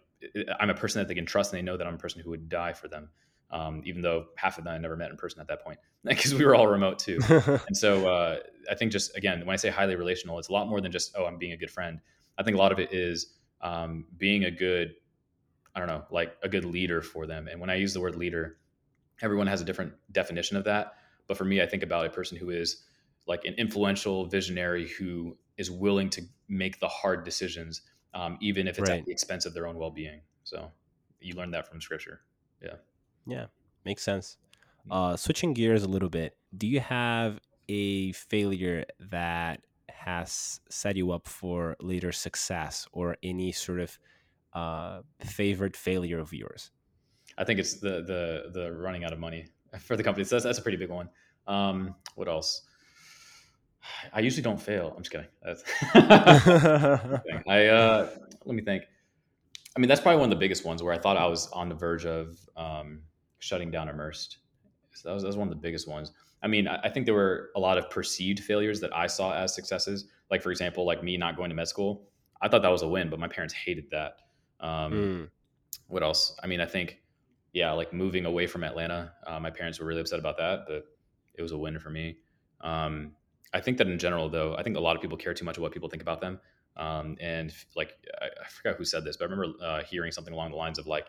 I'm 0.58 0.70
a 0.70 0.74
person 0.74 1.00
that 1.00 1.08
they 1.08 1.14
can 1.14 1.26
trust 1.26 1.52
and 1.52 1.58
they 1.58 1.62
know 1.62 1.76
that 1.76 1.86
I'm 1.86 1.94
a 1.94 1.98
person 1.98 2.20
who 2.20 2.30
would 2.30 2.48
die 2.48 2.72
for 2.72 2.88
them. 2.88 3.08
Um, 3.50 3.82
even 3.84 4.02
though 4.02 4.26
half 4.36 4.58
of 4.58 4.64
them 4.64 4.74
I 4.74 4.78
never 4.78 4.96
met 4.96 5.10
in 5.10 5.16
person 5.16 5.40
at 5.40 5.46
that 5.48 5.62
point 5.62 5.78
because 6.04 6.34
we 6.34 6.44
were 6.44 6.54
all 6.56 6.66
remote 6.66 6.98
too. 6.98 7.20
And 7.66 7.76
so 7.76 8.08
uh, 8.08 8.38
I 8.70 8.74
think 8.74 8.90
just 8.90 9.16
again, 9.16 9.40
when 9.40 9.54
I 9.54 9.56
say 9.56 9.70
highly 9.70 9.96
relational, 9.96 10.38
it's 10.38 10.48
a 10.48 10.52
lot 10.52 10.68
more 10.68 10.80
than 10.80 10.90
just 10.90 11.14
oh, 11.16 11.24
I'm 11.24 11.38
being 11.38 11.52
a 11.52 11.56
good 11.56 11.70
friend. 11.70 12.00
I 12.36 12.42
think 12.42 12.56
a 12.56 12.58
lot 12.58 12.72
of 12.72 12.78
it 12.80 12.92
is 12.92 13.34
um, 13.60 14.06
being 14.16 14.44
a 14.44 14.50
good, 14.50 14.94
I 15.74 15.78
don't 15.78 15.88
know, 15.88 16.04
like 16.10 16.36
a 16.42 16.48
good 16.48 16.64
leader 16.64 17.00
for 17.00 17.26
them. 17.26 17.46
And 17.48 17.60
when 17.60 17.70
I 17.70 17.76
use 17.76 17.94
the 17.94 18.00
word 18.00 18.16
leader, 18.16 18.58
everyone 19.22 19.46
has 19.46 19.60
a 19.60 19.64
different 19.64 19.92
definition 20.10 20.56
of 20.56 20.64
that. 20.64 20.94
But 21.28 21.36
for 21.38 21.44
me, 21.44 21.62
I 21.62 21.66
think 21.66 21.82
about 21.82 22.06
a 22.06 22.10
person 22.10 22.36
who 22.36 22.50
is 22.50 22.82
like 23.26 23.44
an 23.44 23.54
influential 23.54 24.26
visionary 24.26 24.88
who 24.88 25.36
is 25.56 25.70
willing 25.70 26.10
to 26.10 26.22
make 26.48 26.80
the 26.80 26.88
hard 26.88 27.24
decisions, 27.24 27.82
um, 28.12 28.36
even 28.40 28.66
if 28.66 28.78
it's 28.78 28.90
Right. 28.90 28.98
at 28.98 29.06
the 29.06 29.12
expense 29.12 29.46
of 29.46 29.54
their 29.54 29.66
own 29.66 29.78
well-being. 29.78 30.20
So 30.42 30.72
you 31.20 31.34
learn 31.34 31.52
that 31.52 31.68
from 31.68 31.80
scripture. 31.80 32.20
yeah, 32.62 32.74
makes 33.84 34.02
sense. 34.02 34.36
Uh, 34.90 35.16
switching 35.16 35.54
gears 35.54 35.82
a 35.82 35.88
little 35.88 36.10
bit, 36.10 36.36
do 36.56 36.66
you 36.66 36.80
have 36.80 37.40
a 37.68 38.12
failure 38.12 38.84
that 39.00 39.60
has 39.88 40.60
set 40.68 40.96
you 40.96 41.10
up 41.12 41.26
for 41.26 41.76
later 41.80 42.12
success 42.12 42.86
or 42.92 43.16
any 43.22 43.50
sort 43.52 43.80
of 43.80 43.98
uh, 44.52 45.00
favorite 45.20 45.76
failure 45.76 46.18
of 46.18 46.32
yours? 46.32 46.70
I 47.38 47.44
think 47.44 47.58
it's 47.58 47.74
the 47.74 48.02
the 48.02 48.50
the 48.52 48.72
running 48.72 49.04
out 49.04 49.12
of 49.12 49.18
money 49.18 49.46
for 49.80 49.96
the 49.96 50.02
company. 50.02 50.24
So 50.24 50.36
that's, 50.36 50.44
that's 50.44 50.58
a 50.58 50.62
pretty 50.62 50.76
big 50.76 50.90
one. 50.90 51.08
Um, 51.46 51.94
what 52.14 52.28
else? 52.28 52.62
I 54.12 54.20
usually 54.20 54.42
don't 54.42 54.60
fail. 54.60 54.92
I'm 54.96 55.02
just 55.02 55.10
kidding. 55.10 55.26
I 57.48 57.66
uh, 57.66 58.10
let 58.44 58.54
me 58.54 58.62
think. 58.62 58.84
I 59.76 59.80
mean, 59.80 59.88
that's 59.88 60.00
probably 60.00 60.20
one 60.20 60.30
of 60.30 60.30
the 60.30 60.40
biggest 60.40 60.64
ones 60.64 60.82
where 60.82 60.94
I 60.94 60.98
thought 60.98 61.16
I 61.16 61.26
was 61.26 61.48
on 61.48 61.68
the 61.68 61.74
verge 61.74 62.06
of 62.06 62.38
um, 62.56 63.00
shutting 63.44 63.70
down 63.70 63.88
Immersed. 63.88 64.38
So 64.92 65.08
that 65.08 65.14
was, 65.14 65.22
that 65.22 65.28
was 65.28 65.36
one 65.36 65.48
of 65.48 65.54
the 65.54 65.60
biggest 65.60 65.86
ones. 65.86 66.12
I 66.42 66.46
mean, 66.46 66.66
I, 66.66 66.76
I 66.84 66.88
think 66.88 67.04
there 67.06 67.14
were 67.14 67.50
a 67.56 67.60
lot 67.60 67.78
of 67.78 67.90
perceived 67.90 68.40
failures 68.40 68.80
that 68.80 68.94
I 68.94 69.06
saw 69.06 69.34
as 69.34 69.54
successes. 69.54 70.06
Like, 70.30 70.42
for 70.42 70.50
example, 70.50 70.86
like 70.86 71.02
me 71.02 71.16
not 71.16 71.36
going 71.36 71.50
to 71.50 71.56
med 71.56 71.68
school. 71.68 72.08
I 72.40 72.48
thought 72.48 72.62
that 72.62 72.70
was 72.70 72.82
a 72.82 72.88
win, 72.88 73.10
but 73.10 73.18
my 73.18 73.28
parents 73.28 73.54
hated 73.54 73.90
that. 73.90 74.12
Um, 74.60 74.92
Mm, 74.92 75.30
what 75.88 76.02
else? 76.02 76.36
I 76.42 76.46
mean, 76.46 76.60
I 76.60 76.66
think, 76.66 77.00
yeah, 77.52 77.72
like 77.72 77.92
moving 77.92 78.24
away 78.24 78.46
from 78.46 78.64
Atlanta, 78.64 79.12
uh, 79.26 79.38
my 79.38 79.50
parents 79.50 79.78
were 79.78 79.86
really 79.86 80.00
upset 80.00 80.18
about 80.18 80.38
that, 80.38 80.64
but 80.66 80.84
it 81.34 81.42
was 81.42 81.52
a 81.52 81.58
win 81.58 81.78
for 81.78 81.90
me. 81.90 82.18
Um, 82.60 83.12
I 83.52 83.60
think 83.60 83.78
that 83.78 83.86
in 83.86 83.98
general, 83.98 84.28
though, 84.28 84.56
I 84.56 84.62
think 84.62 84.76
a 84.76 84.80
lot 84.80 84.96
of 84.96 85.02
people 85.02 85.18
care 85.18 85.34
too 85.34 85.44
much 85.44 85.58
what 85.58 85.72
people 85.72 85.88
think 85.88 86.02
about 86.02 86.20
them. 86.20 86.40
Um, 86.76 87.16
and 87.20 87.52
like, 87.76 87.94
I, 88.20 88.26
I 88.26 88.48
forgot 88.48 88.76
who 88.76 88.84
said 88.84 89.04
this, 89.04 89.16
but 89.16 89.28
I 89.28 89.30
remember 89.30 89.54
uh, 89.62 89.82
hearing 89.82 90.12
something 90.12 90.34
along 90.34 90.50
the 90.50 90.56
lines 90.56 90.78
of 90.78 90.86
like, 90.86 91.06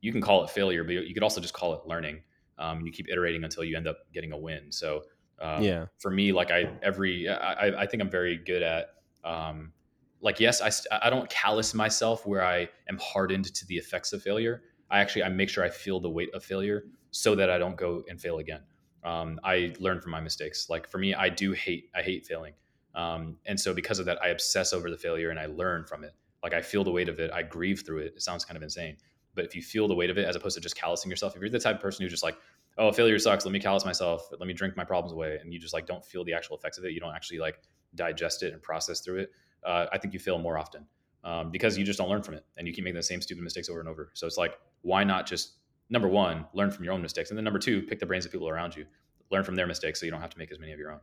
you 0.00 0.12
can 0.12 0.20
call 0.20 0.44
it 0.44 0.50
failure, 0.50 0.84
but 0.84 0.92
you 0.94 1.14
could 1.14 1.22
also 1.22 1.40
just 1.40 1.54
call 1.54 1.74
it 1.74 1.86
learning. 1.86 2.22
Um, 2.58 2.78
and 2.78 2.86
you 2.86 2.92
keep 2.92 3.08
iterating 3.08 3.42
until 3.44 3.64
you 3.64 3.76
end 3.76 3.86
up 3.88 3.98
getting 4.12 4.32
a 4.32 4.38
win. 4.38 4.70
So, 4.70 5.04
uh, 5.38 5.62
yeah, 5.62 5.86
for 5.98 6.10
me, 6.10 6.32
like 6.32 6.50
I 6.50 6.70
every 6.82 7.28
I, 7.28 7.68
I- 7.68 7.82
I 7.82 7.86
think 7.86 8.02
I'm 8.02 8.10
very 8.10 8.36
good 8.36 8.62
at 8.62 8.88
um, 9.24 9.72
like 10.20 10.40
yes, 10.40 10.60
I 10.60 10.70
I 11.06 11.10
don't 11.10 11.28
callous 11.30 11.72
myself 11.74 12.26
where 12.26 12.44
I 12.44 12.68
am 12.88 12.98
hardened 12.98 13.52
to 13.54 13.66
the 13.66 13.76
effects 13.76 14.12
of 14.12 14.22
failure. 14.22 14.62
I 14.90 15.00
actually 15.00 15.22
I 15.22 15.28
make 15.28 15.48
sure 15.48 15.64
I 15.64 15.70
feel 15.70 16.00
the 16.00 16.10
weight 16.10 16.34
of 16.34 16.44
failure 16.44 16.84
so 17.10 17.34
that 17.34 17.50
I 17.50 17.58
don't 17.58 17.76
go 17.76 18.04
and 18.08 18.20
fail 18.20 18.38
again. 18.38 18.62
Um, 19.02 19.40
I 19.42 19.74
learn 19.80 20.00
from 20.00 20.12
my 20.12 20.20
mistakes. 20.20 20.68
Like 20.68 20.86
for 20.90 20.98
me, 20.98 21.14
I 21.14 21.28
do 21.30 21.52
hate 21.52 21.90
I 21.94 22.02
hate 22.02 22.26
failing, 22.26 22.54
um, 22.94 23.38
and 23.46 23.58
so 23.58 23.72
because 23.72 23.98
of 23.98 24.06
that, 24.06 24.22
I 24.22 24.28
obsess 24.28 24.72
over 24.72 24.90
the 24.90 24.98
failure 24.98 25.30
and 25.30 25.38
I 25.38 25.46
learn 25.46 25.86
from 25.86 26.04
it. 26.04 26.12
Like 26.42 26.52
I 26.54 26.60
feel 26.62 26.84
the 26.84 26.90
weight 26.92 27.08
of 27.08 27.18
it, 27.20 27.30
I 27.30 27.42
grieve 27.42 27.82
through 27.86 27.98
it. 28.00 28.14
It 28.16 28.22
sounds 28.22 28.44
kind 28.44 28.56
of 28.56 28.62
insane, 28.62 28.96
but 29.40 29.46
if 29.46 29.56
you 29.56 29.62
feel 29.62 29.88
the 29.88 29.94
weight 29.94 30.10
of 30.10 30.18
it, 30.18 30.26
as 30.26 30.36
opposed 30.36 30.54
to 30.54 30.60
just 30.60 30.76
callousing 30.76 31.08
yourself, 31.08 31.34
if 31.34 31.40
you're 31.40 31.48
the 31.48 31.58
type 31.58 31.76
of 31.76 31.80
person 31.80 32.02
who's 32.02 32.10
just 32.10 32.22
like, 32.22 32.36
oh, 32.76 32.92
failure 32.92 33.18
sucks, 33.18 33.46
let 33.46 33.52
me 33.52 33.58
callous 33.58 33.86
myself, 33.86 34.28
let 34.38 34.46
me 34.46 34.52
drink 34.52 34.76
my 34.76 34.84
problems 34.84 35.12
away, 35.12 35.38
and 35.40 35.50
you 35.50 35.58
just 35.58 35.72
like 35.72 35.86
don't 35.86 36.04
feel 36.04 36.24
the 36.24 36.34
actual 36.34 36.58
effects 36.58 36.76
of 36.76 36.84
it, 36.84 36.92
you 36.92 37.00
don't 37.00 37.14
actually 37.14 37.38
like 37.38 37.58
digest 37.94 38.42
it 38.42 38.52
and 38.52 38.62
process 38.62 39.00
through 39.00 39.20
it. 39.20 39.30
Uh, 39.64 39.86
I 39.90 39.96
think 39.96 40.12
you 40.12 40.20
fail 40.20 40.38
more 40.38 40.58
often 40.58 40.84
um, 41.24 41.50
because 41.50 41.78
you 41.78 41.84
just 41.84 41.98
don't 41.98 42.10
learn 42.10 42.22
from 42.22 42.34
it, 42.34 42.44
and 42.58 42.66
you 42.66 42.74
keep 42.74 42.84
making 42.84 42.96
the 42.96 43.02
same 43.02 43.22
stupid 43.22 43.42
mistakes 43.42 43.70
over 43.70 43.80
and 43.80 43.88
over. 43.88 44.10
So 44.12 44.26
it's 44.26 44.36
like, 44.36 44.58
why 44.82 45.04
not 45.04 45.26
just 45.26 45.52
number 45.88 46.08
one, 46.08 46.44
learn 46.52 46.70
from 46.70 46.84
your 46.84 46.92
own 46.92 47.00
mistakes, 47.00 47.30
and 47.30 47.38
then 47.38 47.44
number 47.44 47.58
two, 47.58 47.80
pick 47.80 47.98
the 47.98 48.04
brains 48.04 48.26
of 48.26 48.32
people 48.32 48.50
around 48.50 48.76
you, 48.76 48.84
learn 49.30 49.42
from 49.42 49.54
their 49.54 49.66
mistakes, 49.66 50.00
so 50.00 50.04
you 50.04 50.12
don't 50.12 50.20
have 50.20 50.28
to 50.28 50.38
make 50.38 50.52
as 50.52 50.58
many 50.58 50.72
of 50.72 50.78
your 50.78 50.92
own. 50.92 51.00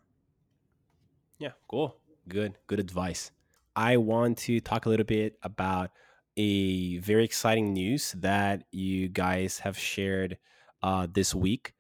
Yeah, 1.40 1.54
cool, 1.68 1.98
good, 2.28 2.54
good 2.68 2.80
advice. 2.80 3.32
I 3.76 3.98
want 3.98 4.38
to 4.40 4.60
talk 4.60 4.86
a 4.86 4.90
little 4.90 5.06
bit 5.06 5.38
about 5.42 5.90
a 6.38 6.98
very 7.00 7.26
exciting 7.26 7.74
news 7.74 8.14
that 8.20 8.64
you 8.72 9.10
guys 9.10 9.60
have 9.60 9.78
shared 9.78 10.38
uh, 10.84 11.08
this 11.12 11.34
week 11.36 11.74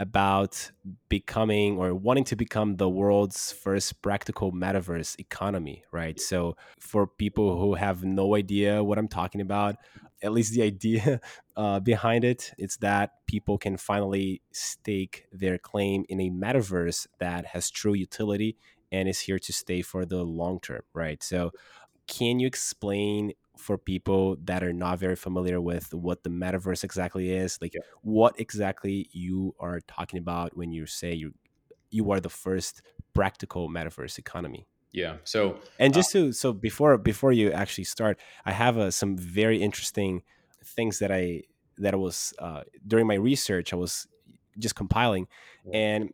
about 0.00 0.70
becoming 1.10 1.76
or 1.76 1.94
wanting 1.94 2.24
to 2.24 2.34
become 2.34 2.76
the 2.76 2.88
world's 2.88 3.52
first 3.52 4.00
practical 4.02 4.50
metaverse 4.50 5.18
economy, 5.20 5.84
right? 5.92 6.18
So, 6.18 6.56
for 6.80 7.06
people 7.06 7.60
who 7.60 7.74
have 7.74 8.02
no 8.02 8.34
idea 8.34 8.82
what 8.82 8.98
I'm 8.98 9.08
talking 9.08 9.42
about, 9.42 9.76
at 10.22 10.32
least 10.32 10.54
the 10.54 10.62
idea 10.72 11.20
uh, 11.56 11.80
behind 11.80 12.24
it, 12.24 12.52
it's 12.58 12.78
that 12.78 13.10
people 13.26 13.58
can 13.58 13.76
finally 13.76 14.42
stake 14.52 15.26
their 15.32 15.58
claim 15.58 16.04
in 16.08 16.20
a 16.20 16.30
metaverse 16.30 17.06
that 17.18 17.46
has 17.46 17.70
true 17.70 17.94
utility 17.94 18.56
and 18.90 19.08
is 19.08 19.20
here 19.20 19.38
to 19.38 19.52
stay 19.52 19.82
for 19.82 20.04
the 20.04 20.24
long 20.24 20.60
term, 20.60 20.82
right? 20.94 21.22
So, 21.22 21.52
can 22.06 22.40
you 22.40 22.46
explain 22.46 23.32
for 23.60 23.76
people 23.78 24.36
that 24.44 24.62
are 24.64 24.72
not 24.72 24.98
very 24.98 25.16
familiar 25.16 25.60
with 25.60 25.92
what 25.94 26.22
the 26.22 26.30
metaverse 26.30 26.82
exactly 26.82 27.30
is 27.30 27.58
like 27.60 27.74
yeah. 27.74 27.80
what 28.02 28.38
exactly 28.40 29.08
you 29.12 29.54
are 29.60 29.80
talking 29.86 30.18
about 30.18 30.56
when 30.56 30.72
you 30.72 30.86
say 30.86 31.12
you 31.12 31.32
you 31.90 32.10
are 32.10 32.20
the 32.20 32.30
first 32.30 32.82
practical 33.14 33.68
metaverse 33.68 34.18
economy 34.18 34.66
yeah 34.92 35.16
so 35.24 35.56
and 35.78 35.94
just 35.94 36.14
uh, 36.16 36.18
to 36.18 36.32
so 36.32 36.52
before 36.52 36.96
before 36.98 37.32
you 37.32 37.52
actually 37.52 37.84
start 37.84 38.18
i 38.44 38.52
have 38.52 38.78
uh, 38.78 38.90
some 38.90 39.16
very 39.16 39.62
interesting 39.62 40.22
things 40.64 40.98
that 40.98 41.12
i 41.12 41.42
that 41.78 41.94
I 41.94 41.96
was 41.96 42.34
uh, 42.38 42.62
during 42.86 43.06
my 43.06 43.14
research 43.14 43.72
i 43.72 43.76
was 43.76 44.06
just 44.58 44.74
compiling 44.74 45.28
yeah. 45.64 45.78
and 45.78 46.10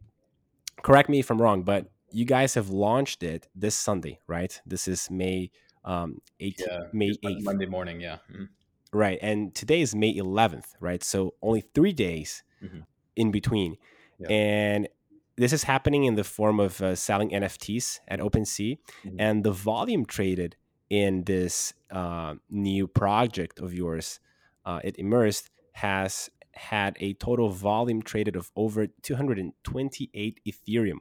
correct 0.82 1.08
me 1.08 1.20
if 1.20 1.30
i'm 1.30 1.40
wrong 1.40 1.62
but 1.62 1.86
you 2.10 2.24
guys 2.24 2.54
have 2.54 2.70
launched 2.70 3.22
it 3.22 3.48
this 3.54 3.74
sunday 3.74 4.20
right 4.26 4.60
this 4.66 4.88
is 4.88 5.10
may 5.10 5.50
um, 5.86 6.20
8, 6.40 6.60
yeah, 6.66 6.78
May 6.92 7.10
8th. 7.10 7.42
Monday 7.42 7.66
morning, 7.66 8.00
yeah. 8.00 8.18
Mm-hmm. 8.30 8.44
Right. 8.92 9.18
And 9.22 9.54
today 9.54 9.80
is 9.80 9.94
May 9.94 10.14
11th, 10.14 10.74
right? 10.80 11.02
So 11.02 11.34
only 11.42 11.62
three 11.74 11.92
days 11.92 12.42
mm-hmm. 12.62 12.80
in 13.14 13.30
between. 13.30 13.76
Yeah. 14.18 14.28
And 14.28 14.88
this 15.36 15.52
is 15.52 15.64
happening 15.64 16.04
in 16.04 16.14
the 16.14 16.24
form 16.24 16.60
of 16.60 16.80
uh, 16.80 16.94
selling 16.94 17.30
NFTs 17.30 18.00
at 18.08 18.20
OpenSea. 18.20 18.78
Mm-hmm. 19.04 19.16
And 19.18 19.44
the 19.44 19.52
volume 19.52 20.06
traded 20.06 20.56
in 20.90 21.24
this 21.24 21.74
uh, 21.90 22.34
new 22.50 22.86
project 22.86 23.58
of 23.60 23.74
yours, 23.74 24.20
uh, 24.64 24.80
it 24.82 24.98
immersed, 24.98 25.50
has 25.72 26.30
had 26.52 26.96
a 27.00 27.12
total 27.14 27.50
volume 27.50 28.02
traded 28.02 28.34
of 28.34 28.50
over 28.56 28.86
228 28.86 30.40
Ethereum. 30.46 30.98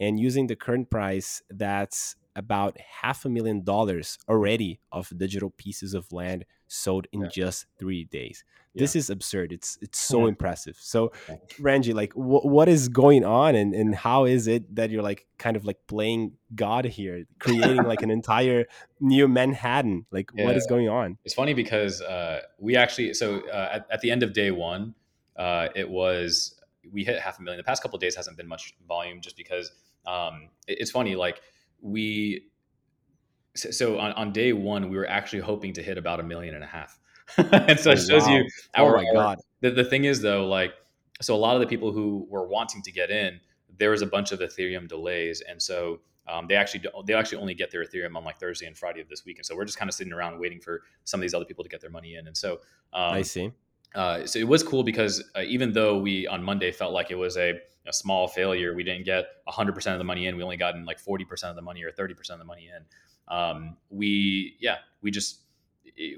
And 0.00 0.18
using 0.18 0.46
the 0.46 0.56
current 0.56 0.90
price, 0.90 1.42
that's 1.50 2.16
about 2.36 2.76
half 2.78 3.24
a 3.24 3.28
million 3.28 3.64
dollars 3.64 4.18
already 4.28 4.78
of 4.92 5.10
digital 5.16 5.50
pieces 5.50 5.94
of 5.94 6.12
land 6.12 6.44
sold 6.68 7.06
in 7.12 7.22
yeah. 7.22 7.28
just 7.28 7.66
three 7.78 8.04
days. 8.04 8.44
Yeah. 8.74 8.82
This 8.82 8.94
is 8.94 9.10
absurd. 9.10 9.52
It's 9.52 9.78
it's 9.80 9.98
so 9.98 10.22
yeah. 10.22 10.28
impressive. 10.28 10.76
So, 10.78 11.12
Renji, 11.58 11.94
like, 11.94 12.12
wh- 12.12 12.44
what 12.44 12.68
is 12.68 12.88
going 12.88 13.24
on, 13.24 13.54
and 13.54 13.74
and 13.74 13.94
how 13.94 14.26
is 14.26 14.46
it 14.46 14.74
that 14.76 14.90
you're 14.90 15.02
like 15.02 15.26
kind 15.38 15.56
of 15.56 15.64
like 15.64 15.78
playing 15.86 16.32
God 16.54 16.84
here, 16.84 17.24
creating 17.38 17.84
like 17.84 18.02
an 18.02 18.10
entire 18.20 18.66
new 19.00 19.26
Manhattan? 19.28 20.04
Like, 20.10 20.30
what 20.34 20.56
is 20.56 20.66
going 20.66 20.88
on? 20.88 21.16
It's 21.24 21.34
funny 21.34 21.54
because 21.54 22.02
uh, 22.02 22.42
we 22.58 22.76
actually 22.76 23.14
so 23.14 23.40
uh, 23.48 23.70
at, 23.72 23.86
at 23.90 24.00
the 24.02 24.10
end 24.10 24.22
of 24.22 24.34
day 24.34 24.50
one, 24.50 24.94
uh, 25.36 25.68
it 25.74 25.88
was 25.88 26.60
we 26.92 27.02
hit 27.02 27.18
half 27.18 27.38
a 27.38 27.42
million. 27.42 27.58
The 27.58 27.64
past 27.64 27.82
couple 27.82 27.98
days 27.98 28.14
hasn't 28.14 28.36
been 28.36 28.48
much 28.48 28.74
volume 28.86 29.20
just 29.22 29.36
because 29.36 29.72
um, 30.06 30.50
it, 30.68 30.78
it's 30.80 30.90
funny 30.90 31.16
like 31.16 31.40
we 31.80 32.48
so 33.54 33.98
on, 33.98 34.12
on 34.12 34.32
day 34.32 34.52
one 34.52 34.88
we 34.88 34.96
were 34.96 35.08
actually 35.08 35.40
hoping 35.40 35.72
to 35.74 35.82
hit 35.82 35.98
about 35.98 36.20
a 36.20 36.22
million 36.22 36.54
and 36.54 36.64
a 36.64 36.66
half. 36.66 36.98
And 37.38 37.78
so 37.78 37.90
oh, 37.90 37.94
it 37.94 37.96
shows 37.96 38.22
wow. 38.22 38.36
you 38.36 38.48
our, 38.76 38.98
oh 38.98 39.02
my 39.02 39.12
god. 39.12 39.38
The, 39.60 39.70
the 39.70 39.84
thing 39.84 40.04
is 40.04 40.20
though 40.20 40.46
like 40.46 40.74
so 41.20 41.34
a 41.34 41.36
lot 41.36 41.56
of 41.56 41.60
the 41.60 41.66
people 41.66 41.92
who 41.92 42.26
were 42.30 42.46
wanting 42.46 42.82
to 42.82 42.92
get 42.92 43.10
in 43.10 43.40
there 43.78 43.90
was 43.90 44.02
a 44.02 44.06
bunch 44.06 44.32
of 44.32 44.40
ethereum 44.40 44.88
delays. 44.88 45.42
And 45.48 45.60
so 45.60 46.00
um, 46.28 46.46
they 46.48 46.54
actually 46.54 46.84
they 47.06 47.14
actually 47.14 47.38
only 47.38 47.54
get 47.54 47.70
their 47.70 47.84
ethereum 47.84 48.16
on 48.16 48.24
like 48.24 48.38
thursday 48.38 48.66
and 48.66 48.76
friday 48.76 49.00
of 49.00 49.08
this 49.08 49.24
week. 49.24 49.38
And 49.38 49.46
so 49.46 49.56
we're 49.56 49.64
just 49.64 49.78
kind 49.78 49.88
of 49.88 49.94
sitting 49.94 50.12
around 50.12 50.38
waiting 50.40 50.60
for 50.60 50.82
some 51.04 51.20
of 51.20 51.22
these 51.22 51.34
other 51.34 51.44
people 51.44 51.62
to 51.62 51.70
get 51.70 51.80
their 51.80 51.90
money 51.90 52.16
in. 52.16 52.26
And 52.26 52.36
so 52.36 52.54
um, 52.92 53.14
i 53.14 53.22
see. 53.22 53.52
uh, 53.94 54.26
so 54.26 54.38
it 54.38 54.48
was 54.48 54.62
cool 54.62 54.82
because 54.82 55.22
uh, 55.36 55.42
even 55.42 55.72
though 55.72 55.98
we 55.98 56.26
on 56.26 56.42
monday 56.42 56.72
felt 56.72 56.92
like 56.92 57.10
it 57.10 57.18
was 57.18 57.36
a 57.36 57.60
a 57.88 57.92
small 57.92 58.28
failure. 58.28 58.74
We 58.74 58.84
didn't 58.84 59.04
get 59.04 59.26
100% 59.48 59.92
of 59.92 59.98
the 59.98 60.04
money 60.04 60.26
in. 60.26 60.36
We 60.36 60.42
only 60.42 60.56
got 60.56 60.74
in 60.74 60.84
like 60.84 61.02
40% 61.02 61.44
of 61.44 61.56
the 61.56 61.62
money 61.62 61.82
or 61.82 61.90
30% 61.90 62.30
of 62.30 62.38
the 62.38 62.44
money 62.44 62.70
in. 62.74 62.84
Um, 63.34 63.76
we, 63.90 64.56
yeah, 64.60 64.76
we 65.02 65.10
just, 65.10 65.40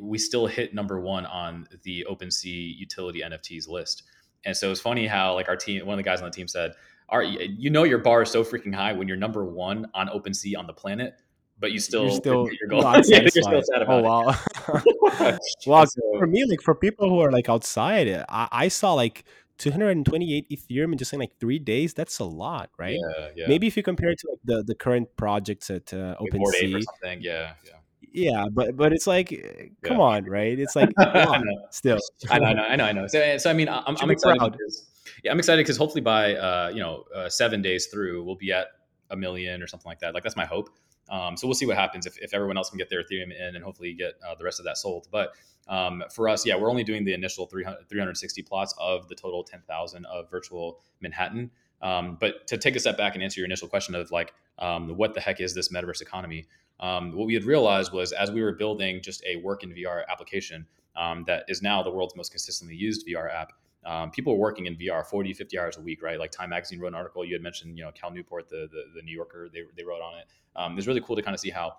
we 0.00 0.18
still 0.18 0.46
hit 0.46 0.74
number 0.74 1.00
one 1.00 1.26
on 1.26 1.66
the 1.82 2.06
OpenSea 2.10 2.76
utility 2.76 3.22
NFTs 3.22 3.68
list. 3.68 4.02
And 4.44 4.56
so 4.56 4.70
it's 4.70 4.80
funny 4.80 5.06
how 5.06 5.34
like 5.34 5.48
our 5.48 5.56
team, 5.56 5.84
one 5.86 5.94
of 5.94 5.98
the 5.98 6.08
guys 6.08 6.20
on 6.20 6.26
the 6.26 6.34
team 6.34 6.48
said, 6.48 6.72
"Are 7.08 7.22
you 7.22 7.70
know 7.70 7.84
your 7.84 7.98
bar 7.98 8.22
is 8.22 8.30
so 8.30 8.44
freaking 8.44 8.74
high 8.74 8.92
when 8.92 9.08
you're 9.08 9.16
number 9.16 9.44
one 9.44 9.86
on 9.94 10.08
OpenSea 10.08 10.56
on 10.56 10.66
the 10.66 10.72
planet, 10.72 11.14
but 11.58 11.72
you 11.72 11.80
still 11.80 12.04
you're 12.04 12.12
still 12.12 12.48
your 12.60 12.68
goal. 12.68 12.82
Yeah, 13.04 13.20
you're 13.20 13.30
still 13.30 13.62
sad 13.62 13.82
about 13.82 14.04
oh 14.04 14.08
wow, 14.08 15.38
well 15.66 15.86
so, 15.86 16.00
for 16.18 16.26
me 16.26 16.44
like 16.44 16.62
for 16.62 16.74
people 16.74 17.08
who 17.08 17.20
are 17.20 17.32
like 17.32 17.48
outside, 17.48 18.24
I, 18.28 18.48
I 18.50 18.68
saw 18.68 18.94
like 18.94 19.24
228 19.58 20.48
Ethereum 20.50 20.92
in 20.92 20.98
just 20.98 21.12
in 21.12 21.18
like 21.18 21.38
three 21.38 21.58
days, 21.58 21.94
that's 21.94 22.18
a 22.18 22.24
lot, 22.24 22.70
right? 22.78 22.96
Yeah, 22.96 23.28
yeah. 23.36 23.48
Maybe 23.48 23.66
if 23.66 23.76
you 23.76 23.82
compare 23.82 24.10
it 24.10 24.18
to 24.20 24.28
like 24.30 24.40
the, 24.44 24.62
the 24.62 24.74
current 24.74 25.08
projects 25.16 25.70
at 25.70 25.92
uh, 25.92 26.16
OpenSea. 26.20 26.84
Yeah, 27.20 27.52
yeah. 27.64 27.72
Yeah, 28.10 28.46
but 28.50 28.76
but 28.76 28.92
it's 28.92 29.06
like, 29.06 29.32
eh, 29.32 29.68
come 29.82 29.98
yeah. 29.98 30.02
on, 30.02 30.24
right? 30.24 30.58
It's 30.58 30.74
like 30.74 30.90
I 30.98 31.42
still. 31.70 31.98
I 32.30 32.38
know, 32.38 32.46
I 32.46 32.52
know, 32.54 32.62
I 32.62 32.76
know, 32.76 32.84
I 32.84 32.92
know. 32.92 33.06
So, 33.06 33.38
so 33.38 33.50
I 33.50 33.52
mean, 33.52 33.68
I'm, 33.68 33.96
I'm 34.00 34.10
excited. 34.10 34.52
Because, 34.52 34.86
yeah, 35.22 35.30
I'm 35.30 35.38
excited 35.38 35.62
because 35.62 35.76
hopefully 35.76 36.00
by 36.00 36.34
uh, 36.34 36.70
you 36.72 36.80
know 36.80 37.04
uh, 37.14 37.28
seven 37.28 37.60
days 37.60 37.86
through, 37.86 38.24
we'll 38.24 38.36
be 38.36 38.52
at 38.52 38.68
a 39.10 39.16
million 39.16 39.62
or 39.62 39.66
something 39.66 39.88
like 39.88 40.00
that. 40.00 40.14
Like 40.14 40.22
that's 40.22 40.36
my 40.36 40.46
hope. 40.46 40.70
Um, 41.10 41.36
so 41.36 41.46
we'll 41.46 41.54
see 41.54 41.66
what 41.66 41.76
happens 41.76 42.06
if, 42.06 42.18
if 42.18 42.34
everyone 42.34 42.56
else 42.56 42.70
can 42.70 42.78
get 42.78 42.90
their 42.90 43.02
Ethereum 43.02 43.34
in 43.34 43.56
and 43.56 43.64
hopefully 43.64 43.94
get 43.94 44.14
uh, 44.26 44.34
the 44.34 44.44
rest 44.44 44.60
of 44.60 44.64
that 44.66 44.76
sold. 44.76 45.08
But 45.10 45.32
um, 45.68 46.02
for 46.14 46.28
us, 46.28 46.46
yeah, 46.46 46.56
we're 46.56 46.70
only 46.70 46.84
doing 46.84 47.04
the 47.04 47.14
initial 47.14 47.46
300, 47.46 47.88
360 47.88 48.42
plots 48.42 48.74
of 48.78 49.08
the 49.08 49.14
total 49.14 49.44
10,000 49.44 50.06
of 50.06 50.30
virtual 50.30 50.80
Manhattan. 51.00 51.50
Um, 51.80 52.16
but 52.20 52.46
to 52.48 52.58
take 52.58 52.74
a 52.76 52.80
step 52.80 52.96
back 52.96 53.14
and 53.14 53.22
answer 53.22 53.40
your 53.40 53.46
initial 53.46 53.68
question 53.68 53.94
of 53.94 54.10
like, 54.10 54.32
um, 54.58 54.96
what 54.96 55.14
the 55.14 55.20
heck 55.20 55.40
is 55.40 55.54
this 55.54 55.68
metaverse 55.68 56.00
economy? 56.00 56.46
Um, 56.80 57.16
what 57.16 57.26
we 57.26 57.34
had 57.34 57.44
realized 57.44 57.92
was 57.92 58.12
as 58.12 58.30
we 58.30 58.42
were 58.42 58.52
building 58.52 59.00
just 59.02 59.22
a 59.24 59.36
work 59.36 59.62
in 59.62 59.70
VR 59.70 60.02
application 60.08 60.66
um, 60.96 61.24
that 61.26 61.44
is 61.48 61.62
now 61.62 61.82
the 61.82 61.90
world's 61.90 62.16
most 62.16 62.30
consistently 62.30 62.76
used 62.76 63.06
VR 63.06 63.32
app, 63.32 63.52
um, 63.84 64.10
people 64.10 64.32
are 64.32 64.36
working 64.36 64.66
in 64.66 64.76
VR 64.76 65.04
40, 65.04 65.32
50 65.32 65.58
hours 65.58 65.76
a 65.76 65.80
week, 65.80 66.02
right? 66.02 66.18
Like 66.18 66.30
Time 66.30 66.50
Magazine 66.50 66.80
wrote 66.80 66.88
an 66.88 66.94
article. 66.94 67.24
You 67.24 67.34
had 67.34 67.42
mentioned, 67.42 67.78
you 67.78 67.84
know, 67.84 67.92
Cal 67.92 68.10
Newport, 68.10 68.48
the, 68.48 68.68
the, 68.70 68.84
the 68.96 69.02
New 69.02 69.14
Yorker, 69.14 69.48
they, 69.52 69.62
they 69.76 69.84
wrote 69.84 70.00
on 70.02 70.18
it. 70.18 70.26
Um, 70.56 70.76
it's 70.76 70.86
really 70.86 71.00
cool 71.00 71.16
to 71.16 71.22
kind 71.22 71.34
of 71.34 71.40
see 71.40 71.50
how 71.50 71.76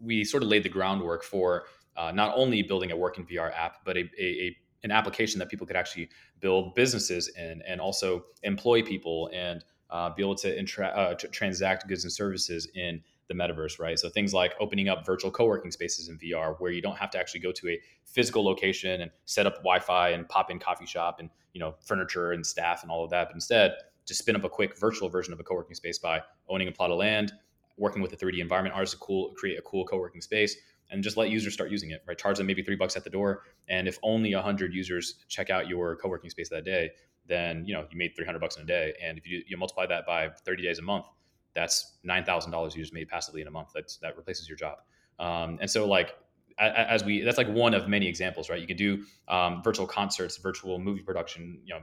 we 0.00 0.24
sort 0.24 0.42
of 0.42 0.48
laid 0.48 0.62
the 0.62 0.68
groundwork 0.68 1.22
for 1.22 1.64
uh, 1.96 2.10
not 2.10 2.32
only 2.36 2.62
building 2.62 2.90
a 2.90 2.96
working 2.96 3.24
VR 3.24 3.52
app, 3.56 3.78
but 3.84 3.96
a, 3.96 4.00
a, 4.18 4.24
a, 4.24 4.56
an 4.82 4.90
application 4.90 5.38
that 5.38 5.48
people 5.48 5.66
could 5.66 5.76
actually 5.76 6.08
build 6.40 6.74
businesses 6.74 7.28
in 7.36 7.62
and 7.66 7.80
also 7.80 8.24
employ 8.42 8.82
people 8.82 9.30
and 9.32 9.64
uh, 9.90 10.10
be 10.10 10.22
able 10.22 10.34
to, 10.34 10.58
intra- 10.58 10.88
uh, 10.88 11.14
to 11.14 11.28
transact 11.28 11.86
goods 11.86 12.04
and 12.04 12.12
services 12.12 12.68
in 12.74 13.00
the 13.28 13.34
metaverse, 13.34 13.78
right? 13.78 13.98
So 13.98 14.08
things 14.08 14.34
like 14.34 14.54
opening 14.60 14.88
up 14.88 15.06
virtual 15.06 15.30
co-working 15.30 15.70
spaces 15.70 16.08
in 16.08 16.18
VR 16.18 16.56
where 16.58 16.70
you 16.70 16.82
don't 16.82 16.96
have 16.96 17.10
to 17.10 17.18
actually 17.18 17.40
go 17.40 17.52
to 17.52 17.68
a 17.70 17.80
physical 18.04 18.44
location 18.44 19.00
and 19.00 19.10
set 19.24 19.46
up 19.46 19.56
Wi-Fi 19.56 20.10
and 20.10 20.28
pop 20.28 20.50
in 20.50 20.58
coffee 20.58 20.86
shop 20.86 21.20
and 21.20 21.30
you 21.52 21.60
know 21.60 21.74
furniture 21.80 22.32
and 22.32 22.46
staff 22.46 22.82
and 22.82 22.90
all 22.90 23.04
of 23.04 23.10
that, 23.10 23.28
but 23.28 23.34
instead 23.34 23.74
just 24.06 24.18
spin 24.18 24.36
up 24.36 24.44
a 24.44 24.48
quick 24.48 24.78
virtual 24.78 25.08
version 25.08 25.32
of 25.32 25.40
a 25.40 25.42
co-working 25.42 25.74
space 25.74 25.98
by 25.98 26.20
owning 26.48 26.68
a 26.68 26.72
plot 26.72 26.90
of 26.90 26.98
land, 26.98 27.32
working 27.78 28.02
with 28.02 28.12
a 28.12 28.16
3D 28.16 28.38
environment 28.40 28.74
artist 28.74 28.92
to 28.94 28.98
cool 28.98 29.32
create 29.36 29.58
a 29.58 29.62
cool 29.62 29.84
co-working 29.84 30.20
space 30.20 30.56
and 30.90 31.02
just 31.02 31.16
let 31.16 31.30
users 31.30 31.54
start 31.54 31.70
using 31.70 31.90
it, 31.90 32.02
right? 32.06 32.18
Charge 32.18 32.38
them 32.38 32.46
maybe 32.46 32.62
three 32.62 32.76
bucks 32.76 32.96
at 32.96 33.04
the 33.04 33.10
door. 33.10 33.42
And 33.68 33.88
if 33.88 33.98
only 34.02 34.34
100 34.34 34.74
users 34.74 35.16
check 35.28 35.50
out 35.50 35.66
your 35.66 35.96
co 35.96 36.08
working 36.08 36.30
space 36.30 36.48
that 36.50 36.64
day, 36.64 36.90
then 37.26 37.64
you 37.66 37.74
know 37.74 37.86
you 37.90 37.96
made 37.96 38.14
300 38.14 38.38
bucks 38.38 38.56
in 38.56 38.62
a 38.62 38.66
day. 38.66 38.94
And 39.02 39.16
if 39.16 39.26
you, 39.26 39.42
you 39.46 39.56
multiply 39.56 39.86
that 39.86 40.06
by 40.06 40.28
30 40.28 40.62
days 40.62 40.78
a 40.78 40.82
month, 40.82 41.06
that's 41.54 41.94
$9,000 42.06 42.74
you 42.74 42.82
just 42.82 42.92
made 42.92 43.08
passively 43.08 43.40
in 43.40 43.48
a 43.48 43.50
month. 43.50 43.68
That's, 43.74 43.96
that 43.98 44.16
replaces 44.16 44.48
your 44.48 44.56
job. 44.56 44.78
Um, 45.18 45.58
and 45.60 45.70
so 45.70 45.86
like, 45.86 46.16
as 46.58 47.04
we, 47.04 47.22
that's 47.22 47.38
like 47.38 47.48
one 47.48 47.74
of 47.74 47.88
many 47.88 48.06
examples, 48.06 48.48
right? 48.48 48.60
You 48.60 48.66
can 48.66 48.76
do 48.76 49.04
um, 49.28 49.62
virtual 49.62 49.86
concerts, 49.86 50.36
virtual 50.36 50.78
movie 50.78 51.02
production, 51.02 51.58
you 51.64 51.74
know, 51.74 51.80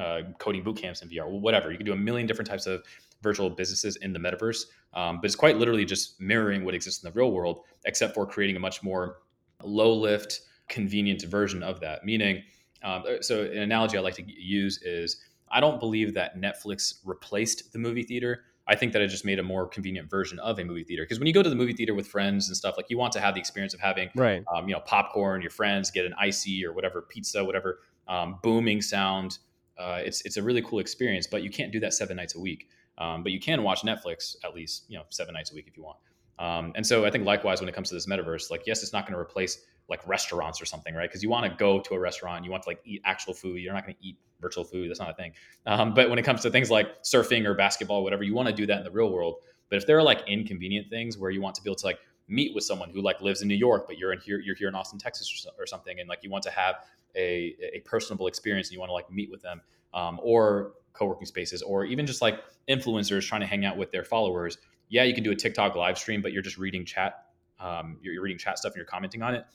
uh, 0.00 0.22
coding 0.38 0.62
boot 0.62 0.76
camps 0.76 1.02
in 1.02 1.08
VR, 1.08 1.28
whatever. 1.28 1.70
You 1.70 1.76
can 1.76 1.86
do 1.86 1.92
a 1.92 1.96
million 1.96 2.26
different 2.26 2.48
types 2.48 2.66
of 2.66 2.82
virtual 3.22 3.50
businesses 3.50 3.96
in 3.96 4.12
the 4.12 4.18
metaverse. 4.18 4.64
Um, 4.94 5.16
but 5.16 5.26
it's 5.26 5.36
quite 5.36 5.56
literally 5.56 5.84
just 5.84 6.20
mirroring 6.20 6.64
what 6.64 6.74
exists 6.74 7.02
in 7.02 7.10
the 7.10 7.18
real 7.18 7.32
world, 7.32 7.60
except 7.84 8.14
for 8.14 8.26
creating 8.26 8.56
a 8.56 8.60
much 8.60 8.82
more 8.82 9.18
low 9.62 9.92
lift, 9.92 10.40
convenient 10.68 11.22
version 11.24 11.62
of 11.62 11.80
that. 11.80 12.04
Meaning, 12.04 12.42
um, 12.82 13.04
so 13.20 13.42
an 13.42 13.58
analogy 13.58 13.98
I 13.98 14.00
like 14.00 14.14
to 14.16 14.24
use 14.26 14.80
is 14.82 15.18
I 15.50 15.60
don't 15.60 15.80
believe 15.80 16.14
that 16.14 16.36
Netflix 16.36 17.00
replaced 17.04 17.72
the 17.72 17.78
movie 17.78 18.02
theater. 18.02 18.44
I 18.68 18.74
think 18.74 18.92
that 18.92 19.02
it 19.02 19.08
just 19.08 19.24
made 19.24 19.38
a 19.38 19.42
more 19.42 19.66
convenient 19.66 20.10
version 20.10 20.38
of 20.40 20.58
a 20.58 20.64
movie 20.64 20.84
theater. 20.84 21.04
Because 21.04 21.18
when 21.18 21.26
you 21.26 21.32
go 21.32 21.42
to 21.42 21.48
the 21.48 21.54
movie 21.54 21.72
theater 21.72 21.94
with 21.94 22.08
friends 22.08 22.48
and 22.48 22.56
stuff, 22.56 22.76
like 22.76 22.86
you 22.88 22.98
want 22.98 23.12
to 23.12 23.20
have 23.20 23.34
the 23.34 23.40
experience 23.40 23.74
of 23.74 23.80
having, 23.80 24.10
right. 24.14 24.42
um, 24.52 24.68
you 24.68 24.74
know, 24.74 24.80
popcorn, 24.80 25.40
your 25.40 25.50
friends 25.50 25.90
get 25.90 26.04
an 26.04 26.14
icy 26.18 26.64
or 26.66 26.72
whatever 26.72 27.02
pizza, 27.02 27.44
whatever 27.44 27.80
um, 28.08 28.38
booming 28.42 28.82
sound. 28.82 29.38
Uh, 29.78 30.00
it's 30.02 30.22
it's 30.22 30.36
a 30.36 30.42
really 30.42 30.62
cool 30.62 30.78
experience, 30.78 31.26
but 31.26 31.42
you 31.42 31.50
can't 31.50 31.70
do 31.70 31.78
that 31.80 31.92
seven 31.94 32.16
nights 32.16 32.34
a 32.34 32.40
week. 32.40 32.68
Um, 32.98 33.22
but 33.22 33.30
you 33.30 33.38
can 33.38 33.62
watch 33.62 33.82
Netflix 33.82 34.36
at 34.42 34.54
least, 34.54 34.84
you 34.88 34.96
know, 34.96 35.04
seven 35.10 35.34
nights 35.34 35.52
a 35.52 35.54
week 35.54 35.66
if 35.68 35.76
you 35.76 35.82
want. 35.82 35.98
Um, 36.38 36.72
and 36.74 36.86
so 36.86 37.04
I 37.04 37.10
think 37.10 37.24
likewise 37.24 37.60
when 37.60 37.68
it 37.68 37.74
comes 37.74 37.88
to 37.88 37.94
this 37.94 38.06
metaverse, 38.06 38.50
like 38.50 38.62
yes, 38.66 38.82
it's 38.82 38.92
not 38.92 39.06
going 39.06 39.14
to 39.14 39.18
replace 39.18 39.64
like 39.88 40.06
restaurants 40.06 40.60
or 40.60 40.66
something, 40.66 40.94
right? 40.94 41.08
Because 41.08 41.22
you 41.22 41.30
want 41.30 41.50
to 41.50 41.56
go 41.56 41.80
to 41.80 41.94
a 41.94 41.98
restaurant, 41.98 42.44
you 42.44 42.50
want 42.50 42.62
to 42.64 42.68
like 42.68 42.80
eat 42.84 43.00
actual 43.04 43.32
food. 43.32 43.60
You're 43.60 43.72
not 43.72 43.84
going 43.84 43.94
to 43.94 44.06
eat 44.06 44.16
virtual 44.40 44.64
food. 44.64 44.90
That's 44.90 45.00
not 45.00 45.10
a 45.10 45.14
thing. 45.14 45.32
Um, 45.64 45.94
but 45.94 46.10
when 46.10 46.18
it 46.18 46.24
comes 46.24 46.42
to 46.42 46.50
things 46.50 46.70
like 46.70 47.02
surfing 47.02 47.46
or 47.46 47.54
basketball, 47.54 48.02
whatever, 48.02 48.24
you 48.24 48.34
want 48.34 48.48
to 48.48 48.54
do 48.54 48.66
that 48.66 48.78
in 48.78 48.84
the 48.84 48.90
real 48.90 49.10
world. 49.10 49.36
But 49.70 49.76
if 49.76 49.86
there 49.86 49.96
are 49.98 50.02
like 50.02 50.22
inconvenient 50.26 50.90
things 50.90 51.18
where 51.18 51.30
you 51.30 51.40
want 51.40 51.54
to 51.56 51.62
be 51.62 51.70
able 51.70 51.76
to 51.76 51.86
like 51.86 51.98
meet 52.28 52.54
with 52.54 52.64
someone 52.64 52.90
who 52.90 53.00
like 53.00 53.20
lives 53.20 53.42
in 53.42 53.48
New 53.48 53.54
York, 53.54 53.86
but 53.86 53.98
you're 53.98 54.12
in 54.12 54.20
here, 54.20 54.40
you're 54.40 54.54
here 54.54 54.68
in 54.68 54.74
Austin, 54.74 54.98
Texas, 54.98 55.46
or, 55.46 55.62
or 55.62 55.66
something, 55.66 56.00
and 56.00 56.08
like 56.08 56.22
you 56.22 56.30
want 56.30 56.42
to 56.44 56.50
have 56.50 56.76
a, 57.14 57.56
a 57.74 57.80
personable 57.84 58.26
experience 58.26 58.68
and 58.68 58.74
you 58.74 58.80
want 58.80 58.90
to 58.90 58.94
like 58.94 59.10
meet 59.10 59.30
with 59.30 59.42
them, 59.42 59.60
um, 59.94 60.20
or 60.22 60.72
co-working 60.92 61.26
spaces, 61.26 61.62
or 61.62 61.84
even 61.84 62.06
just 62.06 62.22
like 62.22 62.40
influencers 62.68 63.26
trying 63.26 63.40
to 63.40 63.46
hang 63.46 63.64
out 63.64 63.76
with 63.76 63.90
their 63.92 64.04
followers. 64.04 64.58
Yeah, 64.88 65.04
you 65.04 65.14
can 65.14 65.24
do 65.24 65.32
a 65.32 65.36
TikTok 65.36 65.74
live 65.74 65.98
stream, 65.98 66.22
but 66.22 66.32
you're 66.32 66.42
just 66.42 66.58
reading 66.58 66.84
chat. 66.84 67.24
Um, 67.58 67.98
you're, 68.02 68.22
reading 68.22 68.38
chat 68.38 68.58
stuff 68.58 68.72
and 68.72 68.76
you're 68.76 68.86
commenting 68.86 69.22
on 69.22 69.34
it 69.34 69.46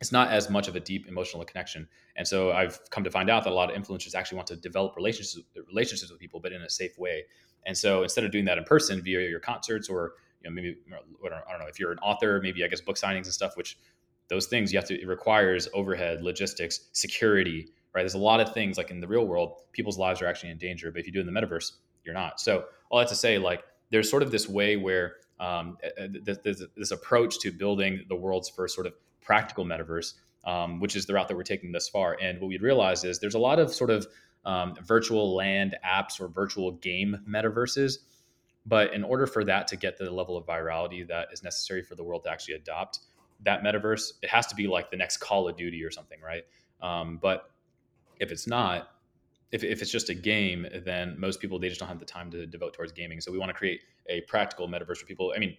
it's 0.00 0.12
not 0.12 0.30
as 0.30 0.50
much 0.50 0.68
of 0.68 0.76
a 0.76 0.80
deep 0.80 1.06
emotional 1.06 1.44
connection. 1.44 1.88
And 2.16 2.26
so 2.26 2.52
I've 2.52 2.78
come 2.90 3.04
to 3.04 3.10
find 3.10 3.30
out 3.30 3.44
that 3.44 3.52
a 3.52 3.54
lot 3.54 3.74
of 3.74 3.80
influencers 3.80 4.14
actually 4.14 4.36
want 4.36 4.48
to 4.48 4.56
develop 4.56 4.96
relationships 4.96 5.38
relationships 5.68 6.10
with 6.10 6.20
people, 6.20 6.40
but 6.40 6.52
in 6.52 6.62
a 6.62 6.70
safe 6.70 6.98
way. 6.98 7.24
And 7.66 7.76
so 7.76 8.02
instead 8.02 8.24
of 8.24 8.30
doing 8.30 8.44
that 8.44 8.58
in 8.58 8.64
person 8.64 9.02
via 9.02 9.20
your 9.28 9.40
concerts 9.40 9.88
or 9.88 10.14
you 10.42 10.50
know 10.50 10.54
maybe 10.54 10.76
I 10.92 11.50
don't 11.50 11.60
know 11.60 11.66
if 11.68 11.78
you're 11.78 11.92
an 11.92 11.98
author, 11.98 12.40
maybe 12.42 12.64
I 12.64 12.68
guess 12.68 12.80
book 12.80 12.96
signings 12.96 13.24
and 13.24 13.32
stuff, 13.32 13.56
which 13.56 13.78
those 14.28 14.46
things 14.46 14.72
you 14.72 14.78
have 14.78 14.88
to 14.88 15.00
it 15.00 15.06
requires 15.06 15.68
overhead, 15.74 16.22
logistics, 16.22 16.88
security, 16.92 17.68
right? 17.94 18.02
There's 18.02 18.14
a 18.14 18.18
lot 18.18 18.40
of 18.40 18.52
things 18.52 18.76
like 18.76 18.90
in 18.90 19.00
the 19.00 19.08
real 19.08 19.26
world, 19.26 19.62
people's 19.72 19.98
lives 19.98 20.20
are 20.22 20.26
actually 20.26 20.50
in 20.50 20.58
danger, 20.58 20.90
but 20.90 21.00
if 21.00 21.06
you 21.06 21.12
do 21.12 21.20
in 21.20 21.26
the 21.26 21.32
metaverse, 21.32 21.72
you're 22.04 22.14
not. 22.14 22.40
So 22.40 22.64
all 22.90 22.98
that 22.98 23.08
to 23.08 23.14
say, 23.14 23.38
like 23.38 23.62
there's 23.90 24.10
sort 24.10 24.22
of 24.22 24.30
this 24.30 24.48
way 24.48 24.76
where 24.76 25.16
um, 25.40 25.76
this, 26.22 26.38
this 26.76 26.90
approach 26.90 27.38
to 27.40 27.50
building 27.50 28.04
the 28.08 28.16
world's 28.16 28.48
first 28.48 28.74
sort 28.74 28.86
of 28.86 28.94
practical 29.20 29.64
metaverse, 29.64 30.14
um, 30.44 30.80
which 30.80 30.96
is 30.96 31.06
the 31.06 31.14
route 31.14 31.28
that 31.28 31.36
we're 31.36 31.42
taking 31.42 31.72
thus 31.72 31.88
far. 31.88 32.16
And 32.20 32.40
what 32.40 32.48
we 32.48 32.58
realize 32.58 33.04
is 33.04 33.18
there's 33.18 33.34
a 33.34 33.38
lot 33.38 33.58
of 33.58 33.72
sort 33.72 33.90
of 33.90 34.06
um, 34.44 34.74
virtual 34.82 35.34
land 35.34 35.76
apps 35.84 36.20
or 36.20 36.28
virtual 36.28 36.72
game 36.72 37.18
metaverses. 37.28 37.98
But 38.66 38.94
in 38.94 39.04
order 39.04 39.26
for 39.26 39.44
that 39.44 39.66
to 39.68 39.76
get 39.76 39.98
the 39.98 40.10
level 40.10 40.36
of 40.36 40.46
virality 40.46 41.06
that 41.08 41.28
is 41.32 41.42
necessary 41.42 41.82
for 41.82 41.94
the 41.94 42.04
world 42.04 42.24
to 42.24 42.30
actually 42.30 42.54
adopt 42.54 43.00
that 43.42 43.62
metaverse, 43.62 44.12
it 44.22 44.30
has 44.30 44.46
to 44.46 44.54
be 44.54 44.66
like 44.66 44.90
the 44.90 44.96
next 44.96 45.18
Call 45.18 45.48
of 45.48 45.56
Duty 45.56 45.82
or 45.84 45.90
something, 45.90 46.18
right? 46.24 46.44
Um, 46.80 47.18
but 47.20 47.50
if 48.20 48.30
it's 48.30 48.46
not, 48.46 48.88
if, 49.52 49.62
if 49.62 49.82
it's 49.82 49.90
just 49.90 50.08
a 50.08 50.14
game, 50.14 50.66
then 50.84 51.18
most 51.18 51.40
people 51.40 51.58
they 51.58 51.68
just 51.68 51.80
don't 51.80 51.88
have 51.88 51.98
the 51.98 52.04
time 52.04 52.30
to 52.30 52.46
devote 52.46 52.74
towards 52.74 52.92
gaming. 52.92 53.20
So 53.20 53.30
we 53.30 53.38
want 53.38 53.50
to 53.50 53.54
create 53.54 53.80
a 54.08 54.20
practical 54.22 54.68
metaverse 54.68 54.98
for 54.98 55.06
people. 55.06 55.32
I 55.34 55.38
mean, 55.38 55.56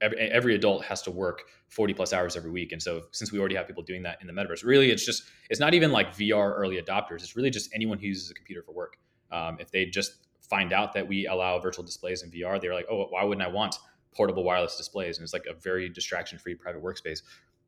every, 0.00 0.18
every 0.18 0.54
adult 0.54 0.84
has 0.84 1.02
to 1.02 1.10
work 1.10 1.42
40 1.68 1.94
plus 1.94 2.12
hours 2.12 2.36
every 2.36 2.50
week. 2.50 2.72
And 2.72 2.82
so 2.82 3.02
since 3.12 3.32
we 3.32 3.38
already 3.38 3.54
have 3.54 3.66
people 3.66 3.82
doing 3.82 4.02
that 4.02 4.18
in 4.20 4.26
the 4.26 4.32
metaverse 4.32 4.64
really 4.64 4.90
it's 4.90 5.04
just 5.04 5.24
it's 5.50 5.60
not 5.60 5.74
even 5.74 5.92
like 5.92 6.14
vr 6.14 6.54
early 6.56 6.80
adopters. 6.80 7.16
It's 7.16 7.36
really 7.36 7.50
just 7.50 7.70
anyone 7.74 7.98
who 7.98 8.06
uses 8.06 8.30
a 8.30 8.34
computer 8.34 8.62
for 8.62 8.72
work. 8.72 8.98
Um, 9.30 9.58
if 9.60 9.70
they 9.70 9.86
just 9.86 10.26
find 10.40 10.72
out 10.72 10.94
that 10.94 11.06
we 11.06 11.26
allow 11.26 11.58
virtual 11.58 11.84
displays 11.84 12.22
in 12.22 12.30
vr 12.30 12.58
they're 12.58 12.72
like 12.72 12.86
oh 12.90 13.04
why 13.10 13.22
wouldn't 13.22 13.46
i 13.46 13.50
want 13.50 13.76
portable 14.18 14.44
wireless 14.44 14.76
displays? 14.76 15.18
And 15.18 15.24
it's 15.24 15.32
like 15.32 15.46
a 15.48 15.54
very 15.54 15.88
distraction 15.88 16.38
free 16.38 16.54
private 16.54 16.82
workspace. 16.82 17.22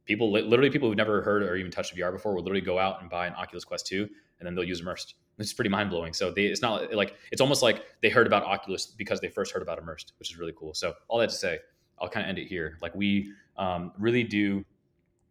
People 0.05 0.33
literally 0.33 0.71
people 0.71 0.89
who've 0.89 0.97
never 0.97 1.23
heard 1.23 1.43
or 1.43 1.57
even 1.57 1.71
touched 1.71 1.97
vr 1.97 2.13
before 2.13 2.35
will 2.35 2.43
literally 2.43 2.61
go 2.61 2.79
out 2.79 3.01
and 3.01 3.09
buy 3.09 3.27
an 3.27 3.35
oculus 3.35 3.65
quest 3.65 3.87
2 3.87 4.09
and 4.41 4.47
then 4.47 4.55
they'll 4.55 4.65
use 4.65 4.81
immersed 4.81 5.15
it's 5.41 5.53
pretty 5.53 5.71
mind 5.71 5.91
blowing. 5.91 6.13
So 6.13 6.31
they, 6.31 6.45
it's 6.45 6.63
not 6.63 6.93
like 6.93 7.17
it's 7.33 7.41
almost 7.41 7.63
like 7.63 7.85
they 8.03 8.11
heard 8.11 8.27
about 8.27 8.45
Oculus 8.45 8.87
because 8.87 9.21
they 9.21 9.29
first 9.29 9.53
heard 9.53 9.63
about 9.63 9.79
immersed, 9.79 10.13
which 10.19 10.31
is 10.31 10.39
really 10.39 10.53
cool. 10.57 10.75
So 10.75 10.95
all 11.09 11.19
that 11.19 11.31
to 11.31 11.35
say, 11.35 11.59
I'll 11.99 12.09
kind 12.09 12.25
of 12.25 12.29
end 12.29 12.39
it 12.39 12.47
here. 12.47 12.77
Like 12.83 12.95
we 12.95 13.33
um, 13.57 13.93
really 13.99 14.23
do 14.23 14.65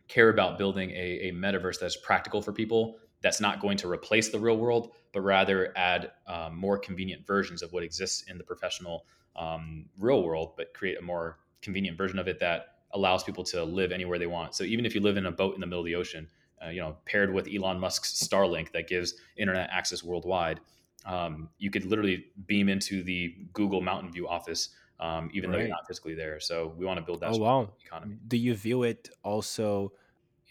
care 0.08 0.30
about 0.30 0.58
building 0.58 0.90
a, 0.92 1.30
a 1.30 1.32
metaverse 1.32 1.80
that's 1.80 1.96
practical 1.96 2.42
for 2.42 2.52
people 2.52 2.98
that's 3.22 3.42
not 3.42 3.60
going 3.60 3.78
to 3.78 3.90
replace 3.90 4.30
the 4.30 4.40
real 4.40 4.58
world, 4.58 4.94
but 5.14 5.22
rather 5.22 5.74
add 5.76 6.12
um, 6.28 6.58
more 6.58 6.78
convenient 6.78 7.28
versions 7.28 7.62
of 7.62 7.72
what 7.74 7.84
exists 7.84 8.24
in 8.24 8.38
the 8.38 8.44
professional 8.44 9.06
um, 9.36 9.86
real 10.00 10.24
world, 10.24 10.54
but 10.58 10.74
create 10.74 10.98
a 10.98 11.02
more 11.02 11.38
convenient 11.62 11.98
version 11.98 12.18
of 12.18 12.28
it 12.28 12.40
that 12.40 12.76
allows 12.94 13.24
people 13.24 13.44
to 13.44 13.64
live 13.64 13.92
anywhere 13.92 14.18
they 14.18 14.26
want. 14.26 14.56
So 14.56 14.64
even 14.64 14.86
if 14.86 14.96
you 14.96 15.02
live 15.02 15.18
in 15.18 15.26
a 15.26 15.32
boat 15.32 15.54
in 15.54 15.62
the 15.62 15.68
middle 15.68 15.82
of 15.82 15.86
the 15.86 15.96
ocean, 15.96 16.28
uh, 16.64 16.70
you 16.70 16.82
know, 16.82 16.98
paired 17.06 17.34
with 17.34 17.48
Elon 17.48 17.80
Musk's 17.80 18.14
Starlink 18.14 18.72
that 18.72 18.88
gives 18.88 19.16
internet 19.38 19.70
access 19.72 20.04
worldwide, 20.04 20.60
um, 21.06 21.50
you 21.58 21.70
could 21.72 21.86
literally 21.86 22.26
beam 22.48 22.70
into 22.70 23.04
the 23.04 23.36
Google 23.54 23.82
Mountain 23.82 24.12
View 24.12 24.28
office 24.28 24.70
um, 25.00 25.30
even 25.34 25.50
right. 25.50 25.56
though 25.56 25.62
you're 25.62 25.70
not 25.70 25.88
physically 25.88 26.14
there. 26.14 26.40
So 26.40 26.74
we 26.78 26.86
want 26.86 27.00
to 27.00 27.06
build 27.06 27.22
that. 27.22 27.32
Oh 27.32 27.38
wow! 27.38 27.70
Economy. 27.86 28.18
Do 28.28 28.38
you 28.38 28.54
view 28.54 28.84
it 28.84 29.10
also? 29.24 29.94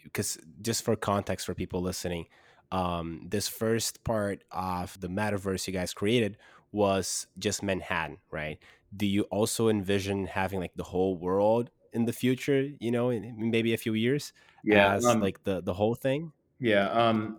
Because 0.03 0.39
just 0.63 0.85
for 0.85 0.97
context 0.97 1.45
for 1.45 1.55
people 1.55 1.83
listening, 1.83 2.27
um, 2.73 3.27
this 3.29 3.47
first 3.47 4.03
part 4.05 4.43
of 4.51 4.99
the 5.01 5.09
metaverse 5.09 5.67
you 5.67 5.73
guys 5.73 5.93
created 5.93 6.39
was 6.73 7.27
just 7.39 7.63
Manhattan, 7.63 8.19
right? 8.31 8.59
Do 8.97 9.07
you 9.07 9.23
also 9.25 9.69
envision 9.69 10.27
having 10.27 10.61
like 10.61 10.73
the 10.77 10.85
whole 10.85 11.17
world 11.17 11.71
in 11.93 12.05
the 12.05 12.13
future? 12.13 12.69
You 12.79 12.91
know, 12.91 13.11
in 13.11 13.51
maybe 13.51 13.75
a 13.75 13.79
few 13.79 13.95
years, 13.95 14.33
yeah, 14.65 14.95
as 14.95 15.07
um, 15.07 15.21
like 15.21 15.43
the 15.45 15.61
the 15.61 15.75
whole 15.75 15.95
thing. 15.95 16.33
Yeah. 16.61 16.89
Um, 16.91 17.39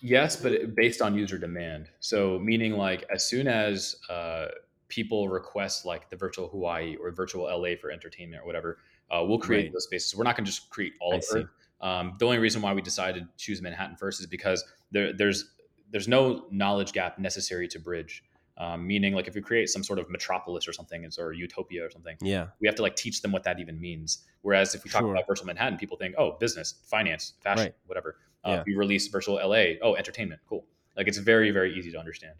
yes, 0.00 0.36
but 0.36 0.74
based 0.74 1.00
on 1.00 1.16
user 1.16 1.38
demand. 1.38 1.88
So 2.00 2.38
meaning 2.38 2.72
like 2.72 3.04
as 3.12 3.24
soon 3.26 3.46
as 3.46 3.96
uh, 4.10 4.46
people 4.88 5.28
request 5.28 5.86
like 5.86 6.10
the 6.10 6.16
virtual 6.16 6.48
Hawaii 6.48 6.96
or 6.96 7.10
virtual 7.12 7.44
LA 7.44 7.76
for 7.80 7.90
entertainment 7.90 8.42
or 8.42 8.46
whatever, 8.46 8.78
uh, 9.10 9.24
we'll 9.24 9.38
create 9.38 9.64
right. 9.64 9.72
those 9.72 9.84
spaces. 9.84 10.16
We're 10.16 10.24
not 10.24 10.36
going 10.36 10.44
to 10.44 10.50
just 10.50 10.70
create 10.70 10.94
all 11.00 11.14
I 11.14 11.16
of 11.16 11.24
it. 11.36 11.46
Um, 11.80 12.16
the 12.18 12.26
only 12.26 12.38
reason 12.38 12.62
why 12.62 12.72
we 12.72 12.82
decided 12.82 13.24
to 13.24 13.44
choose 13.44 13.60
Manhattan 13.60 13.96
first 13.96 14.20
is 14.20 14.26
because 14.26 14.64
there, 14.92 15.12
there's 15.12 15.52
there's 15.90 16.08
no 16.08 16.46
knowledge 16.50 16.92
gap 16.92 17.18
necessary 17.18 17.68
to 17.68 17.78
bridge. 17.78 18.22
Um, 18.58 18.86
meaning, 18.86 19.14
like 19.14 19.28
if 19.28 19.34
you 19.34 19.42
create 19.42 19.70
some 19.70 19.82
sort 19.82 19.98
of 19.98 20.10
metropolis 20.10 20.68
or 20.68 20.72
something, 20.72 21.08
or 21.18 21.32
utopia 21.32 21.84
or 21.84 21.90
something, 21.90 22.16
yeah, 22.20 22.48
we 22.60 22.68
have 22.68 22.74
to 22.76 22.82
like 22.82 22.96
teach 22.96 23.22
them 23.22 23.32
what 23.32 23.44
that 23.44 23.58
even 23.60 23.80
means. 23.80 24.24
Whereas 24.42 24.74
if 24.74 24.84
we 24.84 24.90
talk 24.90 25.02
sure. 25.02 25.12
about 25.12 25.26
virtual 25.26 25.46
Manhattan, 25.46 25.78
people 25.78 25.96
think, 25.96 26.14
oh, 26.18 26.36
business, 26.38 26.74
finance, 26.84 27.34
fashion, 27.40 27.66
right. 27.66 27.74
whatever. 27.86 28.16
Uh, 28.44 28.50
yeah. 28.50 28.62
We 28.66 28.74
release 28.74 29.08
virtual 29.08 29.36
LA, 29.36 29.78
oh, 29.82 29.94
entertainment, 29.94 30.40
cool. 30.48 30.66
Like 30.96 31.08
it's 31.08 31.18
very 31.18 31.50
very 31.50 31.76
easy 31.76 31.90
to 31.92 31.98
understand. 31.98 32.34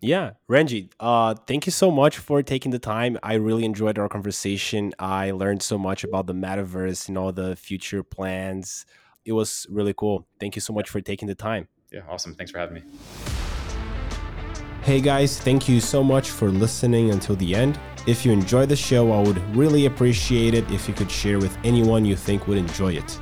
Yeah, 0.00 0.32
Renji, 0.48 0.90
uh, 1.00 1.34
thank 1.46 1.66
you 1.66 1.72
so 1.72 1.90
much 1.90 2.18
for 2.18 2.42
taking 2.42 2.70
the 2.70 2.78
time. 2.78 3.18
I 3.22 3.34
really 3.34 3.64
enjoyed 3.64 3.98
our 3.98 4.08
conversation. 4.08 4.92
I 4.98 5.30
learned 5.30 5.62
so 5.62 5.78
much 5.78 6.04
about 6.04 6.26
the 6.26 6.34
metaverse 6.34 7.08
and 7.08 7.16
all 7.16 7.32
the 7.32 7.56
future 7.56 8.02
plans. 8.02 8.84
It 9.24 9.32
was 9.32 9.66
really 9.70 9.94
cool. 9.94 10.26
Thank 10.38 10.54
you 10.54 10.60
so 10.60 10.72
much 10.72 10.90
for 10.90 11.00
taking 11.00 11.28
the 11.28 11.34
time. 11.34 11.68
Yeah, 11.90 12.02
awesome. 12.08 12.34
Thanks 12.34 12.52
for 12.52 12.58
having 12.58 12.74
me. 12.74 12.82
Hey 14.86 15.00
guys, 15.00 15.36
thank 15.36 15.68
you 15.68 15.80
so 15.80 16.04
much 16.04 16.30
for 16.30 16.48
listening 16.48 17.10
until 17.10 17.34
the 17.34 17.56
end. 17.56 17.76
If 18.06 18.24
you 18.24 18.30
enjoy 18.30 18.66
the 18.66 18.76
show, 18.76 19.10
I 19.10 19.20
would 19.20 19.38
really 19.56 19.86
appreciate 19.86 20.54
it 20.54 20.70
if 20.70 20.86
you 20.86 20.94
could 20.94 21.10
share 21.10 21.40
with 21.40 21.58
anyone 21.64 22.04
you 22.04 22.14
think 22.14 22.46
would 22.46 22.56
enjoy 22.56 22.92
it. 22.92 23.18